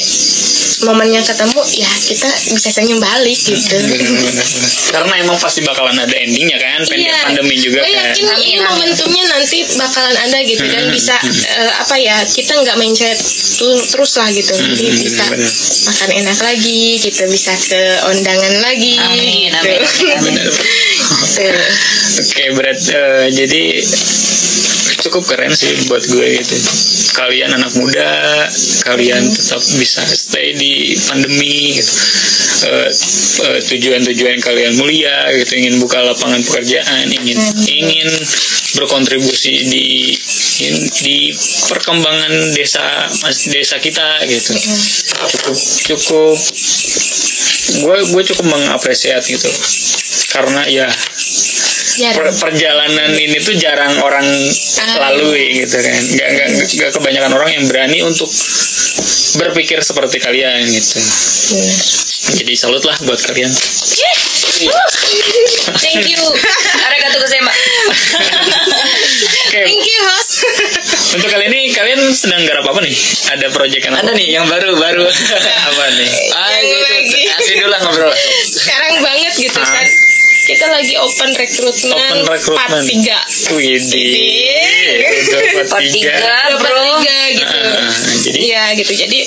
momennya 0.83 1.21
ketemu 1.21 1.61
ya 1.73 1.91
kita 2.01 2.25
bisa 2.51 2.69
senyum 2.69 2.97
balik 2.97 3.37
gitu 3.37 3.77
Bener-bener. 3.77 4.45
karena 4.89 5.13
emang 5.19 5.37
pasti 5.37 5.61
bakalan 5.61 5.95
ada 5.95 6.15
endingnya 6.15 6.57
kan 6.57 6.81
Iya. 6.83 7.15
pandemi 7.23 7.55
juga 7.55 7.79
Gue 7.79 7.89
kan 7.89 8.11
yakin 8.11 8.25
ini 8.37 8.59
momentumnya 8.59 9.25
nanti 9.27 9.57
bakalan 9.73 10.15
ada 10.15 10.37
gitu 10.41 10.63
dan 10.63 10.83
Hmm, 10.83 10.91
bisa 10.91 11.15
eh, 11.21 11.71
apa 11.77 11.95
ya 11.95 12.17
kita 12.23 12.57
nggak 12.57 12.75
mindset 12.75 13.17
terus 13.87 14.11
lah 14.15 14.27
gitu 14.29 14.51
nanti 14.51 14.85
Hmm, 14.85 14.97
bisa 14.97 15.23
makan 15.83 16.09
enak 16.15 16.37
lagi 16.37 16.83
gitu 16.97 17.23
bisa 17.27 17.53
ke 17.53 17.81
undangan 18.07 18.53
lagi 18.59 18.97
Amin, 18.97 19.49
gitu. 19.49 19.57
amin, 19.57 19.81
amin. 20.11 20.35
Gitu. 20.35 20.51
Oke 22.21 22.43
berat 22.51 22.81
eh, 22.87 23.25
jadi 23.31 23.63
cukup 25.01 25.23
keren 25.33 25.53
sih 25.53 25.89
buat 25.89 26.03
gue 26.05 26.27
gitu. 26.37 26.55
Kalian 27.17 27.57
anak 27.57 27.73
muda, 27.75 28.47
kalian 28.85 29.27
tetap 29.33 29.61
bisa 29.75 30.05
stay 30.05 30.53
di 30.55 30.95
pandemi 31.09 31.75
gitu. 31.75 31.93
Eh, 32.61 32.89
eh, 33.49 33.59
tujuan-tujuan 33.65 34.37
kalian 34.37 34.77
mulia 34.77 35.33
gitu, 35.33 35.57
ingin 35.57 35.81
buka 35.81 35.97
lapangan 36.05 36.41
pekerjaan, 36.45 37.09
ingin 37.09 37.37
ingin 37.65 38.09
berkontribusi 38.77 39.67
di 39.67 40.13
di 41.01 41.17
perkembangan 41.67 42.53
desa 42.53 43.09
mas 43.25 43.49
desa 43.49 43.81
kita 43.81 44.23
gitu. 44.29 44.53
Cukup 45.35 45.57
cukup 45.89 46.37
gue 47.71 47.97
gue 48.13 48.23
cukup 48.33 48.45
mengapresiasi 48.45 49.35
gitu 49.35 49.51
karena 50.31 50.63
Ya, 50.71 50.87
per- 52.11 52.33
perjalanan 52.33 53.11
ini 53.13 53.37
tuh 53.37 53.55
jarang 53.55 53.99
orang 53.99 54.25
Ah. 54.77 55.09
lalui 55.09 55.53
gitu 55.57 55.75
kan 55.75 55.93
nggak 55.93 56.29
nggak 56.31 56.47
nggak 56.67 56.91
kebanyakan 56.91 57.31
orang 57.31 57.49
yang 57.51 57.63
berani 57.65 58.01
untuk 58.01 58.27
berpikir 59.33 59.79
seperti 59.79 60.17
kalian 60.17 60.65
gitu 60.67 60.97
bener. 61.51 61.77
jadi 62.35 62.53
salut 62.55 62.81
lah 62.81 62.97
buat 63.01 63.19
kalian 63.21 63.51
Thank 65.73 66.05
you. 66.07 66.21
Arigato 66.85 67.17
gozaimasu. 67.17 67.59
oke 69.41 69.59
Thank 69.59 69.83
you 69.83 69.99
host. 70.07 70.31
untuk 71.11 71.27
kali 71.27 71.45
ini 71.47 71.71
kalian 71.71 71.99
sedang 72.11 72.41
garap 72.43 72.63
apa 72.63 72.79
nih 72.79 72.93
ada 73.29 73.49
proyek 73.49 73.81
yang 73.81 73.95
Ada 73.95 74.11
nih 74.13 74.27
yang 74.31 74.45
baru 74.45 74.71
baru. 74.75 75.03
apa 75.03 75.83
nih 75.93 76.09
ah 76.31 76.47
Yang 76.53 77.05
gitu. 77.09 77.33
Asli 77.33 77.53
dulu 77.57 77.69
lah 77.69 77.79
ngobrol. 77.81 78.11
Sekarang 78.45 78.93
banget 79.01 79.33
gitu 79.35 79.57
Ah. 79.57 79.65
kan. 79.67 79.87
Kita 80.41 80.65
lagi 80.67 80.97
open 80.97 81.29
rekrutmen 81.33 81.93
Open 81.93 82.19
recruitment. 82.25 82.57
part 82.57 82.81
3 82.81 83.53
Widih 83.53 84.09
udah 85.21 85.65
Part 85.69 85.85
tiga 85.93 86.11
tiga, 86.17 86.57
bro. 86.57 86.81
tiga 86.97 87.17
gitu. 87.31 87.57
Ah, 87.61 87.93
jadi 88.25 88.37
Iya 88.41 88.63
gitu. 88.75 88.91
Jadi 88.95 89.19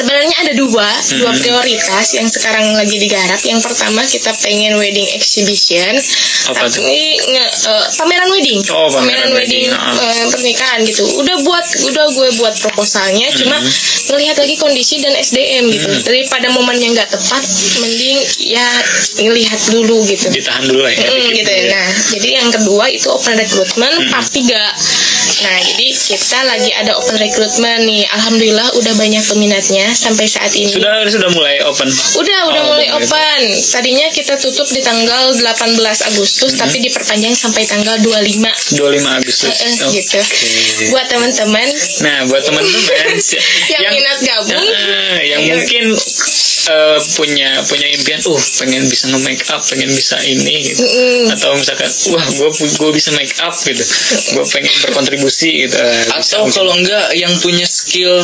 sebenarnya 0.00 0.36
ada 0.40 0.52
dua 0.56 0.88
dua 1.14 1.32
prioritas 1.36 2.06
yang 2.16 2.24
sekarang 2.24 2.72
lagi 2.72 2.96
digarap 2.96 3.36
yang 3.44 3.60
pertama 3.60 4.00
kita 4.02 4.32
pengen 4.40 4.74
wedding 4.76 5.06
exhibition 5.12 5.92
Apa 6.48 6.66
tapi 6.66 6.96
nge- 7.20 7.54
eh, 7.68 7.86
pameran 7.94 8.28
wedding 8.32 8.58
Oh, 8.70 8.88
pameran 8.88 9.30
wedding, 9.30 9.68
wedding 9.68 9.76
ah. 9.76 9.92
eh, 10.00 10.26
pernikahan 10.28 10.80
gitu 10.82 11.04
udah 11.20 11.36
buat 11.44 11.66
udah 11.86 12.06
gue 12.10 12.28
buat 12.36 12.54
proposalnya 12.56 13.28
cuma 13.36 13.60
ngelihat 14.08 14.36
lagi 14.36 14.56
kondisi 14.56 14.98
dan 14.98 15.12
SDM 15.14 15.68
gitu 15.68 15.86
daripada 16.02 16.48
momennya 16.50 16.96
nggak 16.96 17.10
tepat 17.12 17.44
mending 17.78 18.18
ya 18.40 18.66
ngelihat 19.20 19.60
dulu 19.68 20.02
gitu 20.08 20.32
Ditahan 20.32 20.64
dulu 20.64 20.80
lah 20.80 20.90
ya. 20.90 21.04
Mm, 21.04 21.12
dikit 21.12 21.34
gitu 21.36 21.50
ya. 21.50 21.60
ya. 21.60 21.70
Nah, 21.70 21.88
jadi 22.14 22.28
yang 22.40 22.48
kedua 22.48 22.84
itu 22.88 23.06
open 23.06 23.34
recruitment 23.36 23.96
part 24.08 24.26
3. 24.26 24.48
Nah, 25.40 25.56
jadi 25.58 25.88
kita 25.88 26.38
lagi 26.42 26.70
ada 26.70 26.92
open 26.94 27.16
recruitment 27.16 27.82
nih. 27.82 28.04
Alhamdulillah 28.10 28.76
udah 28.76 28.92
banyak 28.94 29.24
peminatnya 29.24 29.88
sampai 29.90 30.26
saat 30.26 30.52
ini. 30.52 30.68
Sudah 30.68 31.00
sudah 31.06 31.30
mulai 31.30 31.58
open. 31.62 31.88
Udah, 31.88 32.38
udah 32.46 32.60
Oh, 32.60 32.68
mulai 32.70 32.86
mulai 32.86 33.00
open. 33.00 33.40
Tadinya 33.66 34.06
kita 34.08 34.36
tutup 34.36 34.68
di 34.68 34.80
tanggal 34.80 35.32
18 35.32 35.80
Agustus, 36.06 36.52
tapi 36.54 36.80
diperpanjang 36.80 37.32
sampai 37.32 37.64
tanggal 37.64 37.96
25. 37.98 38.52
25 38.76 39.16
Agustus. 39.16 39.54
Eh, 39.56 39.72
Oke. 39.80 39.96
gitu. 39.96 40.20
Buat 40.90 41.08
teman-teman 41.08 41.68
Nah, 42.00 42.18
buat 42.26 42.42
teman-teman 42.42 43.16
si- 43.16 43.40
yang, 43.72 43.88
minat 43.90 44.18
gabung, 44.20 44.60
Ah, 44.60 45.18
yang 45.18 45.40
mungkin 45.46 45.96
eh, 46.68 46.98
punya 47.16 47.62
punya 47.64 47.86
impian, 47.94 48.20
uh 48.26 48.42
pengen 48.60 48.84
bisa 48.90 49.08
nge 49.08 49.20
make 49.24 49.44
up, 49.48 49.62
pengen 49.64 49.90
bisa 49.94 50.20
ini 50.26 50.66
gitu. 50.66 50.82
Mm-mm. 50.84 51.32
Atau 51.32 51.56
misalkan, 51.56 51.88
wah 52.12 52.26
gue 52.28 52.50
gue 52.76 52.90
bisa 52.92 53.10
make 53.16 53.32
up 53.40 53.54
gitu, 53.62 53.84
gue 54.36 54.44
pengen 54.52 54.74
berkontribusi 54.84 55.68
gitu. 55.68 55.76
Eh, 55.78 56.04
bisa 56.20 56.42
Atau 56.42 56.52
kalau 56.52 56.76
enggak 56.76 57.14
yang 57.16 57.32
punya 57.40 57.64
skill 57.64 58.20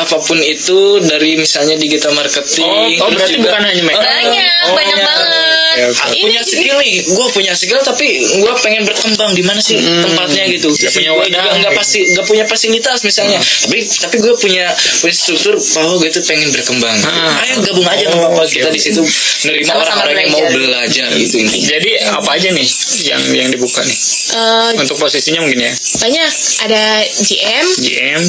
apa 0.00 0.16
pun 0.22 0.38
itu 0.40 1.00
dari 1.04 1.36
misalnya 1.36 1.76
digital 1.76 2.12
marketing. 2.16 2.68
Oh, 3.00 3.08
oh, 3.08 3.10
berarti 3.12 3.36
bukan 3.40 3.62
hanya 3.64 3.82
make 3.84 3.98
up. 4.00 4.04
Banyak, 4.06 4.44
Oh, 4.66 4.74
banyak 4.74 4.98
banget. 4.98 5.28
Oke. 5.76 5.92
Aku 5.92 6.14
punya 6.24 6.40
skill 6.40 6.76
nih, 6.80 7.04
gue 7.04 7.26
punya 7.36 7.52
skill 7.52 7.76
tapi 7.84 8.08
gue 8.24 8.52
pengen 8.64 8.88
berkembang 8.88 9.36
di 9.36 9.44
mana 9.44 9.60
sih 9.60 9.76
tempatnya 9.76 10.48
gitu. 10.48 10.72
Nggak 10.72 10.92
punya 10.96 11.10
Gua 11.12 11.20
wadah, 11.20 11.36
juga 11.36 11.50
nggak 11.60 11.72
gitu. 11.76 11.80
pasti 11.84 12.00
nggak 12.16 12.26
punya 12.26 12.44
fasilitas 12.48 12.98
misalnya, 13.04 13.38
tapi 13.38 13.78
tapi 13.84 14.16
gue 14.24 14.34
punya 14.40 14.72
punya 15.04 15.14
struktur 15.14 15.54
bahwa 15.76 16.00
gue 16.00 16.08
tuh 16.08 16.24
pengen 16.24 16.48
berkembang. 16.48 16.96
Ah. 17.04 17.44
Ayo 17.44 17.60
gabung 17.66 17.84
aja 17.84 18.06
Oh, 18.08 18.32
oke, 18.36 18.46
kita 18.48 18.68
di 18.68 18.78
situ 18.78 19.02
nerima 19.44 19.74
Sama-sama 19.74 20.06
orang-orang 20.06 20.22
yang 20.22 20.32
mau 20.32 20.44
belajar. 20.48 21.08
gitu 21.12 21.36
intinya. 21.38 21.66
Jadi 21.68 21.90
apa 22.00 22.30
aja 22.32 22.48
nih 22.48 22.68
yang 23.04 23.22
yang 23.34 23.48
dibuka 23.48 23.82
nih? 23.82 23.98
eh, 24.28 24.70
Untuk 24.76 24.96
posisinya 24.96 25.40
mungkin 25.40 25.60
ya, 25.60 25.72
banyak 25.98 26.30
ada 26.60 26.82
GM, 27.20 27.66
GM, 27.76 28.22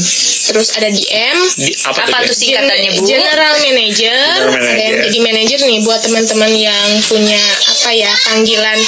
terus 0.48 0.68
ada 0.72 0.88
DM, 0.88 1.38
di, 1.56 1.72
apa, 1.84 2.02
Apa 2.04 2.22
tuh? 2.24 2.34
singkatannya, 2.34 2.90
Bu? 2.94 3.04
General 3.04 3.54
Manager, 3.60 4.14
General 4.14 4.62
ada 4.64 4.74
yang 4.76 4.94
Manager. 4.94 5.06
jadi 5.06 5.20
manager 5.22 5.60
nih 5.64 5.80
buat 5.82 6.00
teman-teman 6.00 6.52
yang 6.54 6.86
punya 7.04 7.42
apa 7.68 7.90
ya 7.92 8.12
panggilan 8.26 8.80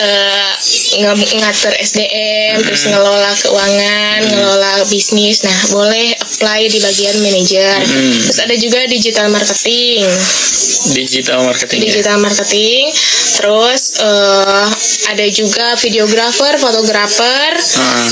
eh, 0.00 0.52
ngatur 0.98 1.72
SDM, 1.76 2.58
terus 2.60 2.82
ngelola 2.84 3.30
keuangan, 3.36 4.18
ngelola 4.26 4.72
bisnis. 4.86 5.42
Nah, 5.42 5.58
boleh 5.70 6.10
apply 6.16 6.66
di 6.66 6.78
bagian 6.78 7.16
manager. 7.20 7.74
Hmm. 7.78 8.18
Terus 8.24 8.38
ada 8.40 8.54
juga 8.54 8.80
digital 8.86 9.26
marketing, 9.28 10.02
Digital 10.90 11.44
marketing. 11.44 11.78
ya? 11.78 11.86
digital 11.86 12.16
marketing. 12.18 12.84
Terus 13.30 13.82
eh, 13.98 14.66
ada 15.08 15.26
juga 15.28 15.72
videographer, 15.74 16.56
fotografer. 16.56 17.50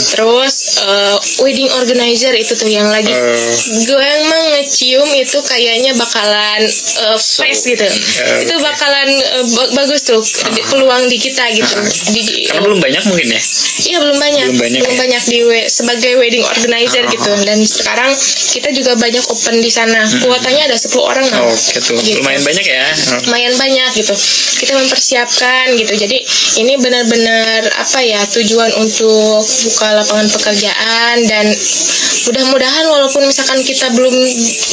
Terus 0.09 0.55
eh, 0.79 1.17
wedding 1.39 1.69
organizer 1.75 2.33
itu 2.33 2.55
tuh 2.55 2.69
yang 2.69 2.89
lagi 2.89 3.11
Eh. 3.11 3.53
gue 3.85 3.99
emang 4.23 4.43
ngecium 4.55 5.09
itu 5.15 5.39
kayaknya 5.43 5.93
bakalan 5.93 6.61
uh, 7.03 7.19
fresh 7.19 7.67
gitu. 7.67 7.85
Ya, 7.85 8.41
itu 8.41 8.55
bakalan 8.59 9.09
uh, 9.11 9.45
ba- 9.49 9.71
bagus 9.75 10.05
tuh 10.05 10.21
di- 10.51 10.65
peluang 10.65 11.09
di 11.09 11.17
kita 11.17 11.45
gitu. 11.51 11.77
Di, 12.09 12.21
di- 12.21 12.47
Karena 12.47 12.68
belum 12.69 12.85
banyak 12.85 13.03
mungkin 13.09 13.33
ya. 13.33 13.41
Iya 13.81 13.99
belum 14.01 14.17
banyak, 14.17 14.47
Belum 14.51 14.61
banyak 14.61 14.83
ya? 14.83 14.95
banyak 14.97 15.23
di 15.25 15.39
we- 15.41 15.69
sebagai 15.69 16.13
wedding 16.17 16.43
organizer 16.43 17.03
Ah. 17.03 17.11
gitu. 17.11 17.31
Dan 17.43 17.59
sekarang 17.61 18.11
kita 18.51 18.69
juga 18.71 18.93
banyak 18.95 19.23
open 19.25 19.59
di 19.59 19.69
sana. 19.69 20.03
Kuotanya 20.19 20.67
ada 20.67 20.77
10 20.77 20.99
orang. 21.01 21.23
Hmm. 21.25 21.47
Oke 21.49 21.79
tuh, 21.79 21.95
Gitu. 21.97 22.19
lumayan 22.19 22.43
banyak 22.43 22.65
ya. 22.65 22.85
lumayan 23.21 23.55
banyak 23.55 23.91
gitu 23.95 24.15
kita 24.59 24.75
mempersiapkan 24.75 25.71
gitu 25.73 25.95
jadi 25.95 26.19
ini 26.57 26.75
benar-benar 26.77 27.63
apa 27.79 28.01
ya 28.01 28.19
tujuan 28.27 28.75
untuk 28.77 29.39
buka 29.39 29.95
lapangan 29.95 30.27
pekerjaan 30.29 31.17
dan 31.25 31.47
mudah-mudahan 32.25 32.85
walaupun 32.85 33.23
misalkan 33.25 33.63
kita 33.63 33.89
belum 33.91 34.13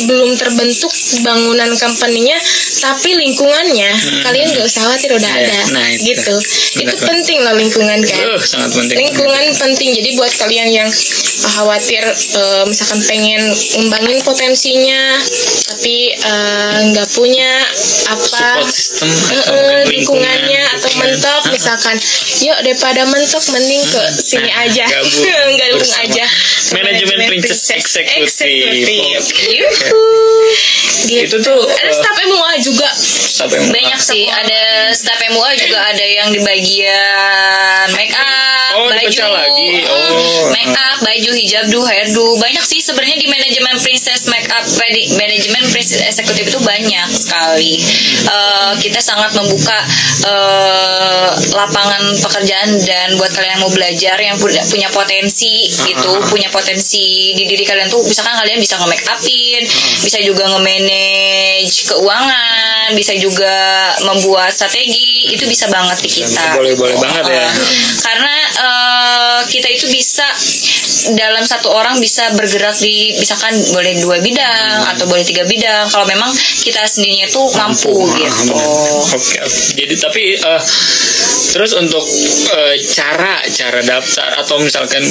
belum 0.03 0.29
terbentuk 0.35 0.89
bangunan 1.21 1.69
company-nya 1.75 2.37
tapi 2.79 3.13
lingkungannya 3.15 3.91
kalian 4.23 4.47
gak 4.51 4.65
usah 4.65 4.81
khawatir 4.83 5.09
udah 5.11 5.23
Hmm. 5.25 5.37
Iya, 5.37 5.53
ada 5.53 5.71
nah, 5.71 5.87
itu. 5.87 6.03
gitu 6.07 6.33
Benar, 6.75 6.81
itu 6.83 6.95
penting 7.03 7.37
loh 7.41 7.55
lingkungan 7.55 7.99
kan 8.01 8.23
Uh, 8.25 8.41
sangat 8.41 8.69
penting. 8.73 8.94
Lingkungan 8.95 9.45
penting. 9.59 9.91
Jadi 9.95 10.09
buat 10.15 10.31
kalian 10.35 10.69
yang 10.71 10.89
khawatir 11.45 12.03
eh, 12.03 12.63
misalkan 12.65 12.99
pengen 13.05 13.41
ngembangin 13.75 14.19
potensinya 14.23 15.19
tapi 15.67 16.15
eh, 16.15 16.77
nggak 16.91 17.09
punya 17.13 17.51
apa 18.09 18.63
system 18.65 19.09
atau 19.11 19.53
mungkin 19.53 19.85
lingkungannya 19.91 20.61
lingkungan, 20.63 20.79
atau 20.79 20.89
lingkungan. 20.89 21.11
mentok 21.13 21.41
Ah, 21.45 21.51
misalkan 21.51 21.95
yuk 22.41 22.57
daripada 22.63 23.01
mentok 23.05 23.43
mending 23.53 23.83
ke 23.85 24.01
sini 24.15 24.49
Nah, 24.49 24.65
aja. 24.65 24.85
gabung 24.87 25.93
aja. 26.05 26.25
Manajemen 26.73 27.19
Princess. 27.27 27.67
Yuhu. 29.45 30.03
Gitu. 31.05 31.37
Itu 31.37 31.37
tuh, 31.43 31.61
ada 31.69 31.85
eh, 31.85 31.93
staff 31.93 32.17
MUA 32.25 32.53
juga. 32.65 32.89
Sampai 33.35 33.59
Banyak 33.69 33.99
sih, 33.99 34.25
ada 34.25 34.89
staff 34.95 35.19
MUA 35.29 35.49
juga 35.59 35.79
ada 35.91 36.05
yang 36.05 36.31
di 36.33 36.39
bagian 36.41 37.85
make 37.93 38.15
up, 38.15 38.44
Oh, 38.75 38.91
baju, 38.91 39.23
lagi. 39.31 39.71
Oh, 39.87 40.51
make 40.51 40.75
up, 40.75 40.97
baju, 40.99 41.31
hijab, 41.31 41.65
do, 41.71 41.79
hairdo. 41.87 42.35
Banyak 42.35 42.65
sih 42.67 42.83
sebenarnya 42.83 43.15
di 43.15 43.27
manajemen 43.31 43.79
princess 43.79 44.27
make 44.27 44.51
up, 44.51 44.67
di 44.91 45.15
manajemen 45.15 45.63
princess 45.71 46.03
eksekutif 46.03 46.51
itu 46.51 46.59
banyak 46.59 47.07
sekali. 47.15 47.79
Eh, 48.25 48.71
kita 48.83 48.99
sangat 48.99 49.31
membuka 49.37 49.79
eh, 50.27 51.29
lapangan 51.55 52.03
pekerjaan 52.19 52.75
dan 52.83 53.15
buat 53.15 53.31
kalian 53.31 53.55
yang 53.55 53.63
mau 53.63 53.71
belajar 53.71 54.17
yang 54.19 54.35
punya 54.35 54.61
punya 54.67 54.91
potensi 54.91 55.71
gitu, 55.71 56.11
punya 56.27 56.51
potensi 56.51 57.31
di 57.31 57.43
diri 57.47 57.63
kalian 57.63 57.87
tuh 57.87 58.03
misalkan 58.03 58.35
kalian 58.35 58.59
bisa 58.59 58.75
nge-make 58.81 59.05
upin, 59.07 59.63
bisa 60.03 60.19
juga 60.19 60.51
nge-manage 60.51 61.87
keuangan, 61.87 62.91
bisa 62.97 63.13
juga 63.15 63.55
membuat 64.03 64.51
strategi, 64.51 65.31
itu 65.31 65.47
bisa 65.47 65.71
banget 65.71 66.01
di 66.03 66.09
kita. 66.11 66.59
Boleh-boleh 66.59 66.97
banget 66.99 67.23
ya. 67.29 67.47
Uh, 68.55 68.64
Eh, 68.65 69.39
kita 69.45 69.67
itu 69.69 69.85
bisa 69.93 70.25
dalam 71.13 71.45
satu 71.45 71.69
orang 71.69 72.01
bisa 72.01 72.33
bergerak 72.33 72.81
di 72.81 73.13
misalkan 73.21 73.53
boleh 73.69 73.93
dua 74.01 74.17
bidang 74.17 74.89
atau 74.89 75.05
boleh 75.05 75.21
tiga 75.21 75.45
bidang 75.45 75.85
kalau 75.93 76.09
memang 76.09 76.33
kita 76.65 76.81
sendirinya 76.89 77.29
tuh 77.29 77.45
mampu, 77.53 77.93
Ah, 77.93 78.17
gitu. 78.17 78.53
Oke, 79.15 79.37
oke. 79.45 79.59
Jadi 79.77 79.95
tapi 80.01 80.23
eh, 80.33 80.61
terus 81.53 81.77
untuk 81.77 82.01
eh, 82.57 82.75
cara 82.89 83.45
cara 83.53 83.79
daftar 83.85 84.41
atau 84.41 84.57
misalkan 84.57 85.03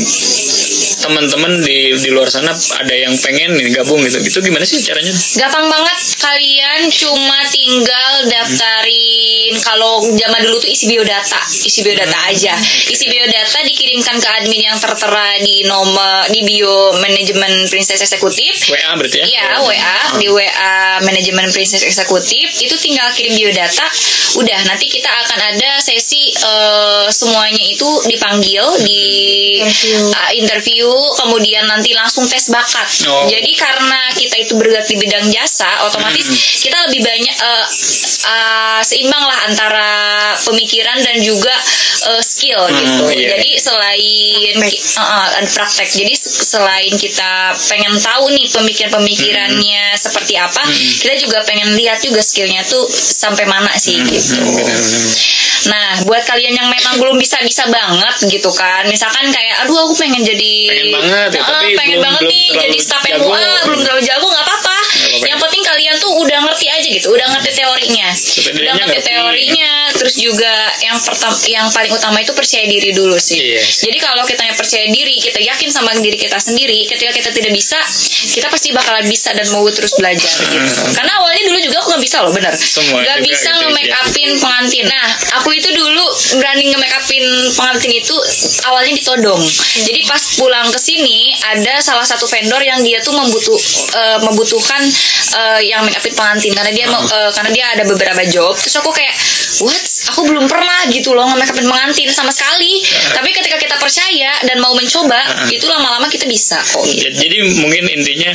teman-teman 1.05 1.61
di 1.61 1.93
di 2.01 2.09
luar 2.09 2.33
sana 2.33 2.57
ada 2.57 2.95
yang 2.97 3.13
pengen 3.21 3.61
nih 3.61 3.77
gabung 3.77 4.01
gitu, 4.09 4.25
itu 4.25 4.39
gimana 4.41 4.65
sih 4.65 4.81
caranya? 4.81 5.13
Gampang 5.13 5.69
banget 5.69 5.99
kalian 6.17 6.89
cuma 6.89 7.45
tinggal 7.53 8.13
daftarin 8.33 9.53
kalau 9.61 10.09
zaman 10.17 10.41
dulu 10.49 10.57
tuh 10.65 10.73
isi 10.73 10.89
biodata, 10.89 11.45
isi 11.69 11.85
biodata 11.85 12.17
aja. 12.33 12.57
Isi 12.89 13.05
biodata 13.13 13.61
dikirimkan 13.69 14.17
ke 14.17 14.29
admin 14.41 14.73
yang 14.73 14.79
tertera 14.81 15.37
di 15.45 15.69
nomor 15.69 16.33
di 16.33 16.41
bio 16.41 16.97
manajemen 16.97 17.69
Princess 17.69 18.01
Eksekutif. 18.01 18.73
WA 18.73 18.97
berarti 18.97 19.21
ya? 19.21 19.25
Iya, 19.29 19.47
WA 19.61 19.99
di 20.17 20.27
WA 20.33 21.05
manajemen 21.05 21.53
Princess 21.53 21.85
Eksekutif 21.85 22.57
itu 22.65 22.75
tinggal 22.81 23.13
kirim 23.13 23.37
biodata. 23.37 23.85
Udah 24.41 24.61
nanti 24.65 24.89
kita 24.89 25.13
akan 25.13 25.41
ada 25.55 25.71
sesi 25.85 26.33
eh, 26.33 27.07
semuanya 27.13 27.63
itu 27.63 27.87
dipanggil 28.09 28.65
di 28.81 29.03
Interview. 29.65 30.11
uh, 30.15 30.33
interview, 30.35 30.87
kemudian 31.17 31.65
nanti 31.69 31.93
langsung 31.97 32.27
tes 32.29 32.51
bakat. 32.51 32.89
Oh. 33.09 33.27
Jadi 33.29 33.51
karena 33.57 34.01
kita 34.17 34.37
itu 34.41 34.53
bergerak 34.59 34.87
di 34.89 34.97
bidang 34.99 35.27
jasa, 35.31 35.87
otomatis 35.87 36.27
kita 36.61 36.77
lebih 36.89 37.05
banyak 37.05 37.37
eh, 37.37 37.67
uh, 38.25 38.81
seimbang 38.81 39.25
lah 39.25 39.39
antara 39.49 39.91
pemikiran 40.45 40.99
dan 41.05 41.21
juga 41.21 41.53
eh, 42.11 42.23
skill 42.25 42.65
gitu. 42.73 43.05
iya, 43.13 43.37
Jadi 43.37 43.51
selain 43.61 44.57
Praktek. 44.59 44.81
uh, 44.97 45.03
uh, 45.03 45.49
praktek, 45.51 45.89
jadi 45.91 46.15
selain 46.25 46.95
kita 46.97 47.55
pengen 47.69 47.95
tahu 48.01 48.33
nih 48.33 48.47
pemikiran-pemikirannya 48.53 49.97
seperti 49.99 50.35
apa, 50.39 50.63
kita 51.01 51.15
juga 51.21 51.43
pengen 51.47 51.75
lihat 51.77 52.01
juga 52.01 52.21
skillnya 52.21 52.65
tuh 52.67 52.87
sampai 52.91 53.45
mana 53.49 53.73
sih 53.77 54.01
gitu. 54.05 54.37
Hmm, 54.41 54.55
benar, 54.57 54.79
benar. 54.79 55.33
Nah, 55.65 55.89
buat 56.05 56.23
kalian 56.29 56.55
yang 56.61 56.69
memang 56.69 57.01
belum 57.01 57.17
bisa-bisa 57.17 57.65
banget 57.73 58.17
gitu 58.29 58.53
kan, 58.53 58.85
misalkan 58.85 59.33
kayak, 59.33 59.65
aduh 59.65 59.89
aku 59.89 59.97
pengen 59.97 60.21
jadi, 60.21 60.53
Pengen 60.69 60.84
banget 60.93 61.29
ya, 61.33 61.43
tapi 61.45 61.67
pengen 61.73 61.99
belum- 61.99 62.05
banget 62.05 62.23
belum 62.23 62.33
nih 62.33 62.47
jadi 62.69 62.79
staff. 62.81 63.03
MUA, 63.05 63.43
belum 63.65 63.81
terlalu 63.85 64.03
jago 64.03 64.27
nggak 64.27 64.45
apa-apa. 64.45 64.77
Apa-apa 66.01 66.61
Yang 66.65 66.81
ya. 66.83 66.93
gitu 66.99 67.07
udah 67.15 67.27
ngerti 67.37 67.51
teorinya 67.55 68.09
udah 68.55 68.73
ngerti 68.75 68.97
ngerti. 68.99 69.09
teorinya 69.09 69.71
terus 69.95 70.15
juga 70.19 70.55
yang 70.83 70.99
pertama 70.99 71.37
yang 71.47 71.67
paling 71.71 71.93
utama 71.93 72.19
itu 72.19 72.33
percaya 72.35 72.65
diri 72.67 72.91
dulu 72.91 73.15
sih 73.21 73.39
Iya. 73.39 73.63
jadi 73.63 73.99
kalau 74.01 74.25
kita 74.25 74.43
percaya 74.57 74.87
diri 74.91 75.15
kita 75.21 75.39
yakin 75.39 75.69
sama 75.71 75.93
diri 76.01 76.17
kita 76.17 76.39
sendiri 76.41 76.89
ketika 76.89 77.13
kita 77.13 77.31
tidak 77.31 77.53
bisa 77.53 77.79
kita 78.35 78.47
pasti 78.49 78.73
bakalan 78.73 79.05
bisa 79.07 79.31
dan 79.37 79.47
mau 79.53 79.63
terus 79.71 79.93
belajar 79.95 80.33
gitu 80.51 80.69
karena 80.97 81.13
awalnya 81.21 81.43
dulu 81.47 81.59
juga 81.61 81.77
aku 81.83 81.89
nggak 81.95 82.05
bisa 82.05 82.17
loh 82.25 82.33
bener 82.33 82.55
Semua 82.57 82.99
nggak 83.05 83.21
bisa 83.23 83.49
gitu, 83.53 83.61
nge-make 83.69 83.91
ya. 83.93 84.01
upin 84.09 84.31
pengantin 84.41 84.85
nah 84.89 85.07
aku 85.39 85.49
itu 85.53 85.69
dulu 85.71 86.05
berani 86.41 86.73
nge-make 86.73 86.95
upin 86.99 87.25
pengantin 87.55 87.93
itu 87.93 88.15
awalnya 88.67 88.93
ditodong 88.97 89.43
jadi 89.85 90.01
pas 90.09 90.23
pulang 90.41 90.69
ke 90.73 90.81
sini 90.81 91.37
ada 91.55 91.79
salah 91.85 92.07
satu 92.09 92.25
vendor 92.27 92.61
yang 92.65 92.81
dia 92.81 92.99
tuh 93.05 93.13
membutuh 93.13 93.59
eh, 93.95 94.19
membutuhkan 94.25 94.83
eh, 95.37 95.61
yang 95.69 95.84
make 95.85 95.95
upin 95.95 96.13
pengantin 96.13 96.53
karena 96.53 96.73
dia 96.73 96.87
mau- 96.89 97.05
eh, 97.05 97.31
karena 97.31 97.51
dia 97.53 97.65
ada 97.73 97.85
beberapa 97.85 98.23
job 98.27 98.57
terus 98.57 98.75
aku 98.77 98.91
kayak 98.91 99.15
what? 99.61 99.85
Aku 100.13 100.21
belum 100.27 100.45
pernah 100.45 100.85
gitu 100.91 101.13
loh 101.13 101.25
nge-make 101.25 101.53
upin 101.53 101.65
pengantin 101.65 102.09
sama 102.11 102.29
sekali. 102.29 102.83
Tapi 103.13 103.29
ketika 103.33 103.57
kita 103.57 103.77
percaya 103.77 104.37
dan 104.45 104.61
mau 104.61 104.73
mencoba 104.73 105.17
itu 105.49 105.65
lama-lama 105.65 106.09
kita 106.09 106.27
bisa 106.27 106.61
kok 106.61 106.85
gitu. 106.85 107.09
Jadi 107.09 107.37
mungkin 107.57 107.85
intinya 107.89 108.31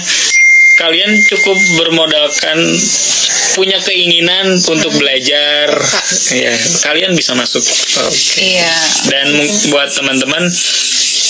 kalian 0.80 1.12
cukup 1.28 1.58
bermodalkan 1.78 2.58
punya 3.54 3.78
keinginan 3.84 4.56
untuk 4.56 4.96
belajar. 4.96 5.68
Ya 6.32 6.54
kalian 6.82 7.14
bisa 7.14 7.36
masuk. 7.36 7.62
Oke. 7.62 8.40
iya. 8.40 8.72
Dan 9.06 9.28
buat 9.70 9.92
teman-teman 9.92 10.48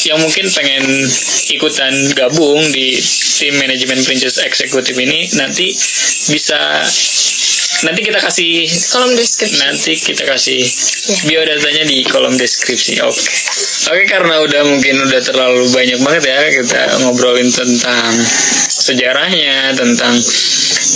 yang 0.08 0.20
mungkin 0.22 0.48
pengen 0.56 0.84
ikutan 1.52 1.94
gabung 2.16 2.62
di 2.72 2.96
tim 3.40 3.56
manajemen 3.60 4.00
Princess 4.06 4.40
Executive 4.40 4.96
ini 4.96 5.28
nanti 5.36 5.76
bisa 6.32 6.60
nanti 7.80 8.04
kita 8.04 8.20
kasih 8.20 8.68
kolom 8.92 9.16
deskripsi. 9.16 9.60
nanti 9.64 9.92
kita 9.96 10.24
kasih 10.28 10.62
biodatanya 11.28 11.84
di 11.88 12.04
kolom 12.08 12.36
deskripsi 12.36 13.00
oke. 13.04 13.24
Oke 13.90 14.04
karena 14.06 14.44
udah 14.44 14.62
mungkin 14.68 15.02
udah 15.08 15.22
terlalu 15.24 15.66
banyak 15.72 16.00
banget 16.04 16.24
ya 16.30 16.40
kita 16.62 16.82
ngobrolin 17.02 17.50
tentang 17.50 18.14
sejarahnya 18.70 19.74
tentang 19.74 20.14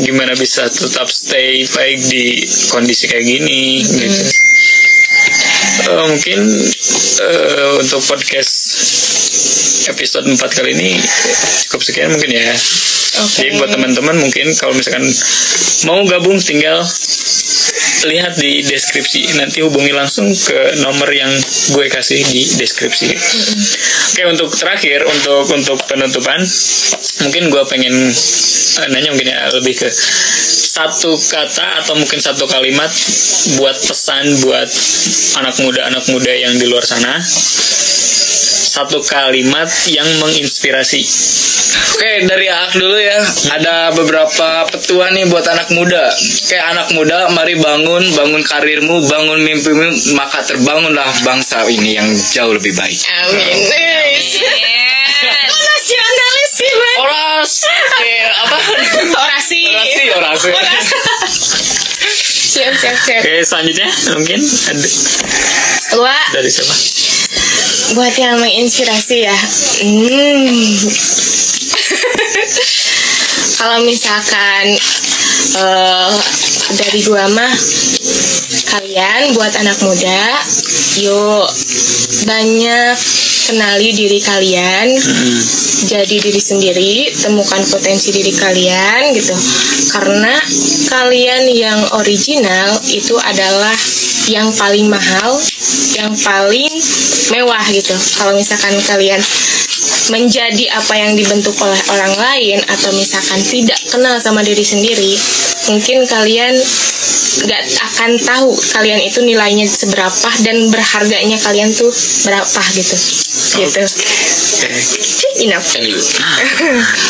gimana 0.04 0.34
bisa 0.36 0.68
tetap 0.68 1.08
stay 1.08 1.64
baik 1.72 2.00
di 2.12 2.44
kondisi 2.70 3.08
kayak 3.08 3.26
gini 3.26 3.82
gitu 3.84 4.24
Eh, 5.84 6.06
mungkin 6.08 6.40
eh, 7.20 7.72
untuk 7.82 8.00
podcast 8.08 8.54
episode 9.92 10.26
4 10.32 10.40
kali 10.40 10.72
ini 10.80 10.96
cukup 11.68 11.82
sekian 11.84 12.10
mungkin 12.16 12.32
ya. 12.32 12.48
Oke. 13.14 13.46
jadi 13.46 13.50
buat 13.62 13.70
teman-teman 13.70 14.18
mungkin 14.18 14.58
kalau 14.58 14.74
misalkan 14.74 15.06
mau 15.86 16.02
gabung 16.08 16.40
tinggal 16.42 16.82
lihat 18.04 18.36
di 18.36 18.64
deskripsi. 18.64 19.38
Nanti 19.40 19.64
hubungi 19.64 19.92
langsung 19.96 20.32
ke 20.32 20.80
nomor 20.84 21.08
yang 21.12 21.32
gue 21.72 21.86
kasih 21.88 22.20
di 22.32 22.48
deskripsi. 22.58 23.10
Oke 24.14 24.24
untuk 24.28 24.52
terakhir 24.56 25.08
untuk 25.08 25.48
untuk 25.52 25.78
penutupan 25.88 26.44
mungkin 27.22 27.54
gue 27.54 27.64
pengen 27.70 27.94
eh, 28.82 28.88
nanya 28.90 29.14
mungkin 29.14 29.30
ya 29.30 29.54
lebih 29.54 29.78
ke 29.78 29.90
satu 30.74 31.14
kata 31.30 31.86
atau 31.86 31.94
mungkin 31.94 32.18
satu 32.18 32.50
kalimat 32.50 32.90
buat 33.62 33.78
pesan 33.78 34.26
buat 34.42 34.70
anak 35.38 35.56
muda 35.62 35.82
anak 35.86 36.06
muda 36.10 36.34
yang 36.34 36.58
di 36.58 36.66
luar 36.66 36.82
sana. 36.82 37.22
Satu 38.74 39.06
kalimat 39.06 39.70
yang 39.94 40.10
menginspirasi. 40.18 41.06
Oke 41.94 42.26
dari 42.26 42.50
Aak 42.50 42.74
dulu 42.74 42.98
ya. 42.98 43.22
Ada 43.54 43.94
beberapa 43.94 44.66
petuah 44.74 45.14
nih 45.14 45.30
buat 45.30 45.46
anak 45.46 45.70
muda. 45.78 46.10
Kayak 46.50 46.66
anak 46.74 46.88
muda 46.98 47.30
mari 47.32 47.54
bangun 47.54 48.02
Bangun 48.18 48.42
karirmu 48.42 49.06
Bangun 49.08 49.40
mimpimu 49.46 50.18
Maka 50.18 50.42
terbangunlah 50.42 51.10
bangsa 51.22 51.62
ini 51.70 52.02
yang 52.02 52.10
jauh 52.34 52.58
lebih 52.58 52.74
baik. 52.74 52.98
Amin. 53.30 53.58
Wis. 53.70 54.73
Oras 57.14 57.54
eh, 58.02 58.26
Apa? 58.26 58.58
orasi. 59.14 59.62
Orasi 59.70 60.02
Orasi. 60.18 60.50
Siap 62.54 62.74
siap 62.78 62.98
siap. 63.02 63.22
Oke 63.22 63.34
selanjutnya 63.46 63.90
mungkin 64.14 64.40
ada 64.42 64.90
Wah, 65.94 66.26
dari 66.34 66.50
siapa? 66.50 66.76
Buat 67.94 68.14
yang 68.18 68.42
menginspirasi 68.42 69.18
ya. 69.30 69.38
Hmm. 69.86 70.74
kalau 73.62 73.80
misalkan 73.86 74.66
eh, 75.58 76.14
dari 76.78 77.00
gua 77.06 77.26
mah 77.32 77.54
kalian 78.74 79.38
buat 79.38 79.54
anak 79.56 79.78
muda 79.86 80.24
yuk 81.00 81.48
banyak 82.26 82.98
kenali 83.44 83.92
diri 83.92 84.20
kalian 84.24 84.88
jadi 85.84 86.16
diri 86.16 86.42
sendiri 86.42 87.12
temukan 87.12 87.60
potensi 87.68 88.16
diri 88.16 88.32
kalian 88.32 89.12
gitu. 89.12 89.36
Karena 89.92 90.34
kalian 90.90 91.44
yang 91.52 91.80
original 92.00 92.80
itu 92.88 93.20
adalah 93.20 93.76
yang 94.32 94.48
paling 94.56 94.88
mahal 94.88 95.38
yang 96.00 96.16
paling 96.24 96.72
mewah 97.36 97.66
gitu. 97.70 97.94
Kalau 98.18 98.34
misalkan 98.34 98.74
kalian 98.88 99.20
menjadi 100.12 100.66
apa 100.76 100.94
yang 101.00 101.16
dibentuk 101.16 101.56
oleh 101.64 101.80
orang 101.96 102.14
lain 102.16 102.60
atau 102.68 102.92
misalkan 102.96 103.40
tidak 103.44 103.80
kenal 103.88 104.20
sama 104.20 104.44
diri 104.44 104.64
sendiri 104.64 105.16
mungkin 105.72 106.04
kalian 106.08 106.54
nggak 107.44 107.64
akan 107.82 108.12
tahu 108.24 108.50
kalian 108.76 109.02
itu 109.04 109.20
nilainya 109.24 109.68
seberapa 109.68 110.30
dan 110.44 110.70
berharganya 110.72 111.38
kalian 111.42 111.72
tuh 111.72 111.92
berapa 112.24 112.62
gitu. 112.76 112.98
Gitu 113.54 113.84
enough 115.44 115.68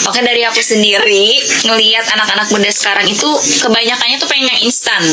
Oke 0.10 0.20
dari 0.28 0.42
aku 0.48 0.62
sendiri 0.64 1.38
ngelihat 1.68 2.06
anak-anak 2.16 2.48
muda 2.50 2.72
sekarang 2.72 3.06
itu 3.06 3.30
kebanyakannya 3.62 4.18
tuh 4.18 4.30
pengen 4.30 4.50
yang 4.50 4.62
instan. 4.66 5.04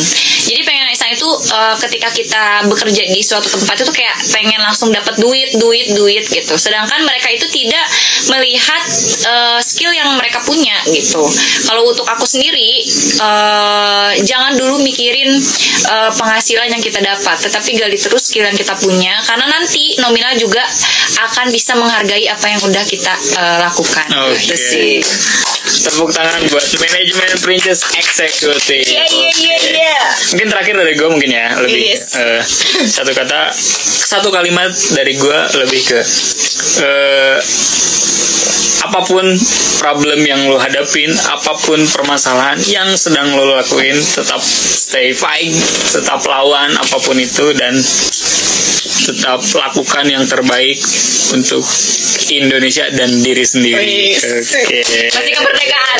Jadi 0.46 0.60
pengen 0.64 0.88
yang 0.88 0.92
instan 0.94 1.10
itu 1.12 1.28
eh, 1.28 1.74
ketika 1.82 2.08
kita 2.14 2.44
bekerja 2.70 3.02
di 3.10 3.20
suatu 3.20 3.50
tempat 3.50 3.76
itu 3.82 3.92
kayak 3.92 4.16
pengen 4.30 4.60
langsung 4.62 4.94
dapat 4.94 5.18
duit, 5.18 5.52
duit, 5.58 5.92
duit 5.92 6.24
gitu. 6.30 6.54
Sedangkan 6.56 7.02
mereka 7.04 7.28
itu 7.34 7.46
tidak 7.50 7.84
melihat 8.30 8.82
eh, 9.26 9.60
skill 9.60 9.92
yang 9.92 10.14
mereka 10.16 10.40
punya 10.46 10.74
gitu. 10.94 11.26
Kalau 11.66 11.82
untuk 11.90 12.06
aku 12.06 12.24
sendiri 12.24 12.86
eh, 13.18 14.10
jangan 14.22 14.54
dulu 14.56 14.80
mikirin 14.80 15.34
eh, 15.90 16.10
penghasilan 16.14 16.70
yang 16.70 16.82
kita 16.82 17.02
dapat, 17.02 17.36
tetapi 17.42 17.76
gali 17.76 17.98
terus 17.98 18.30
skill 18.30 18.46
yang 18.46 18.56
kita 18.56 18.78
punya 18.78 19.18
karena 19.26 19.46
nanti 19.50 19.98
nominal 19.98 20.34
juga 20.38 20.62
akan 21.30 21.50
bisa 21.50 21.74
menghargai 21.74 22.29
apa 22.30 22.46
yang 22.46 22.60
udah 22.62 22.84
kita 22.86 23.14
eh, 23.14 23.58
lakukan. 23.60 24.06
Oke. 24.30 24.38
Gitu 24.38 24.56
sih. 24.56 24.92
Tepuk 25.70 26.10
tangan 26.10 26.42
buat 26.50 26.66
manajemen 26.78 27.30
Princess 27.42 27.86
Executive. 27.94 28.86
Iya 28.86 29.04
iya 29.06 29.30
iya 29.30 29.56
iya. 29.60 29.98
Mungkin 30.34 30.48
terakhir 30.50 30.74
dari 30.78 30.94
gue 30.98 31.08
mungkin 31.08 31.30
ya 31.30 31.46
lebih 31.62 31.82
Yes. 31.94 32.14
eh, 32.18 32.42
satu 32.90 33.12
kata 33.14 33.54
satu 34.10 34.28
kalimat 34.34 34.70
dari 34.94 35.14
gue 35.14 35.38
lebih 35.62 35.80
ke 35.86 36.00
eh, 36.82 37.38
apa 38.80 39.00
pun 39.04 39.22
problem 39.78 40.24
yang 40.24 40.40
lo 40.48 40.56
hadapin, 40.56 41.12
apa 41.12 41.52
pun 41.62 41.78
permasalahan 41.84 42.58
yang 42.66 42.88
sedang 42.96 43.28
lo 43.36 43.44
lakuin, 43.54 43.94
tetap 43.94 44.40
stay 44.40 45.12
fight, 45.12 45.52
tetap 45.92 46.24
lawan 46.24 46.72
apa 46.74 46.96
pun 46.98 47.16
itu 47.20 47.52
dan 47.54 47.76
tetap 49.00 49.40
lakukan 49.42 50.04
yang 50.06 50.24
terbaik 50.24 50.78
untuk 51.30 51.64
Indonesia 52.30 52.86
dan 52.94 53.10
diri 53.20 53.42
sendiri. 53.42 54.14
Oke. 54.14 54.80
Masih 55.10 55.32
kemerdekaan. 55.34 55.98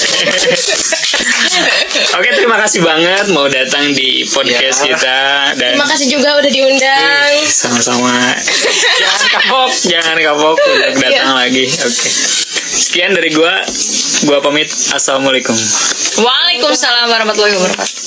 Oke, 2.15 2.29
terima 2.35 2.57
kasih 2.63 2.81
banget 2.81 3.27
mau 3.35 3.51
datang 3.51 3.91
di 3.91 4.23
podcast 4.31 4.87
Ya. 4.87 4.95
kita 4.95 5.19
dan 5.59 5.71
terima 5.75 5.89
kasih 5.91 6.07
juga 6.09 6.39
udah 6.39 6.51
diundang 6.51 7.31
sama-sama. 7.47 8.15
jangan 9.01 9.29
kapok, 9.35 9.71
jangan 9.87 10.17
kapok 10.17 10.57
untuk 10.57 10.95
datang 11.03 11.35
lagi. 11.35 11.67
Oke. 11.67 12.09
Sekian 12.71 13.15
dari 13.15 13.31
gua. 13.35 13.63
Gua 14.25 14.39
pamit. 14.39 14.69
Assalamualaikum. 14.95 15.57
Waalaikumsalam 16.21 17.07
warahmatullahi 17.09 17.55
wabarakatuh. 17.59 17.99